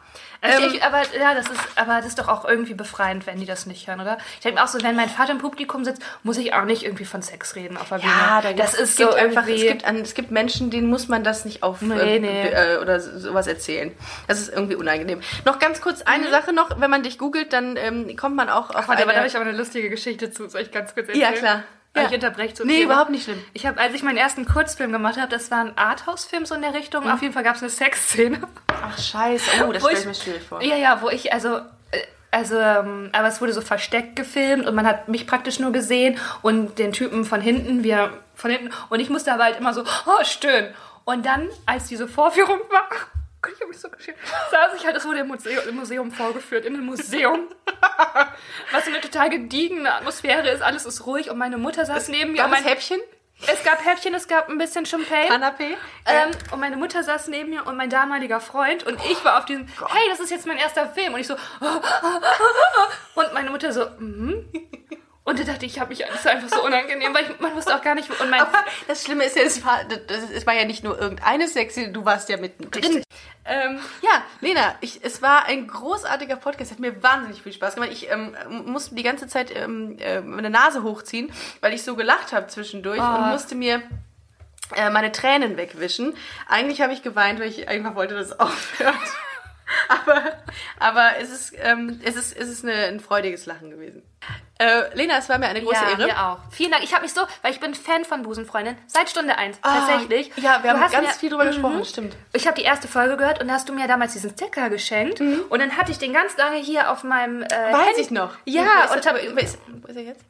Ähm, 0.43 0.71
ich, 0.73 0.83
aber 0.83 1.01
ja, 1.17 1.33
das 1.33 1.47
ist, 1.49 1.59
aber 1.75 1.97
das 1.97 2.07
ist 2.07 2.19
doch 2.19 2.27
auch 2.27 2.45
irgendwie 2.45 2.73
befreiend, 2.73 3.25
wenn 3.27 3.39
die 3.39 3.45
das 3.45 3.65
nicht 3.65 3.87
hören, 3.87 4.01
oder? 4.01 4.17
Ich 4.35 4.41
denke 4.41 4.61
auch 4.61 4.67
so, 4.67 4.81
wenn 4.83 4.95
mein 4.95 5.09
Vater 5.09 5.31
im 5.31 5.37
Publikum 5.37 5.85
sitzt, 5.85 6.01
muss 6.23 6.37
ich 6.37 6.53
auch 6.53 6.65
nicht 6.65 6.83
irgendwie 6.83 7.05
von 7.05 7.21
Sex 7.21 7.55
reden 7.55 7.77
auf 7.77 7.89
der 7.89 7.97
Bühne. 7.99 8.11
ja, 8.11 8.41
da 8.41 8.53
das 8.53 8.73
ist 8.73 8.91
es 8.91 8.95
so 8.97 9.13
einfach, 9.13 9.47
es 9.47 9.61
gibt, 9.61 9.85
an, 9.85 9.97
es 10.01 10.13
gibt 10.13 10.31
Menschen, 10.31 10.69
denen 10.69 10.87
muss 10.89 11.07
man 11.07 11.23
das 11.23 11.45
nicht 11.45 11.63
auf 11.63 11.81
Nee, 11.81 12.17
äh, 12.17 12.19
nee. 12.19 12.47
äh, 12.49 12.77
oder 12.79 12.99
so- 12.99 13.17
sowas 13.19 13.47
erzählen. 13.47 13.91
Das 14.27 14.39
ist 14.39 14.53
irgendwie 14.53 14.75
unangenehm. 14.75 15.21
Noch 15.45 15.59
ganz 15.59 15.79
kurz 15.81 15.99
Mhm. 15.99 16.07
eine 16.07 16.29
Sache 16.29 16.51
noch, 16.53 16.79
wenn 16.79 16.89
man 16.89 17.03
dich 17.03 17.17
googelt, 17.17 17.53
dann 17.53 17.77
ähm, 17.77 18.15
kommt 18.17 18.35
man 18.35 18.49
auch 18.49 18.69
auf 18.71 18.87
Warte, 18.87 18.91
aber 18.91 19.05
da 19.05 19.09
eine... 19.11 19.17
habe 19.19 19.27
ich 19.27 19.35
aber 19.35 19.45
eine 19.45 19.57
lustige 19.57 19.89
Geschichte 19.89 20.31
zu. 20.31 20.49
Soll 20.49 20.61
ich 20.61 20.71
ganz 20.71 20.93
kurz 20.93 21.07
Ja, 21.13 21.27
erzählen? 21.27 21.39
klar. 21.39 21.63
Ja. 21.95 22.07
Ich 22.07 22.11
unterbreche 22.13 22.55
so 22.55 22.63
Nee, 22.63 22.77
viel. 22.77 22.85
überhaupt 22.85 23.11
nicht 23.11 23.23
schlimm. 23.25 23.43
Ich 23.53 23.65
habe, 23.67 23.79
als 23.79 23.93
ich 23.93 24.01
meinen 24.01 24.17
ersten 24.17 24.45
Kurzfilm 24.45 24.91
gemacht 24.91 25.17
habe, 25.17 25.29
das 25.29 25.51
war 25.51 25.59
ein 25.59 25.77
Arthouse-Film 25.77 26.45
so 26.47 26.55
in 26.55 26.61
der 26.63 26.73
Richtung. 26.73 27.07
Auf 27.09 27.21
jeden 27.21 27.33
Fall 27.35 27.43
gab 27.43 27.55
es 27.55 27.61
eine 27.61 27.69
Sexszene. 27.69 28.39
Ach 28.67 28.97
scheiße, 28.97 29.63
oh, 29.67 29.71
das 29.71 29.83
stelle 29.83 29.93
ich 29.93 29.99
ich- 30.01 30.05
mir 30.07 30.15
schwierig 30.15 30.43
vor. 30.43 30.61
Ja, 30.63 30.75
ja, 30.75 31.01
wo 31.03 31.09
ich, 31.09 31.31
also, 31.31 31.57
äh, 31.57 31.61
also, 32.31 32.57
ähm, 32.57 33.09
aber 33.13 33.27
es 33.27 33.41
wurde 33.41 33.53
so 33.53 33.61
versteckt 33.61 34.15
gefilmt 34.15 34.65
und 34.65 34.73
man 34.73 34.87
hat 34.87 35.07
mich 35.07 35.27
praktisch 35.27 35.59
nur 35.59 35.71
gesehen 35.71 36.17
und 36.41 36.79
den 36.79 36.93
Typen 36.93 37.25
von 37.25 37.41
hinten, 37.41 37.83
wir 37.83 38.09
von 38.33 38.49
hinten, 38.49 38.71
und 38.89 38.99
ich 38.99 39.11
musste 39.11 39.31
aber 39.31 39.43
halt 39.43 39.59
immer 39.59 39.73
so, 39.75 39.83
oh, 39.83 40.23
stöhnen. 40.23 40.73
Und 41.05 41.25
dann, 41.27 41.47
als 41.67 41.85
diese 41.89 42.07
Vorführung 42.07 42.57
war, 42.71 42.87
Gott, 43.43 43.53
ich 43.53 43.59
habe 43.59 43.69
mich 43.69 43.79
so 43.79 43.89
geschämt, 43.89 44.17
saß 44.51 44.73
ich 44.77 44.85
halt, 44.85 44.95
es 44.95 45.05
wurde 45.05 45.19
im 45.19 45.27
Museum, 45.27 45.67
im 45.67 45.75
Museum 45.75 46.11
vorgeführt, 46.11 46.65
in 46.65 46.75
einem 46.75 46.85
Museum. 46.85 47.49
Was 48.71 48.85
so 48.85 48.91
eine 48.91 49.01
total 49.01 49.29
gediegene 49.29 49.93
Atmosphäre 49.93 50.49
ist, 50.49 50.61
alles 50.61 50.85
ist 50.85 51.05
ruhig 51.05 51.29
und 51.29 51.37
meine 51.37 51.57
Mutter 51.57 51.85
saß 51.85 52.07
neben 52.07 52.31
mir. 52.31 52.37
Gab 52.37 52.47
und 52.47 52.53
es 52.53 52.61
mein, 52.61 52.69
Häppchen? 52.69 52.99
es 53.47 53.63
gab 53.63 53.85
Häppchen, 53.85 54.13
es 54.13 54.29
gab 54.29 54.47
ein 54.47 54.57
bisschen 54.57 54.85
Champagne. 54.85 55.29
Kanapé? 55.29 55.75
Ähm, 56.05 56.31
und 56.51 56.59
meine 56.61 56.77
Mutter 56.77 57.03
saß 57.03 57.27
neben 57.27 57.49
mir 57.49 57.67
und 57.67 57.75
mein 57.75 57.89
damaliger 57.89 58.39
Freund 58.39 58.83
und 58.85 58.97
ich 59.11 59.23
war 59.25 59.39
auf 59.39 59.45
diesem, 59.45 59.67
hey, 59.67 60.09
das 60.09 60.21
ist 60.21 60.31
jetzt 60.31 60.47
mein 60.47 60.57
erster 60.57 60.87
Film. 60.87 61.13
Und 61.13 61.19
ich 61.19 61.27
so, 61.27 61.33
und 63.15 63.33
meine 63.33 63.49
Mutter 63.49 63.73
so, 63.73 63.85
mhm. 63.99 64.49
Und 65.25 65.39
da 65.39 65.43
dachte 65.45 65.65
ich, 65.65 65.73
ich 65.73 65.79
habe 65.79 65.89
mich, 65.89 65.99
das 65.99 66.19
ist 66.19 66.27
einfach 66.27 66.49
so 66.49 66.65
unangenehm, 66.65 67.13
weil 67.13 67.23
ich, 67.23 67.39
man 67.39 67.55
wusste 67.55 67.73
auch 67.73 67.81
gar 67.81 67.95
nicht, 67.95 68.09
und 68.09 68.29
mein, 68.29 68.41
Aber 68.41 68.57
das 68.87 69.03
Schlimme 69.05 69.23
ist 69.23 69.37
ja, 69.37 69.43
es 69.43 69.65
war, 69.65 69.85
das, 69.85 70.29
es 70.31 70.45
war 70.45 70.53
ja 70.53 70.65
nicht 70.65 70.83
nur 70.83 70.99
irgendeine 70.99 71.47
Sexy, 71.47 71.93
du 71.93 72.03
warst 72.03 72.27
ja 72.27 72.35
mittendrin. 72.35 73.03
Ähm, 73.45 73.79
ja, 74.01 74.23
Lena, 74.39 74.75
ich, 74.79 75.03
es 75.03 75.21
war 75.21 75.45
ein 75.45 75.67
großartiger 75.67 76.37
Podcast, 76.37 76.71
hat 76.71 76.79
mir 76.79 77.03
wahnsinnig 77.03 77.41
viel 77.41 77.51
Spaß 77.51 77.75
gemacht. 77.75 77.91
Ich 77.91 78.09
ähm, 78.09 78.35
musste 78.65 78.95
die 78.95 79.03
ganze 79.03 79.27
Zeit 79.27 79.53
ähm, 79.55 79.97
äh, 79.99 80.21
meine 80.21 80.49
Nase 80.49 80.83
hochziehen, 80.83 81.31
weil 81.59 81.73
ich 81.73 81.83
so 81.83 81.95
gelacht 81.95 82.31
habe 82.31 82.47
zwischendurch 82.47 83.01
und 83.01 83.31
musste 83.31 83.55
mir 83.55 83.81
äh, 84.75 84.89
meine 84.89 85.11
Tränen 85.11 85.57
wegwischen. 85.57 86.15
Eigentlich 86.47 86.81
habe 86.81 86.93
ich 86.93 87.03
geweint, 87.03 87.39
weil 87.39 87.49
ich 87.49 87.67
einfach 87.67 87.95
wollte, 87.95 88.15
dass 88.15 88.27
es 88.27 88.39
aufhört. 88.39 88.95
aber 89.89 90.21
aber 90.79 91.11
es 91.19 91.29
ist, 91.29 91.53
ähm, 91.61 91.99
es 92.03 92.15
ist, 92.15 92.35
es 92.35 92.49
ist 92.49 92.63
eine, 92.63 92.73
ein 92.73 92.99
freudiges 92.99 93.45
Lachen 93.45 93.69
gewesen. 93.69 94.03
Äh, 94.59 94.95
Lena, 94.95 95.17
es 95.17 95.27
war 95.29 95.39
mir 95.39 95.47
eine 95.47 95.61
große 95.61 95.73
ja, 95.83 95.89
Ehre. 95.89 96.05
mir 96.05 96.23
auch. 96.25 96.37
Vielen 96.51 96.71
Dank. 96.71 96.83
Ich 96.83 96.93
habe 96.93 97.01
mich 97.03 97.13
so, 97.13 97.21
weil 97.41 97.51
ich 97.51 97.59
bin 97.59 97.73
Fan 97.73 98.05
von 98.05 98.21
Busenfreundin 98.21 98.77
seit 98.87 99.09
Stunde 99.09 99.35
eins 99.37 99.57
Ah, 99.63 99.79
tatsächlich. 99.79 100.31
Ja, 100.37 100.63
wir 100.63 100.73
Du 100.73 100.79
haben 100.79 100.91
ganz 100.91 101.07
mir- 101.07 101.13
viel 101.13 101.29
drüber 101.31 101.43
Mhm. 101.45 101.47
gesprochen, 101.49 101.85
stimmt. 101.85 102.15
Ich 102.33 102.45
habe 102.45 102.55
die 102.55 102.63
erste 102.63 102.87
Folge 102.87 103.17
gehört 103.17 103.41
und 103.41 103.47
da 103.47 103.55
hast 103.55 103.67
du 103.67 103.73
mir 103.73 103.87
damals 103.87 104.13
diesen 104.13 104.29
Sticker 104.29 104.69
geschenkt 104.69 105.19
und 105.19 105.59
dann 105.59 105.75
hatte 105.75 105.91
ich 105.91 105.97
den 105.97 106.13
ganz 106.13 106.37
lange 106.37 106.57
hier 106.57 106.91
auf 106.91 107.03
meinem 107.03 107.41
äh, 107.41 107.45
Mhm. 107.45 107.73
Weiß 107.73 107.87
Handy. 107.87 108.01
ich 108.01 108.11
noch. 108.11 108.35
Ja, 108.45 108.83
ist 108.85 108.95
und 108.95 109.05
er- 109.05 109.13
hab, 109.13 109.19
wo 109.33 109.37
ist, 109.39 109.57
er 109.95 110.01
jetzt? 110.03 110.21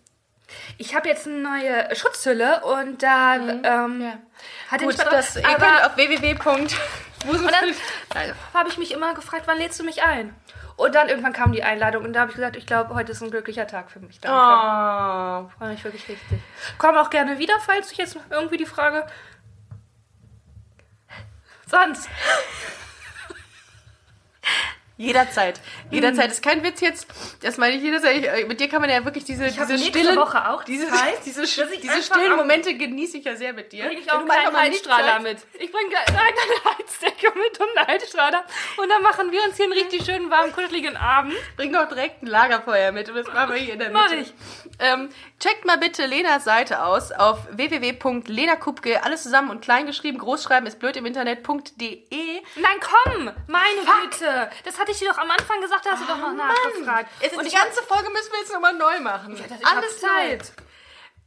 ich 0.77 0.95
habe 0.95 1.09
jetzt 1.09 1.27
eine 1.27 1.37
neue 1.37 1.95
Schutzhülle 1.95 2.61
und 2.63 3.03
da 3.03 3.35
ähm, 3.35 4.01
Ja. 4.01 4.13
hatte 4.71 4.85
Gut, 4.85 4.93
ich 4.93 4.99
das, 5.01 5.35
ihr 5.35 5.41
könnt 5.43 5.85
auf 5.85 5.95
www. 5.97 6.31
und 6.49 6.77
dann 7.51 8.33
habe 8.53 8.69
ich 8.69 8.77
mich 8.77 8.91
immer 8.93 9.13
gefragt, 9.13 9.43
wann 9.45 9.57
lädst 9.57 9.79
du 9.79 9.83
mich 9.83 10.01
ein? 10.03 10.33
Und 10.75 10.95
dann 10.95 11.07
irgendwann 11.07 11.33
kam 11.33 11.51
die 11.51 11.63
Einladung 11.63 12.03
und 12.03 12.13
da 12.13 12.21
habe 12.21 12.31
ich 12.31 12.35
gesagt, 12.35 12.55
ich 12.55 12.65
glaube, 12.65 12.93
heute 12.95 13.11
ist 13.11 13.21
ein 13.21 13.29
glücklicher 13.29 13.67
Tag 13.67 13.91
für 13.91 13.99
mich. 13.99 14.19
Danke. 14.19 14.37
Oh. 14.37 15.49
Freue 15.57 15.69
mich 15.69 15.83
wirklich 15.83 16.07
richtig. 16.07 16.39
Komm 16.77 16.97
auch 16.97 17.09
gerne 17.09 17.37
wieder, 17.37 17.53
falls 17.59 17.91
ich 17.91 17.97
jetzt 17.97 18.15
noch 18.15 18.23
irgendwie 18.31 18.57
die 18.57 18.65
Frage. 18.65 19.05
Sonst. 21.67 22.09
Jederzeit. 24.95 25.59
Jederzeit. 25.89 26.29
Ist 26.29 26.43
kein 26.43 26.63
Witz 26.63 26.79
jetzt. 26.79 27.07
Das 27.41 27.57
meine 27.57 27.75
ich 27.75 27.81
jederzeit. 27.81 28.23
Äh, 28.23 28.45
mit 28.45 28.59
dir 28.59 28.69
kann 28.69 28.79
man 28.79 28.91
ja 28.91 29.03
wirklich 29.03 29.23
diese, 29.23 29.47
Ich 29.47 29.55
diese 29.55 29.79
stillen, 29.79 30.15
Woche 30.15 30.47
auch 30.49 30.63
diese, 30.63 30.87
Zeit, 30.87 31.17
diese, 31.25 31.41
diese 31.41 32.03
stillen 32.03 32.35
Momente 32.35 32.75
genieße 32.75 33.17
ich 33.17 33.25
ja 33.25 33.35
sehr 33.35 33.53
mit 33.53 33.71
dir. 33.71 33.85
Bring 33.85 33.97
ich 33.97 34.05
Wenn 34.05 34.13
auch 34.13 34.19
einen 34.19 34.27
kleinen 34.27 34.55
Heizstrahler 34.55 35.19
mit. 35.21 35.37
Ich 35.53 35.71
bringe 35.71 35.95
eine 35.97 36.77
Heizdecke 36.77 37.33
mit 37.35 37.59
und 37.59 37.75
einen 37.75 37.87
Heizstrahler. 37.87 38.45
Und 38.77 38.89
dann 38.89 39.01
machen 39.01 39.31
wir 39.31 39.43
uns 39.43 39.57
hier 39.57 39.65
einen 39.65 39.73
richtig 39.73 40.05
schönen, 40.05 40.29
warmen, 40.29 40.53
kuscheligen 40.53 40.95
Abend. 40.95 41.33
Bring 41.57 41.73
doch 41.73 41.87
direkt 41.87 42.21
ein 42.21 42.27
Lagerfeuer 42.27 42.91
mit 42.91 43.09
und 43.09 43.15
das 43.15 43.27
machen 43.27 43.51
wir 43.53 43.57
hier 43.57 43.73
in 43.73 43.79
der 43.79 43.89
Mitte. 43.89 44.03
Mach 44.03 44.11
ich. 44.11 44.33
Ähm, 44.77 45.09
checkt 45.39 45.65
mal 45.65 45.77
bitte 45.77 46.05
Lenas 46.05 46.43
Seite 46.43 46.83
aus 46.83 47.11
auf 47.11 47.39
www.lenakupke, 47.51 49.03
alles 49.03 49.23
zusammen 49.23 49.49
und 49.49 49.61
klein 49.61 49.87
geschrieben, 49.87 50.19
großschreiben 50.19 50.67
ist 50.67 50.77
blöd 50.79 50.97
im 50.97 51.05
Internet.de. 51.05 52.41
Nein, 52.55 52.77
komm! 52.79 53.31
Meine 53.47 53.81
Güte! 54.01 54.49
Das 54.65 54.77
hatte 54.83 54.91
ich 54.91 54.99
dir 54.99 55.09
doch 55.09 55.17
am 55.17 55.31
Anfang 55.31 55.59
gesagt, 55.61 55.85
da 55.85 55.91
hast 55.91 56.03
du 56.03 56.07
doch 56.07 56.17
noch 56.17 56.33
nachgefragt. 56.33 57.09
Es 57.21 57.31
Und 57.33 57.43
die 57.43 57.47
ich 57.47 57.55
hab- 57.55 57.63
ganze 57.65 57.81
Folge 57.83 58.09
müssen 58.11 58.31
wir 58.31 58.39
jetzt 58.39 58.53
nochmal 58.53 58.73
neu 58.73 58.99
machen. 58.99 59.37
hab 59.39 59.51
Alles 59.77 59.99
Zeit. 59.99 60.45
Zeit. 60.47 60.53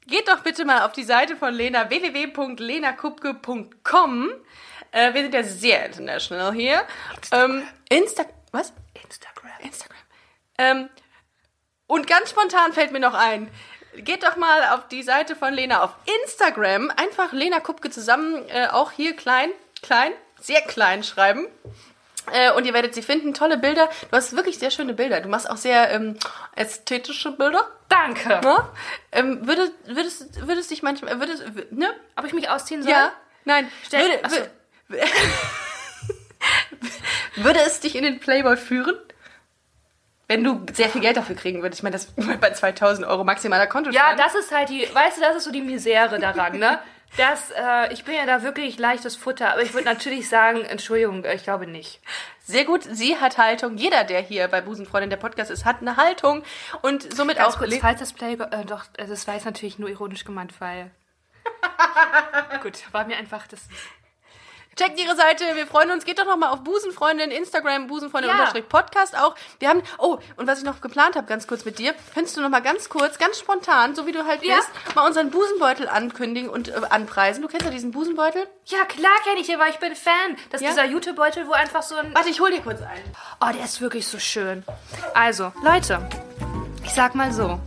Geht 0.06 0.28
doch 0.28 0.40
bitte 0.40 0.64
mal 0.64 0.84
auf 0.86 0.92
die 0.92 1.02
Seite 1.04 1.36
von 1.36 1.52
Lena, 1.52 1.90
www.lenakupke.com. 1.90 4.30
Äh, 4.92 5.12
wir 5.14 5.22
sind 5.22 5.34
ja 5.34 5.42
sehr 5.42 5.86
international 5.86 6.52
hier. 6.52 6.86
Ähm, 7.32 7.66
Insta... 7.88 8.24
Was? 8.52 8.72
Instagram. 9.02 9.50
Instagram. 9.60 9.96
Ähm, 10.58 10.88
und 11.88 12.06
ganz 12.06 12.30
spontan 12.30 12.72
fällt 12.72 12.92
mir 12.92 13.00
noch 13.00 13.14
ein, 13.14 13.50
geht 13.96 14.22
doch 14.22 14.36
mal 14.36 14.68
auf 14.74 14.86
die 14.88 15.02
Seite 15.02 15.34
von 15.36 15.52
Lena 15.54 15.82
auf 15.82 15.90
Instagram. 16.22 16.90
Einfach 16.96 17.32
Lena 17.32 17.58
Kupke 17.60 17.90
zusammen, 17.90 18.48
äh, 18.48 18.68
auch 18.68 18.92
hier 18.92 19.14
klein, 19.16 19.50
klein, 19.82 20.12
sehr 20.40 20.60
klein 20.62 21.02
schreiben. 21.04 21.46
Äh, 22.32 22.52
und 22.52 22.64
ihr 22.66 22.74
werdet 22.74 22.94
sie 22.94 23.02
finden. 23.02 23.34
Tolle 23.34 23.56
Bilder. 23.58 23.88
Du 24.10 24.16
hast 24.16 24.34
wirklich 24.36 24.58
sehr 24.58 24.70
schöne 24.70 24.92
Bilder. 24.94 25.20
Du 25.20 25.28
machst 25.28 25.48
auch 25.48 25.56
sehr 25.56 25.90
ähm, 25.92 26.16
ästhetische 26.54 27.30
Bilder. 27.32 27.68
Danke. 27.88 28.40
Ne? 28.42 28.68
Ähm, 29.12 29.46
würdest, 29.46 29.72
würdest, 29.86 30.46
würdest 30.46 30.70
dich 30.70 30.82
manchmal, 30.82 31.20
würdest, 31.20 31.44
w- 31.56 31.66
ne? 31.70 31.88
Ob 32.16 32.24
ich 32.24 32.32
mich 32.32 32.48
ausziehen 32.50 32.82
soll? 32.82 32.90
Ja? 32.92 33.12
Nein. 33.44 33.70
Stell- 33.84 34.00
würde, 34.02 34.18
Ach 34.24 34.30
so. 34.30 34.36
wür- 34.90 35.06
würde 37.44 37.60
es 37.60 37.80
dich 37.80 37.94
in 37.96 38.02
den 38.04 38.18
Playboy 38.20 38.56
führen? 38.56 38.96
Wenn 40.28 40.42
du 40.42 40.66
sehr 40.72 40.88
viel 40.88 41.00
Geld 41.02 41.16
dafür 41.16 41.36
kriegen 41.36 41.62
würdest. 41.62 41.78
Ich 41.78 41.82
meine, 41.84 41.92
das 41.94 42.08
bei 42.40 42.50
2000 42.52 43.06
Euro 43.06 43.22
maximaler 43.22 43.68
Konto. 43.68 43.90
Ja, 43.90 44.14
das 44.16 44.34
ist 44.34 44.52
halt 44.52 44.68
die, 44.68 44.88
weißt 44.92 45.18
du, 45.18 45.20
das 45.20 45.36
ist 45.36 45.44
so 45.44 45.52
die 45.52 45.62
Misere 45.62 46.18
daran, 46.18 46.58
ne? 46.58 46.80
Das, 47.16 47.50
äh, 47.50 47.92
ich 47.92 48.04
bin 48.04 48.14
ja 48.14 48.26
da 48.26 48.42
wirklich 48.42 48.78
leichtes 48.78 49.16
Futter, 49.16 49.52
aber 49.52 49.62
ich 49.62 49.72
würde 49.72 49.86
natürlich 49.86 50.28
sagen, 50.28 50.62
Entschuldigung, 50.62 51.24
ich 51.24 51.44
glaube 51.44 51.66
nicht. 51.66 52.00
Sehr 52.44 52.64
gut. 52.64 52.82
Sie 52.84 53.16
hat 53.16 53.38
Haltung. 53.38 53.76
Jeder, 53.76 54.04
der 54.04 54.20
hier 54.20 54.48
bei 54.48 54.60
Busenfreundin 54.60 55.10
der 55.10 55.16
Podcast 55.16 55.50
ist, 55.50 55.64
hat 55.64 55.80
eine 55.80 55.96
Haltung. 55.96 56.42
Und 56.82 57.14
somit 57.14 57.38
Ganz 57.38 57.54
auch... 57.54 57.58
kurz, 57.58 57.76
falls 57.78 58.00
das 58.00 58.12
Play, 58.12 58.34
äh, 58.34 58.64
doch, 58.64 58.84
äh, 58.98 59.06
das 59.06 59.26
war 59.26 59.34
jetzt 59.34 59.46
natürlich 59.46 59.78
nur 59.78 59.88
ironisch 59.88 60.24
gemeint, 60.24 60.60
weil. 60.60 60.90
Gut, 62.62 62.92
war 62.92 63.06
mir 63.06 63.16
einfach 63.16 63.46
das. 63.46 63.60
Checkt 64.76 65.00
ihre 65.00 65.16
Seite, 65.16 65.44
wir 65.54 65.66
freuen 65.66 65.90
uns. 65.90 66.04
Geht 66.04 66.18
doch 66.18 66.26
noch 66.26 66.36
mal 66.36 66.50
auf 66.50 66.62
Busenfreundin, 66.62 67.30
Instagram, 67.30 67.86
Busenfreundin 67.86 68.30
Ja. 68.30 68.36
auch. 69.22 69.34
Wir 69.58 69.70
haben, 69.70 69.82
oh, 69.96 70.18
und 70.36 70.46
was 70.46 70.58
ich 70.58 70.64
noch 70.66 70.82
geplant 70.82 71.16
habe, 71.16 71.26
ganz 71.26 71.46
kurz 71.46 71.64
mit 71.64 71.78
dir, 71.78 71.94
könntest 72.12 72.36
du 72.36 72.42
noch 72.42 72.50
mal 72.50 72.60
ganz 72.60 72.90
kurz, 72.90 73.16
ganz 73.16 73.38
spontan, 73.38 73.94
so 73.94 74.06
wie 74.06 74.12
du 74.12 74.26
halt 74.26 74.42
Ja. 74.44 74.56
bist, 74.56 74.68
mal 74.94 75.06
unseren 75.06 75.30
Busenbeutel 75.30 75.88
ankündigen 75.88 76.50
und 76.50 76.68
äh, 76.68 76.80
anpreisen. 76.90 77.40
Du 77.40 77.48
kennst 77.48 77.64
ja 77.64 77.72
diesen 77.72 77.90
Busenbeutel? 77.90 78.46
Ja, 78.66 78.84
klar 78.84 79.12
kenne 79.24 79.40
ich 79.40 79.46
den, 79.46 79.58
weil 79.58 79.70
ich 79.70 79.78
bin 79.78 79.96
Fan. 79.96 80.36
Das 80.50 80.60
ist 80.60 80.66
Ja? 80.66 80.70
dieser 80.72 80.84
Jutebeutel, 80.84 81.46
wo 81.48 81.52
einfach 81.52 81.82
so 81.82 81.96
ein. 81.96 82.14
Warte, 82.14 82.28
ich 82.28 82.40
hol 82.40 82.50
dir 82.50 82.60
kurz 82.60 82.82
einen. 82.82 83.16
Oh, 83.40 83.50
der 83.56 83.64
ist 83.64 83.80
wirklich 83.80 84.06
so 84.06 84.18
schön. 84.18 84.62
Also, 85.14 85.52
Leute, 85.62 86.06
ich 86.84 86.92
sag 86.92 87.14
mal 87.14 87.32
so. 87.32 87.58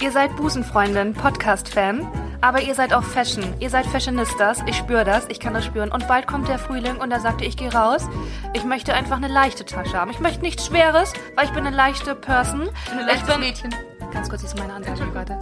Ihr 0.00 0.12
seid 0.12 0.36
Busenfreundin, 0.36 1.12
Podcast-Fan, 1.12 2.06
aber 2.40 2.62
ihr 2.62 2.76
seid 2.76 2.92
auch 2.92 3.02
Fashion. 3.02 3.42
Ihr 3.58 3.68
seid 3.68 3.84
Fashionistas. 3.84 4.62
Ich 4.66 4.76
spüre 4.76 5.04
das, 5.04 5.26
ich 5.28 5.40
kann 5.40 5.54
das 5.54 5.64
spüren. 5.64 5.90
Und 5.90 6.06
bald 6.06 6.28
kommt 6.28 6.46
der 6.46 6.60
Frühling 6.60 6.98
und 6.98 7.10
da 7.10 7.18
sagte 7.18 7.44
ich, 7.44 7.56
gehe 7.56 7.72
raus. 7.72 8.08
Ich 8.54 8.64
möchte 8.64 8.94
einfach 8.94 9.16
eine 9.16 9.26
leichte 9.26 9.64
Tasche 9.64 9.94
haben. 9.98 10.12
Ich 10.12 10.20
möchte 10.20 10.42
nichts 10.42 10.66
Schweres, 10.66 11.12
weil 11.34 11.46
ich 11.46 11.50
bin 11.52 11.66
eine 11.66 11.74
leichte 11.74 12.14
Person. 12.14 12.68
Ein 12.92 13.00
ich 13.00 13.06
leichtes 13.06 13.28
bin, 13.28 13.40
Mädchen. 13.40 13.74
Ganz 14.12 14.28
kurz, 14.28 14.42
das 14.42 14.52
ist 14.52 14.58
meine 14.58 14.72
Ansage, 14.72 15.12
warte. 15.12 15.36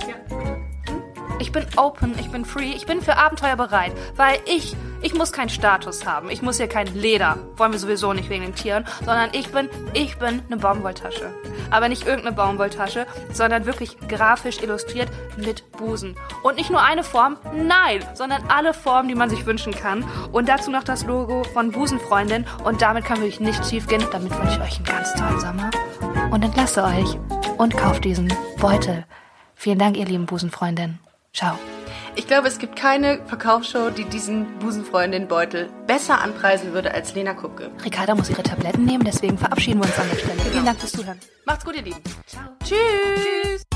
Ich 1.39 1.53
bin 1.53 1.67
open, 1.77 2.19
ich 2.19 2.31
bin 2.31 2.45
free, 2.45 2.73
ich 2.73 2.87
bin 2.87 3.03
für 3.03 3.17
Abenteuer 3.17 3.57
bereit, 3.57 3.93
weil 4.17 4.39
ich, 4.47 4.75
ich 5.03 5.15
muss 5.15 5.33
keinen 5.33 5.51
Status 5.51 6.07
haben. 6.07 6.31
Ich 6.31 6.41
muss 6.41 6.57
hier 6.57 6.69
kein 6.69 6.87
Leder, 6.95 7.37
wollen 7.57 7.73
wir 7.73 7.79
sowieso 7.79 8.13
nicht 8.15 8.31
wegen 8.31 8.43
den 8.43 8.55
Tieren, 8.55 8.87
sondern 9.05 9.31
ich 9.33 9.53
bin, 9.53 9.69
ich 9.93 10.17
bin 10.19 10.43
eine 10.47 10.57
Baumwolltasche. 10.57 11.35
Aber 11.71 11.89
nicht 11.89 12.07
irgendeine 12.07 12.35
Baumwolltasche, 12.35 13.07
sondern 13.33 13.67
wirklich 13.67 13.99
grafisch 14.09 14.63
illustriert 14.63 15.11
mit 15.37 15.71
Busen. 15.73 16.17
Und 16.43 16.57
nicht 16.57 16.71
nur 16.71 16.83
eine 16.83 17.05
Form, 17.05 17.37
nein, 17.55 18.03
sondern 18.15 18.43
alle 18.49 18.73
Formen, 18.73 19.09
die 19.09 19.15
man 19.15 19.29
sich 19.29 19.45
wünschen 19.45 19.75
kann. 19.75 20.05
Und 20.33 20.49
dazu 20.49 20.71
noch 20.71 20.85
das 20.85 21.05
Logo 21.05 21.45
von 21.45 21.71
Busenfreundin 21.71 22.47
und 22.65 22.81
damit 22.81 23.05
kann 23.05 23.19
wirklich 23.19 23.41
nichts 23.41 23.69
schief 23.69 23.87
gehen. 23.87 24.05
Damit 24.11 24.33
wünsche 24.39 24.57
ich 24.57 24.63
euch 24.63 24.77
einen 24.77 24.85
ganz 24.85 25.13
tollen 25.15 25.41
Sommer 25.41 25.71
und 26.31 26.43
entlasse 26.43 26.83
euch 26.83 27.19
und 27.59 27.77
kauft 27.77 28.05
diesen 28.05 28.33
Beutel. 28.59 29.05
Vielen 29.55 29.79
Dank, 29.79 29.97
ihr 29.97 30.07
lieben 30.07 30.27
Busenfreundinnen. 30.27 31.06
Ciao. 31.37 31.59
Ich 32.15 32.27
glaube, 32.27 32.49
es 32.49 32.59
gibt 32.59 32.77
keine 32.77 33.21
Verkaufsshow, 33.27 33.91
die 33.91 34.05
diesen 34.05 34.59
Busenfreundin-Beutel 34.59 35.69
besser 35.87 36.23
anpreisen 36.23 36.73
würde 36.73 36.95
als 36.95 37.15
Lena 37.15 37.35
Kupke. 37.35 37.71
Ricarda 37.85 38.15
muss 38.15 38.31
ihre 38.31 38.43
Tabletten 38.43 38.87
nehmen, 38.87 39.05
deswegen 39.05 39.37
verabschieden 39.37 39.81
wir 39.81 39.85
uns 39.85 39.99
an 39.99 40.09
der 40.09 40.17
Stelle. 40.17 40.41
Vielen 40.51 40.65
Dank 40.65 40.81
fürs 40.81 40.93
Zuhören. 40.93 41.21
Macht's 41.45 41.67
gut, 41.67 41.77
ihr 41.77 41.83
Lieben. 41.83 42.01
Ciao. 42.27 42.43
Tschüss. 42.65 43.67
Na, 43.71 43.76